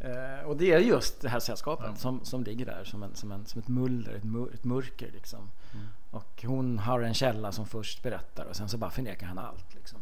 Eh, 0.00 0.46
och 0.46 0.56
det 0.56 0.72
är 0.72 0.78
just 0.78 1.20
det 1.20 1.28
här 1.28 1.40
sällskapet 1.40 1.86
Ja. 1.88 1.96
som, 1.96 2.24
som 2.24 2.44
ligger 2.44 2.66
där 2.66 2.84
som, 2.84 3.02
en, 3.02 3.14
som, 3.14 3.32
en, 3.32 3.46
som 3.46 3.60
ett 3.60 3.68
muller, 3.68 4.14
ett, 4.14 4.24
mur, 4.24 4.54
ett 4.54 4.64
mörker 4.64 5.10
liksom. 5.12 5.50
Mm. 5.74 5.86
Och 6.10 6.42
hon 6.46 6.78
har 6.78 7.00
en 7.00 7.14
källa 7.14 7.52
som 7.52 7.66
först 7.66 8.02
berättar 8.02 8.44
och 8.44 8.56
sen 8.56 8.68
så 8.68 8.78
bara 8.78 8.90
förnekar 8.90 9.26
han 9.26 9.38
allt. 9.38 9.74
Liksom. 9.74 9.98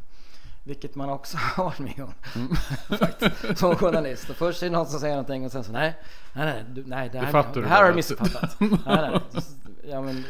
Vilket 0.65 0.95
man 0.95 1.11
också 1.11 1.37
har 1.41 1.65
varit 1.65 1.79
med 1.79 2.01
om. 2.01 2.13
Mm. 2.35 3.57
Som 3.57 3.77
journalist. 3.77 4.31
Och 4.31 4.37
först 4.37 4.63
är 4.63 4.67
det 4.67 4.73
någon 4.73 4.87
som 4.87 5.01
säger 5.01 5.15
någonting 5.15 5.45
och 5.45 5.53
sen 5.53 5.65
så 5.65 5.73
nej, 5.73 5.99
nej, 6.33 6.45
nej, 6.47 6.65
du, 6.69 6.85
nej 6.87 7.09
det 7.13 7.19
här, 7.19 7.33
det 7.55 7.61
du 7.61 7.67
här 7.67 7.83
har 7.83 7.89
du 7.91 7.95
missuppfattat. 7.97 8.57
nej, 8.61 8.71
nej. 8.87 9.21
Ja, 9.91 10.03
men, 10.03 10.25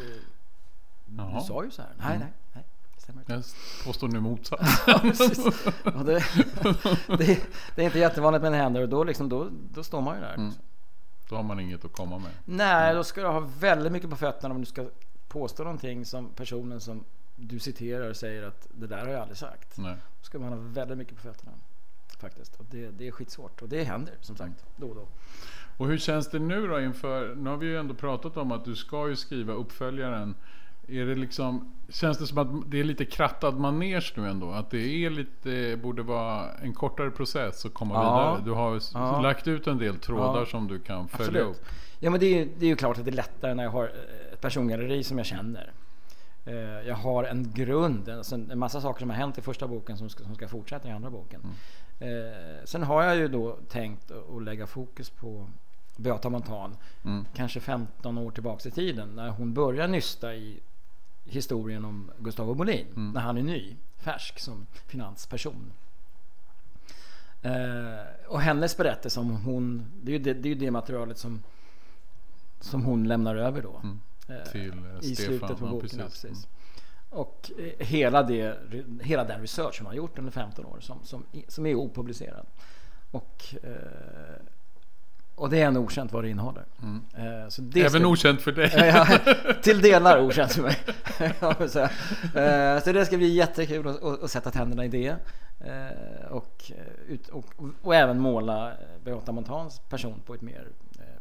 Jaha. 1.17 1.41
du 1.41 1.47
sa 1.47 1.65
ju 1.65 1.71
så 1.71 1.83
här. 1.83 1.91
Nej, 1.99 2.07
Mm. 2.07 2.19
nej, 2.21 2.29
inte. 3.17 3.33
Jag 3.33 3.45
påstår 3.85 4.09
nu 4.09 4.21
motsatsen. 4.21 5.53
Ja, 5.85 5.91
det, 5.91 6.25
det, 7.19 7.41
det 7.75 7.83
är 7.83 7.87
inte 7.87 7.99
jättevanligt 7.99 8.43
men 8.43 8.53
det 8.53 8.59
händer 8.59 8.83
och 8.83 8.89
då, 8.89 9.05
liksom, 9.05 9.29
då, 9.29 9.49
då 9.51 9.83
står 9.83 10.01
man 10.01 10.15
ju 10.17 10.21
där. 10.21 10.35
Mm. 10.35 10.53
Då 11.29 11.37
har 11.37 11.43
man 11.43 11.61
inget 11.61 11.85
att 11.85 11.93
komma 11.93 12.19
med. 12.19 12.31
Nej, 12.45 12.95
då 12.95 13.05
ska 13.05 13.21
du 13.21 13.27
ha 13.27 13.49
väldigt 13.61 13.93
mycket 13.93 14.11
på 14.11 14.17
fötterna 14.17 14.55
om 14.55 14.61
du 14.61 14.67
ska 14.67 14.87
påstå 15.29 15.63
någonting 15.63 16.05
som 16.05 16.29
personen 16.29 16.81
som 16.81 17.05
du 17.37 17.59
citerar 17.59 18.13
säger 18.13 18.43
att 18.43 18.69
det 18.71 18.87
där 18.87 18.99
har 18.99 19.09
jag 19.09 19.21
aldrig 19.21 19.39
sagt. 19.39 19.79
Nej. 19.79 19.97
Då 20.21 20.25
ska 20.25 20.39
man 20.39 20.53
ha 20.53 20.59
väldigt 20.59 20.99
mycket 20.99 21.17
på 21.17 21.23
fötterna. 21.23 21.53
Faktiskt. 22.19 22.57
Och 22.57 22.65
det, 22.71 22.91
det 22.91 23.09
är 23.09 23.13
skitsvårt. 23.13 23.63
Och 23.63 23.69
det 23.69 23.85
händer 23.85 24.15
som 24.21 24.37
sagt 24.37 24.65
då 24.77 24.89
och 24.89 24.95
då. 24.95 25.09
Och 25.77 25.87
hur 25.87 25.99
känns 25.99 26.31
det 26.31 26.39
nu 26.39 26.67
då 26.67 26.81
inför, 26.81 27.35
nu 27.35 27.51
har 27.51 27.57
vi 27.57 27.67
ju 27.67 27.79
ändå 27.79 27.95
pratat 27.95 28.37
om 28.37 28.53
att 28.53 28.65
du 28.65 28.77
ska 28.77 29.09
ju 29.09 29.17
skriva 29.17 29.53
uppföljaren. 29.53 30.35
Är 30.89 31.07
det 31.07 31.15
liksom, 31.15 31.73
känns 31.89 32.19
det 32.19 32.27
som 32.27 32.39
att 32.39 32.71
det 32.71 32.81
är 32.81 32.85
lite 32.85 33.05
krattad 33.05 33.59
manege 33.59 34.13
nu 34.17 34.29
ändå? 34.29 34.51
Att 34.51 34.71
det 34.71 35.05
är 35.05 35.11
lite, 35.11 35.77
borde 35.83 36.03
vara 36.03 36.53
en 36.53 36.75
kortare 36.75 37.11
process 37.11 37.67
att 37.67 37.75
komma 37.75 37.95
Ja. 37.95 38.01
vidare? 38.35 38.45
Du 38.45 38.51
har 38.51 38.81
Ja. 38.95 39.21
lagt 39.21 39.49
ut 39.49 39.67
en 39.67 39.79
del 39.79 39.99
trådar 39.99 40.39
Ja. 40.41 40.47
som 40.47 40.69
du 40.69 40.79
kan 40.79 41.09
följa 41.09 41.25
Absolut. 41.43 41.47
upp. 41.57 41.65
Ja 42.01 42.11
men 42.11 42.21
det 42.21 42.27
är, 42.27 42.39
ju, 42.39 42.49
det 42.59 42.65
är 42.65 42.69
ju 42.69 42.77
klart 42.77 42.99
att 42.99 43.05
det 43.05 43.11
är 43.11 43.13
lättare 43.13 43.55
när 43.55 43.63
jag 43.65 43.71
har 43.71 43.85
eh, 43.85 44.33
ett 44.33 44.41
persongalleri 44.41 45.05
som 45.05 45.19
jag 45.19 45.27
känner. 45.27 45.73
Eh, 46.45 46.55
Jag 46.89 46.95
har 46.95 47.25
en 47.25 47.53
grund, 47.55 48.09
alltså 48.09 48.35
en 48.35 48.59
massa 48.59 48.81
saker 48.81 49.01
som 49.01 49.11
har 49.11 49.17
hänt 49.17 49.39
i 49.39 49.41
första 49.43 49.69
boken 49.69 49.97
som 49.99 50.09
ska, 50.09 50.25
som 50.25 50.35
ska 50.35 50.49
fortsätta 50.49 50.89
i 50.89 50.91
andra 50.91 51.11
boken. 51.11 51.41
Eh, 52.01 52.09
Sen 52.65 52.83
har 52.83 53.03
jag 53.03 53.17
ju 53.17 53.29
då 53.29 53.57
tänkt 53.69 54.11
att 54.37 54.43
lägga 54.43 54.67
fokus 54.67 55.11
på 55.11 55.47
Beata 55.97 56.31
Montan. 56.31 56.77
Mm. 57.05 57.25
Kanske 57.35 57.61
15 57.61 58.19
år 58.19 58.31
tillbaks 58.31 58.67
i 58.67 58.71
tiden 58.71 59.09
när 59.17 59.29
hon 59.29 59.55
börjar 59.55 59.89
nysta 59.89 60.35
i 60.35 60.61
historien 61.29 61.85
om 61.85 62.11
Gustavo 62.19 62.55
Molin. 62.55 62.87
Mm. 62.97 63.13
När 63.13 63.21
han 63.21 63.39
är 63.39 63.43
ny, 63.43 63.77
färsk 63.99 64.39
som 64.39 64.67
finansperson. 64.87 65.73
Eh, 67.43 68.27
och 68.29 68.41
hennes 68.41 68.77
berättelse 68.77 69.21
om 69.21 69.31
hon, 69.31 69.93
det 70.03 70.13
är 70.13 70.19
ju 70.19 70.25
det, 70.25 70.35
det, 70.35 70.51
är 70.51 70.55
det 70.55 70.71
materialet 70.71 71.19
som, 71.19 71.43
som 72.61 72.85
hon 72.85 73.09
lämnar 73.09 73.37
över 73.37 73.63
då. 73.63 73.81
Mm. 73.83 74.01
Eh, 74.29 74.51
Till, 74.53 74.73
eh, 74.73 75.11
I 75.11 75.15
Stefan, 75.15 75.39
slutet 75.39 75.59
på 75.59 75.67
boken. 75.67 75.99
Ja, 75.99 76.05
precis. 76.05 76.23
precis. 76.23 76.49
Och 77.11 77.51
eh, 77.59 77.87
hela, 77.87 78.23
det, 78.23 78.59
hela 79.03 79.25
den 79.25 79.41
research 79.41 79.79
hon 79.79 79.87
har 79.87 79.95
gjort 79.95 80.19
under 80.19 80.33
15 80.33 80.67
år 80.67 80.81
som, 80.81 80.99
som, 81.05 81.25
som 81.49 81.67
är 81.67 81.75
opublicerad. 81.75 82.47
Och, 83.11 83.55
eh, 83.63 83.73
och 85.39 85.51
det 85.51 85.63
är 85.63 85.67
ännu 85.67 85.79
okänt 85.79 86.13
vad 86.13 86.25
det 86.25 86.31
innehåller. 86.31 86.65
Mm. 86.83 87.05
Eh, 87.43 87.49
så 87.49 87.63
det 87.63 87.81
Även 87.81 87.91
ska- 88.01 88.07
okänt 88.09 88.41
för 88.43 88.53
dig. 88.53 88.71
Ja, 88.75 89.07
till 89.63 89.81
delar 89.81 90.21
okänt 90.21 90.53
för 90.53 90.63
mig. 90.63 90.77
Så, 91.69 91.81
eh, 92.39 92.83
så 92.83 92.93
det 92.93 93.07
ska 93.07 93.17
bli 93.17 93.29
jättekul 93.29 93.89
att, 93.89 94.03
att, 94.03 94.23
att 94.23 94.31
sätta 94.31 94.51
tänderna 94.51 94.85
i 94.85 94.89
det. 94.89 95.17
Eh, 95.61 96.31
och, 96.31 96.73
ut, 97.09 97.29
och, 97.29 97.45
och 97.83 97.95
även 97.95 98.21
måla 98.21 98.73
Beata 99.05 99.33
Montans 99.33 99.81
person 99.89 100.21
på 100.27 100.35
ett, 100.35 100.43
mer, 100.43 100.69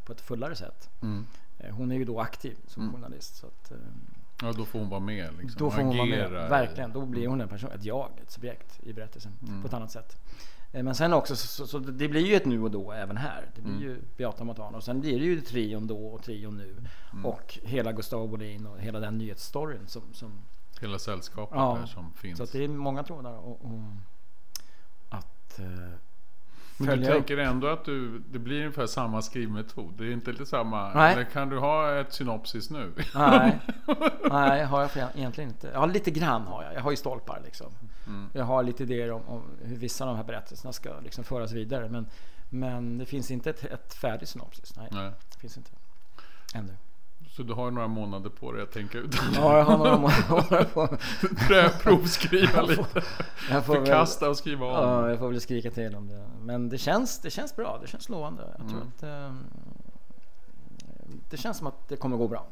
på 0.04 0.12
ett 0.12 0.20
fullare 0.20 0.56
sätt. 0.56 0.88
Mm. 1.02 1.26
Hon 1.70 1.92
är 1.92 1.96
ju 1.96 2.04
då 2.04 2.20
aktiv 2.20 2.56
som 2.66 2.82
Mm. 2.82 2.94
journalist. 2.94 3.36
Så 3.36 3.46
att, 3.46 3.72
Ja, 4.42 4.52
då 4.52 4.64
får 4.64 4.78
hon 4.78 4.88
vara 4.88 5.00
med 5.00 5.30
liksom. 5.40 5.58
då 5.58 5.70
får 5.70 5.82
hon 5.82 5.96
vara 5.96 6.06
med. 6.08 6.24
agera 6.26 6.48
Verkligen. 6.48 6.92
Då 6.92 7.06
blir 7.06 7.28
hon 7.28 7.40
en 7.40 7.48
person, 7.48 7.70
ett 7.72 7.84
jag, 7.84 8.08
ett 8.22 8.30
subjekt 8.30 8.80
i 8.82 8.92
berättelsen 8.92 9.32
Mm. 9.48 9.62
på 9.62 9.68
ett 9.68 9.74
annat 9.74 9.90
sätt. 9.90 10.16
Eh, 10.72 10.82
Men 10.82 10.94
sen 10.94 11.12
också, 11.12 11.36
så, 11.36 11.66
så, 11.66 11.78
det 11.78 12.08
blir 12.08 12.26
ju 12.26 12.34
ett 12.36 12.44
nu 12.46 12.62
och 12.62 12.70
då 12.70 12.92
även 12.92 13.16
här. 13.16 13.50
Det 13.54 13.60
blir 13.62 13.72
Mm. 13.72 13.82
ju 13.84 14.00
Beata 14.16 14.44
Montana 14.44 14.76
och 14.76 14.84
sen 14.84 15.00
blir 15.00 15.18
det 15.18 15.24
ju 15.24 15.40
trion 15.40 15.86
då 15.86 16.06
och 16.06 16.22
trion 16.22 16.56
nu. 16.56 16.76
Mm. 17.12 17.26
Och 17.26 17.58
hela 17.62 17.92
Gustavo 17.92 18.26
Bolin 18.26 18.66
och 18.66 18.78
hela 18.80 19.00
den 19.00 19.18
nyhetsstoryn 19.18 19.86
som, 19.86 20.02
som 20.12 20.32
Hela 20.80 20.98
sällskapet 20.98 21.56
Ja, 21.58 21.76
där 21.80 21.86
som 21.86 22.12
finns. 22.12 22.38
Så 22.38 22.44
det 22.58 22.64
är 22.64 22.68
många 22.68 23.02
trådar 23.02 23.32
och, 23.32 23.64
och 23.64 23.80
att 25.08 25.58
eh, 25.58 25.64
Men 25.66 25.90
du 26.76 26.84
följa 26.86 27.08
upp. 27.08 27.14
tänker 27.14 27.36
ändå 27.38 27.66
att 27.66 27.84
du, 27.84 28.18
det 28.18 28.38
blir 28.38 28.58
ungefär 28.60 28.86
samma 28.86 29.22
skrivmetod? 29.22 29.94
Det 29.98 30.04
är 30.04 30.10
inte 30.10 30.30
lite 30.32 30.46
samma? 30.46 30.94
Nej. 30.94 31.12
Eller 31.12 31.24
kan 31.24 31.48
du 31.48 31.58
ha 31.58 31.94
ett 32.00 32.12
synopsis 32.12 32.70
nu? 32.70 32.92
Nej, 33.14 33.58
nej 34.30 34.64
har 34.64 34.80
jag 34.80 34.90
egentligen 35.14 35.50
inte. 35.50 35.70
Ja, 35.74 35.86
lite 35.86 36.10
grann 36.10 36.42
har 36.42 36.62
jag. 36.62 36.74
Jag 36.74 36.80
har 36.80 36.90
ju 36.90 36.96
stolpar 36.96 37.40
liksom. 37.44 37.66
Mm. 38.08 38.30
Jag 38.32 38.44
har 38.44 38.62
lite 38.62 38.82
idéer 38.82 39.10
om, 39.12 39.22
om 39.28 39.42
hur 39.62 39.76
vissa 39.76 40.04
av 40.04 40.08
de 40.10 40.16
här 40.16 40.24
berättelserna 40.24 40.72
ska 40.72 41.00
liksom 41.00 41.24
föras 41.24 41.52
vidare. 41.52 41.88
Men, 41.88 42.06
men 42.48 42.98
det 42.98 43.06
finns 43.06 43.30
inte 43.30 43.50
ett, 43.50 43.64
ett 43.64 43.94
färdigt 43.94 44.28
synopsis. 44.28 44.76
Nej, 44.76 44.88
Nej. 44.92 45.10
det 45.32 45.38
finns 45.40 45.56
inte. 45.56 45.70
Ännu. 46.54 46.76
Så 47.30 47.42
du 47.42 47.52
har 47.52 47.70
några 47.70 47.88
månader 47.88 48.30
på 48.30 48.52
dig 48.52 48.62
att 48.62 48.72
tänka 48.72 48.98
ut. 48.98 49.14
Ja, 49.36 49.58
jag 49.58 49.64
har 49.64 49.78
några 49.78 49.98
månader 49.98 50.64
på 50.64 50.80
mig. 50.80 51.70
Provskriva 51.82 52.62
lite. 52.62 53.02
Jag 53.50 53.66
får 53.66 53.74
väl- 53.74 53.84
Förkasta 53.84 54.28
och 54.28 54.36
skriva 54.36 54.66
om. 54.66 54.72
Ja, 54.72 55.08
jag 55.10 55.18
får 55.18 55.28
väl 55.28 55.40
skrika 55.40 55.70
till 55.70 55.94
om 55.94 56.08
det. 56.08 56.24
Men 56.42 56.68
det 56.68 56.78
känns, 56.78 57.18
det 57.20 57.30
känns 57.30 57.56
bra. 57.56 57.78
Det 57.82 57.86
känns 57.86 58.08
lovande. 58.08 58.54
Jag 58.58 58.68
tror 58.68 58.80
Mm. 58.80 58.88
att 58.96 59.02
ehm, 59.02 59.44
det 61.30 61.36
känns 61.36 61.58
som 61.58 61.66
att 61.66 61.88
det 61.88 61.96
kommer 61.96 62.16
gå 62.16 62.28
bra. 62.28 62.46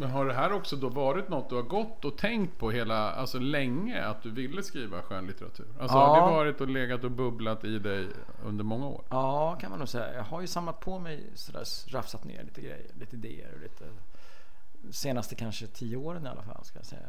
Men 0.00 0.10
har 0.10 0.26
det 0.26 0.34
här 0.34 0.52
också 0.52 0.76
då 0.76 0.88
varit 0.88 1.28
något 1.28 1.48
du 1.48 1.54
har 1.54 1.62
gått 1.62 2.04
och 2.04 2.18
tänkt 2.18 2.58
på 2.58 2.70
hela, 2.70 3.12
alltså 3.12 3.38
länge 3.38 4.04
att 4.04 4.22
du 4.22 4.30
ville 4.30 4.62
skriva 4.62 5.02
skönlitteratur? 5.02 5.66
Alltså 5.80 5.96
Ja. 5.98 6.04
har 6.06 6.16
det 6.16 6.32
varit 6.36 6.60
och 6.60 6.68
legat 6.68 7.04
och 7.04 7.10
bubblat 7.10 7.64
i 7.64 7.78
dig 7.78 8.08
under 8.44 8.64
många 8.64 8.86
år? 8.86 9.04
Ja, 9.10 9.56
kan 9.60 9.70
man 9.70 9.78
nog 9.78 9.88
säga. 9.88 10.14
Jag 10.14 10.22
har 10.22 10.40
ju 10.40 10.46
samlat 10.46 10.80
på 10.80 10.98
mig 10.98 11.30
sådär, 11.34 11.64
rafsat 11.88 12.24
ner 12.24 12.42
lite 12.42 12.60
grejer, 12.60 12.86
lite 12.94 13.16
idéer 13.16 13.52
och 13.54 13.60
lite 13.60 13.84
senaste 14.90 15.34
kanske 15.34 15.66
tio 15.66 15.96
åren 15.96 16.26
i 16.26 16.28
alla 16.28 16.42
fall 16.42 16.64
ska 16.64 16.78
jag 16.78 16.86
säga. 16.86 17.08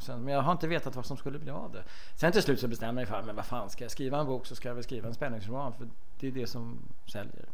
Sen, 0.00 0.22
men 0.24 0.34
jag 0.34 0.42
har 0.42 0.52
inte 0.52 0.68
vetat 0.68 0.96
vad 0.96 1.06
som 1.06 1.16
skulle 1.16 1.38
bli 1.38 1.50
av 1.50 1.72
det. 1.72 1.82
Sen 2.16 2.32
till 2.32 2.42
slut 2.42 2.60
så 2.60 2.68
bestämde 2.68 2.88
jag 2.88 2.94
mig 2.94 3.06
för, 3.06 3.22
men 3.26 3.36
vad 3.36 3.44
fan 3.46 3.70
ska 3.70 3.84
jag 3.84 3.90
skriva 3.90 4.18
en 4.20 4.26
bok 4.26 4.46
så 4.46 4.54
ska 4.54 4.68
jag 4.68 4.74
väl 4.74 4.84
skriva 4.84 5.08
en 5.08 5.14
spänningsroman 5.14 5.72
för 5.72 5.88
det 6.20 6.26
är 6.26 6.32
det 6.32 6.46
som 6.46 6.78
säljer. 7.12 7.44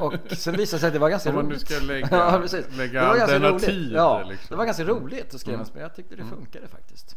Och, 0.00 0.02
och 0.14 0.14
sen 0.30 0.56
visade 0.56 0.56
det 0.56 0.66
sig 0.66 0.86
att 0.86 0.92
det 0.92 0.98
var 0.98 1.10
ganska 1.10 1.28
Om 1.30 1.34
man 1.34 1.44
nu 1.44 1.50
roligt. 1.50 1.60
ska 1.68 1.80
lägga, 1.84 2.08
Ja, 2.10 2.38
lägga 2.76 3.00
Det 3.06 3.16
var 3.16 3.22
alternativ. 3.22 3.68
roligt. 3.78 3.92
Ja, 3.92 4.22
liksom. 4.28 4.46
det 4.48 4.56
var 4.56 4.64
ganska 4.64 4.84
roligt 4.84 5.34
att 5.34 5.40
skriva 5.40 5.54
Mm. 5.54 5.60
en 5.60 5.66
spänning. 5.66 5.82
Jag 5.82 5.94
tyckte 5.94 6.16
det 6.16 6.22
Mm. 6.22 6.34
funkade 6.36 6.68
faktiskt. 6.68 7.16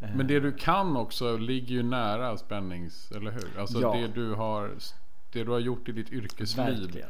Eh, 0.00 0.08
Men 0.16 0.26
det 0.26 0.40
du 0.40 0.52
kan 0.52 0.96
också 0.96 1.36
ligger 1.36 1.74
ju 1.74 1.82
nära 1.82 2.36
spännings, 2.36 3.10
eller 3.10 3.30
hur? 3.30 3.60
Alltså 3.60 3.80
Ja. 3.80 3.94
det, 3.96 4.06
du 4.08 4.34
har, 4.34 4.70
det 5.32 5.44
du 5.44 5.50
har 5.50 5.58
gjort 5.58 5.88
i 5.88 5.92
ditt 5.92 6.10
yrkesliv 6.12 6.66
Verkligen. 6.66 7.08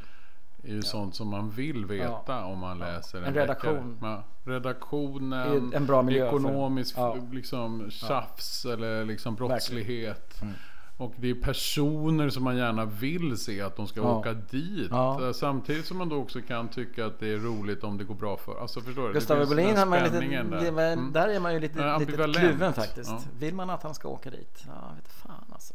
Är 0.62 0.68
ju 0.73 0.83
sånt 0.83 1.14
som 1.14 1.29
man 1.29 1.51
vill 1.51 1.87
veta 1.87 2.23
Ja. 2.27 2.44
om 2.44 2.59
man 2.59 2.79
läser 2.79 3.18
en, 3.18 3.25
En 3.25 3.35
redaktion. 3.35 3.99
Ja, 4.03 4.23
redaktionen, 4.44 5.73
I 5.73 5.77
en 5.77 5.87
bra 5.87 6.03
miljö 6.03 6.31
för- 6.31 6.37
ekonomisk 6.38 6.94
Ja. 6.99 7.16
liksom, 7.33 7.90
tjafs 7.90 8.64
eller 8.64 9.05
liksom 9.05 9.35
brottslighet. 9.35 10.42
Mm. 10.42 10.55
Och 10.97 11.12
det 11.16 11.31
är 11.31 11.35
personer 11.35 12.29
som 12.29 12.44
man 12.44 12.57
gärna 12.57 12.85
vill 12.85 13.37
se 13.38 13.61
att 13.62 13.77
de 13.77 13.87
ska 13.87 14.01
Ja. 14.01 14.18
åka 14.18 14.33
dit. 14.33 14.88
Ja. 14.90 15.27
Eh, 15.27 15.33
Samtidigt 15.33 15.87
som 15.87 15.99
man 15.99 16.09
då 16.09 16.16
också 16.16 16.40
kan 16.40 16.68
tycka 16.68 17.07
att 17.07 17.21
det 17.21 17.33
är 17.33 17.38
roligt 17.38 17.85
om 17.85 17.99
det 17.99 18.05
går 18.05 18.14
bra 18.14 18.37
för. 18.37 18.61
Alltså 18.61 18.81
förstår 18.81 19.09
du? 19.09 19.14
Gustav 19.14 19.37
det, 19.38 19.44
där. 19.44 20.71
var- 20.71 20.92
Mm. 20.92 21.12
där 21.12 21.29
är 21.29 21.40
man 21.40 21.55
ju 21.55 21.61
lite, 21.61 21.79
Ja, 21.79 21.99
lite 21.99 22.12
kluven 22.12 22.73
faktiskt. 22.73 23.11
Ja. 23.11 23.21
Vill 23.38 23.55
man 23.55 23.71
att 23.71 23.83
han 23.83 23.94
ska 23.94 24.09
åka 24.09 24.31
dit? 24.31 24.64
Ja, 24.66 24.92
vet 24.97 25.12
fan 25.12 25.44
alltså. 25.53 25.75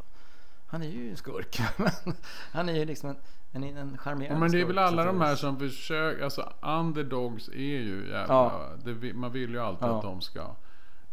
Han 0.73 0.81
är 0.81 0.87
ju 0.87 1.09
en 1.09 1.17
skurk. 1.17 1.59
Han 2.51 2.69
är 2.69 2.73
ju 2.73 2.85
liksom 2.85 3.09
en, 3.09 3.63
en, 3.63 3.77
en 3.77 3.97
charmerande 3.97 4.33
Ja, 4.35 4.39
men 4.39 4.51
det 4.51 4.61
är 4.61 4.65
väl 4.65 4.77
alla 4.77 5.05
de 5.05 5.21
här 5.21 5.35
som 5.35 5.59
försöker, 5.59 6.23
alltså 6.23 6.53
underdogs 6.61 7.47
är 7.49 7.53
ju 7.57 8.07
jävla, 8.09 8.33
Ja. 8.33 8.69
det, 8.83 9.13
man 9.13 9.31
vill 9.31 9.49
ju 9.49 9.59
alltid 9.59 9.87
Ja. 9.87 9.95
att 9.97 10.01
de 10.03 10.21
ska 10.21 10.55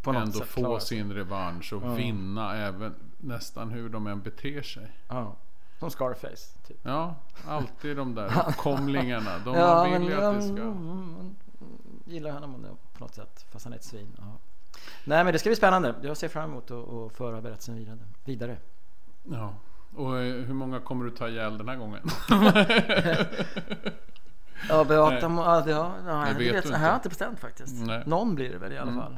på 0.02 0.10
ändå 0.10 0.32
sätt 0.32 0.48
få 0.48 0.60
klara 0.60 0.80
sig. 0.80 0.98
sin 0.98 1.12
revansch 1.12 1.72
och 1.72 1.82
Ja. 1.84 1.94
vinna 1.94 2.56
även 2.56 2.94
nästan 3.18 3.70
hur 3.70 3.88
de 3.88 4.06
än 4.06 4.20
beter 4.20 4.62
sig. 4.62 4.90
Ja. 5.08 5.36
Som 5.78 5.90
Scarface. 5.90 6.58
Typ. 6.68 6.78
Ja, 6.82 7.14
alltid 7.46 7.96
de 7.96 8.14
där 8.14 8.52
komlingarna. 8.58 9.38
De 9.44 9.54
Ja, 9.54 9.74
man 9.74 10.00
vill 10.02 10.10
ju 10.10 10.14
att 10.22 10.34
det 10.34 10.42
ska... 10.42 10.62
mm, 10.62 11.36
gillar 12.04 12.30
honom 12.30 12.66
på 12.92 13.04
något 13.04 13.14
sätt. 13.14 13.46
Fast 13.50 13.64
han 13.64 13.72
är 13.72 13.76
ett 13.76 13.84
svin. 13.84 14.16
Nej 15.04 15.24
men 15.24 15.32
det 15.32 15.38
ska 15.38 15.48
bli 15.48 15.56
spännande. 15.56 15.94
Jag 16.02 16.16
ser 16.16 16.28
fram 16.28 16.50
emot 16.50 16.70
att, 16.70 16.88
att 16.88 17.12
föra 17.12 17.40
berättelsen 17.40 17.74
vidare. 17.76 17.98
vidare. 18.24 18.56
Ja. 19.24 19.54
Och 19.96 20.18
eh, 20.18 20.34
hur 20.44 20.54
många 20.54 20.80
kommer 20.80 21.04
du 21.04 21.10
ta 21.10 21.28
ihjäl 21.28 21.58
den 21.58 21.68
här 21.68 21.76
gången? 21.76 22.02
Ja, 24.68 24.84
Beata 24.84 25.10
Nej. 25.28 25.28
må- 25.28 25.42
ja, 25.42 25.60
det 25.60 25.72
har, 25.72 25.92
ja, 26.06 26.12
Det 26.12 26.32
det 26.44 26.52
vet 26.52 26.64
jag 26.70 26.78
har 26.78 26.94
inte 26.94 27.08
bestämt 27.08 27.40
faktiskt. 27.40 27.86
Nej. 27.86 28.02
Någon 28.06 28.34
blir 28.34 28.50
det 28.50 28.58
väl 28.58 28.72
i 28.72 28.78
alla 28.78 28.90
Mm. 28.90 29.02
fall. 29.02 29.16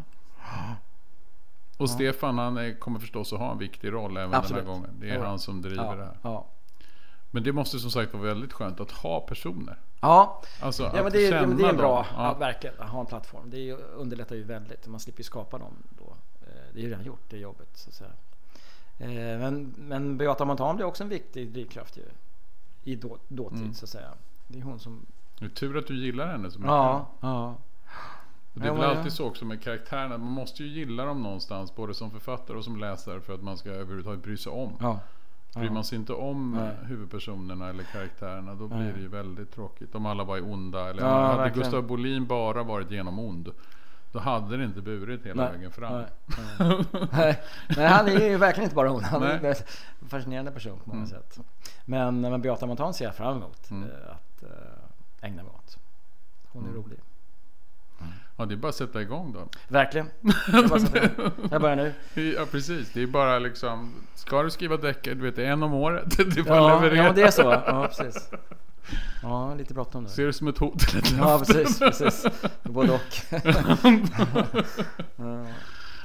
Och 1.79 1.91
Stefan 1.91 2.38
han 2.38 2.57
är, 2.57 2.79
kommer 2.79 2.99
förstås 2.99 3.33
att 3.33 3.38
ha 3.38 3.53
en 3.53 3.59
viktig 3.59 3.93
roll 3.93 4.17
även 4.17 4.35
Absolut. 4.35 4.65
den 4.65 4.67
här 4.73 4.75
gången. 4.75 4.91
Det 5.01 5.11
är 5.11 5.15
Ja. 5.19 5.27
han 5.27 5.38
som 5.38 5.62
driver 5.62 5.77
det 5.97 6.03
Ja, 6.03 6.05
här. 6.05 6.17
ja. 6.23 6.47
Men 7.31 7.43
det 7.43 7.53
måste 7.53 7.79
som 7.79 7.91
sagt 7.91 8.12
vara 8.15 8.23
väldigt 8.23 8.53
skönt 8.53 8.81
att 8.81 8.91
ha 8.91 9.21
personer. 9.21 9.79
ja. 10.01 10.43
Alltså 10.62 10.83
ja 10.95 11.03
men 11.03 11.12
det, 11.12 11.27
är, 11.27 11.35
ja, 11.35 11.47
men 11.47 11.57
det 11.57 11.65
är 11.65 11.69
en 11.71 11.77
bra, 11.77 11.95
dem. 11.97 12.05
ja. 12.17 12.23
Ja. 12.27 12.35
verkligen, 12.35 12.81
att 12.81 12.88
ha 12.91 13.01
en 13.01 13.07
plattform. 13.07 13.51
Det 13.51 13.71
är 13.71 13.77
underlättar 13.95 14.37
ju 14.37 14.43
väldigt. 14.45 14.87
Man 14.87 15.01
slipper 15.01 15.21
ju 15.21 15.25
skapa 15.25 15.59
dem 15.59 15.77
då. 15.91 16.17
Eh, 16.41 16.47
Det 16.73 16.81
är 16.81 16.83
ju 16.83 16.91
redan 16.91 17.05
gjort, 17.05 17.23
det 17.31 17.37
jobbet 17.38 17.69
så 17.75 17.88
att 17.91 17.95
säga. 17.95 18.11
Eh, 19.03 19.38
Men, 19.38 19.75
men 19.79 20.17
Beata 20.19 20.45
Montan 20.45 20.77
blir 20.77 20.87
också 20.87 21.03
en 21.03 21.09
viktig 21.09 21.53
drivkraft 21.53 21.97
ju. 21.97 22.03
I 22.85 22.97
då, 22.97 23.19
dåtid 23.29 23.59
Mm. 23.59 23.75
så 23.75 23.85
att 23.85 23.88
säga. 23.88 24.09
Det 24.49 24.59
är 24.59 24.62
hon 24.62 24.79
som... 24.79 25.07
Det 25.38 25.45
är 25.45 25.49
tur 25.49 25.79
att 25.79 25.87
du 25.87 25.97
gillar 26.05 26.27
henne 26.27 26.51
så 26.51 26.59
mycket. 26.59 26.69
Ja, 26.71 27.07
ja. 27.21 27.55
Och 28.55 28.61
det 28.61 28.67
är 28.67 28.67
Ja, 28.67 28.75
väl 28.75 28.97
alltid 28.99 29.12
så 29.12 29.27
också 29.27 29.45
med 29.45 29.62
karaktärerna. 29.62 30.19
Man 30.19 30.33
måste 30.33 30.62
ju 30.65 30.69
gilla 30.69 31.05
dem 31.05 31.23
någonstans. 31.23 31.75
Både 31.75 31.95
som 31.95 32.11
författare 32.11 32.57
och 32.57 32.65
som 32.65 32.77
läsare. 32.77 33.21
För 33.21 33.35
att 33.35 33.43
man 33.43 33.57
ska 33.57 33.71
överhuvudtaget 33.71 34.23
bry 34.23 34.37
sig 34.37 34.53
om. 34.53 34.73
ja. 34.81 35.01
Bryr 35.55 35.71
man 35.71 35.85
sig 35.85 35.99
inte 35.99 36.12
om 36.12 36.51
Nej. 36.53 36.77
huvudpersonerna 36.88 37.69
eller 37.69 37.85
karaktärerna. 37.85 38.55
Då 38.55 38.67
blir 38.69 38.79
Nej. 38.79 38.93
det 38.93 39.01
ju 39.01 39.09
väldigt 39.09 39.55
tråkigt. 39.55 39.95
Om 39.95 40.07
alla 40.07 40.25
var 40.25 40.53
onda. 40.53 40.91
Eller 40.91 41.03
Ja, 41.03 41.09
hade 41.27 41.38
verkligen. 41.38 41.62
Gustav 41.65 41.87
Bolin 41.87 42.27
bara 42.27 42.62
varit 42.62 42.91
genom 42.91 43.19
ond. 43.19 43.49
Då 44.12 44.18
hade 44.18 44.57
det 44.57 44.64
inte 44.64 44.81
burit 44.81 45.27
hela 45.27 45.42
Nej, 45.44 45.53
vägen 45.53 45.72
fram. 45.72 45.92
Nej, 46.59 46.85
nej. 47.12 47.42
nej, 47.77 47.87
han 47.87 48.09
är 48.09 48.29
ju 48.31 48.37
verkligen 48.37 48.64
inte 48.64 48.75
bara 48.77 48.88
hon. 48.88 49.05
Han 49.05 49.22
är 49.22 49.44
en 49.44 50.09
fascinerande 50.09 50.51
person 50.51 50.79
på 50.79 50.88
många 50.88 50.98
Mm. 50.98 51.11
sätt. 51.11 51.38
Men, 51.85 52.20
men 52.20 52.42
Beata 52.42 52.66
Montan 52.66 52.94
ser 52.94 53.05
jag 53.05 53.14
fram 53.14 53.37
emot 53.37 53.70
Mm. 53.70 53.90
eh, 53.90 53.96
att 54.11 54.42
eh, 54.42 55.29
ägna 55.29 55.42
mig 55.42 55.53
åt. 55.55 55.79
Hon 56.53 56.64
är 56.64 56.68
Mm. 56.68 56.83
rolig. 56.83 56.98
Ja, 58.37 58.44
det 58.44 58.55
är 58.55 58.57
bara 58.57 58.68
att 58.68 58.75
sätta 58.75 59.03
igång 59.03 59.33
då. 59.33 59.48
Verkligen. 59.68 60.11
Jag, 61.51 61.61
börjar 61.61 61.77
nu. 61.77 61.92
Ja 62.37 62.46
precis, 62.51 62.92
det 62.92 63.03
är 63.03 63.07
bara 63.07 63.38
liksom 63.38 63.92
Ska 64.14 64.42
du 64.42 64.51
skriva 64.51 64.77
deckare, 64.77 65.14
du 65.14 65.20
vet 65.22 65.37
det 65.37 65.44
är 65.46 65.51
en 65.51 65.62
om 65.62 65.72
året. 65.75 66.16
Det 66.16 66.22
är 66.40 66.42
bara 66.44 66.57
Ja, 66.57 66.81
leverera. 66.81 67.05
ja, 67.07 67.12
det 67.12 67.22
är 67.22 67.31
så. 67.31 67.42
Ja, 67.66 67.88
precis. 67.96 68.31
Ja, 69.23 69.55
lite 69.55 69.75
bråttom 69.75 70.09
Ser 70.09 70.23
där. 70.23 70.27
det 70.27 70.33
som 70.33 70.49
ett 70.49 70.59
hot 70.59 70.88
eller 70.90 70.99
ett 71.03 71.12
Ja, 71.18 71.38
precis. 71.38 71.79
precis. 71.79 72.27
Både 72.62 72.92
och. 72.92 73.01
Ja. 75.16 75.47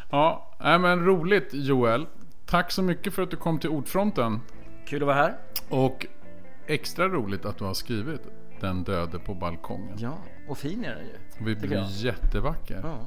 Ja, 0.09 0.55
nej, 0.59 0.79
men 0.79 1.05
roligt 1.05 1.49
Joel. 1.53 2.05
Tack 2.45 2.71
så 2.71 2.81
mycket 2.83 3.13
för 3.13 3.21
att 3.21 3.31
du 3.31 3.37
kom 3.37 3.59
till 3.59 3.69
Ordfronten. 3.69 4.41
Kul 4.85 5.01
att 5.01 5.05
vara 5.07 5.15
här. 5.15 5.37
Och 5.69 6.05
extra 6.67 7.07
roligt 7.07 7.45
att 7.45 7.57
du 7.57 7.63
har 7.63 7.73
skrivit 7.73 8.21
Den 8.59 8.83
döde 8.83 9.19
på 9.19 9.33
balkongen. 9.33 9.95
Ja, 9.97 10.17
och 10.47 10.57
fin 10.57 10.85
är 10.85 10.95
den 10.95 11.05
ju. 11.05 11.13
Vi 11.45 11.55
blir 11.55 11.77
jag. 11.77 11.89
jättevacker. 11.89 12.79
Ja, 12.83 12.99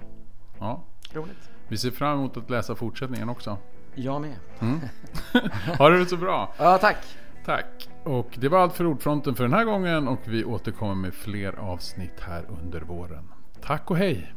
Ja. 0.59 0.85
roligt. 1.15 1.51
Vi 1.69 1.79
ser 1.79 1.91
fram 1.91 2.19
emot 2.19 2.37
att 2.37 2.51
läsa 2.51 2.75
fortsättningen 2.75 3.29
också. 3.29 3.59
Jag 3.95 4.21
med. 4.21 4.37
Ha 5.79 5.89
det 5.89 6.07
så 6.07 6.17
bra. 6.17 6.55
Ja, 6.59 6.79
tack. 6.79 6.97
Tack. 7.45 7.89
Och 8.05 8.37
det 8.39 8.49
var 8.49 8.59
allt 8.59 8.73
för 8.73 8.87
Ordfronten 8.87 9.35
för 9.35 9.45
den 9.45 9.53
här 9.53 9.65
gången 9.65 10.09
och 10.09 10.21
vi 10.25 10.45
återkommer 10.45 10.95
med 10.95 11.15
fler 11.15 11.59
avsnitt 11.59 12.21
här 12.21 12.45
under 12.63 12.81
våren. 12.81 13.29
Tack 13.63 13.91
och 13.91 13.97
hej! 13.97 14.35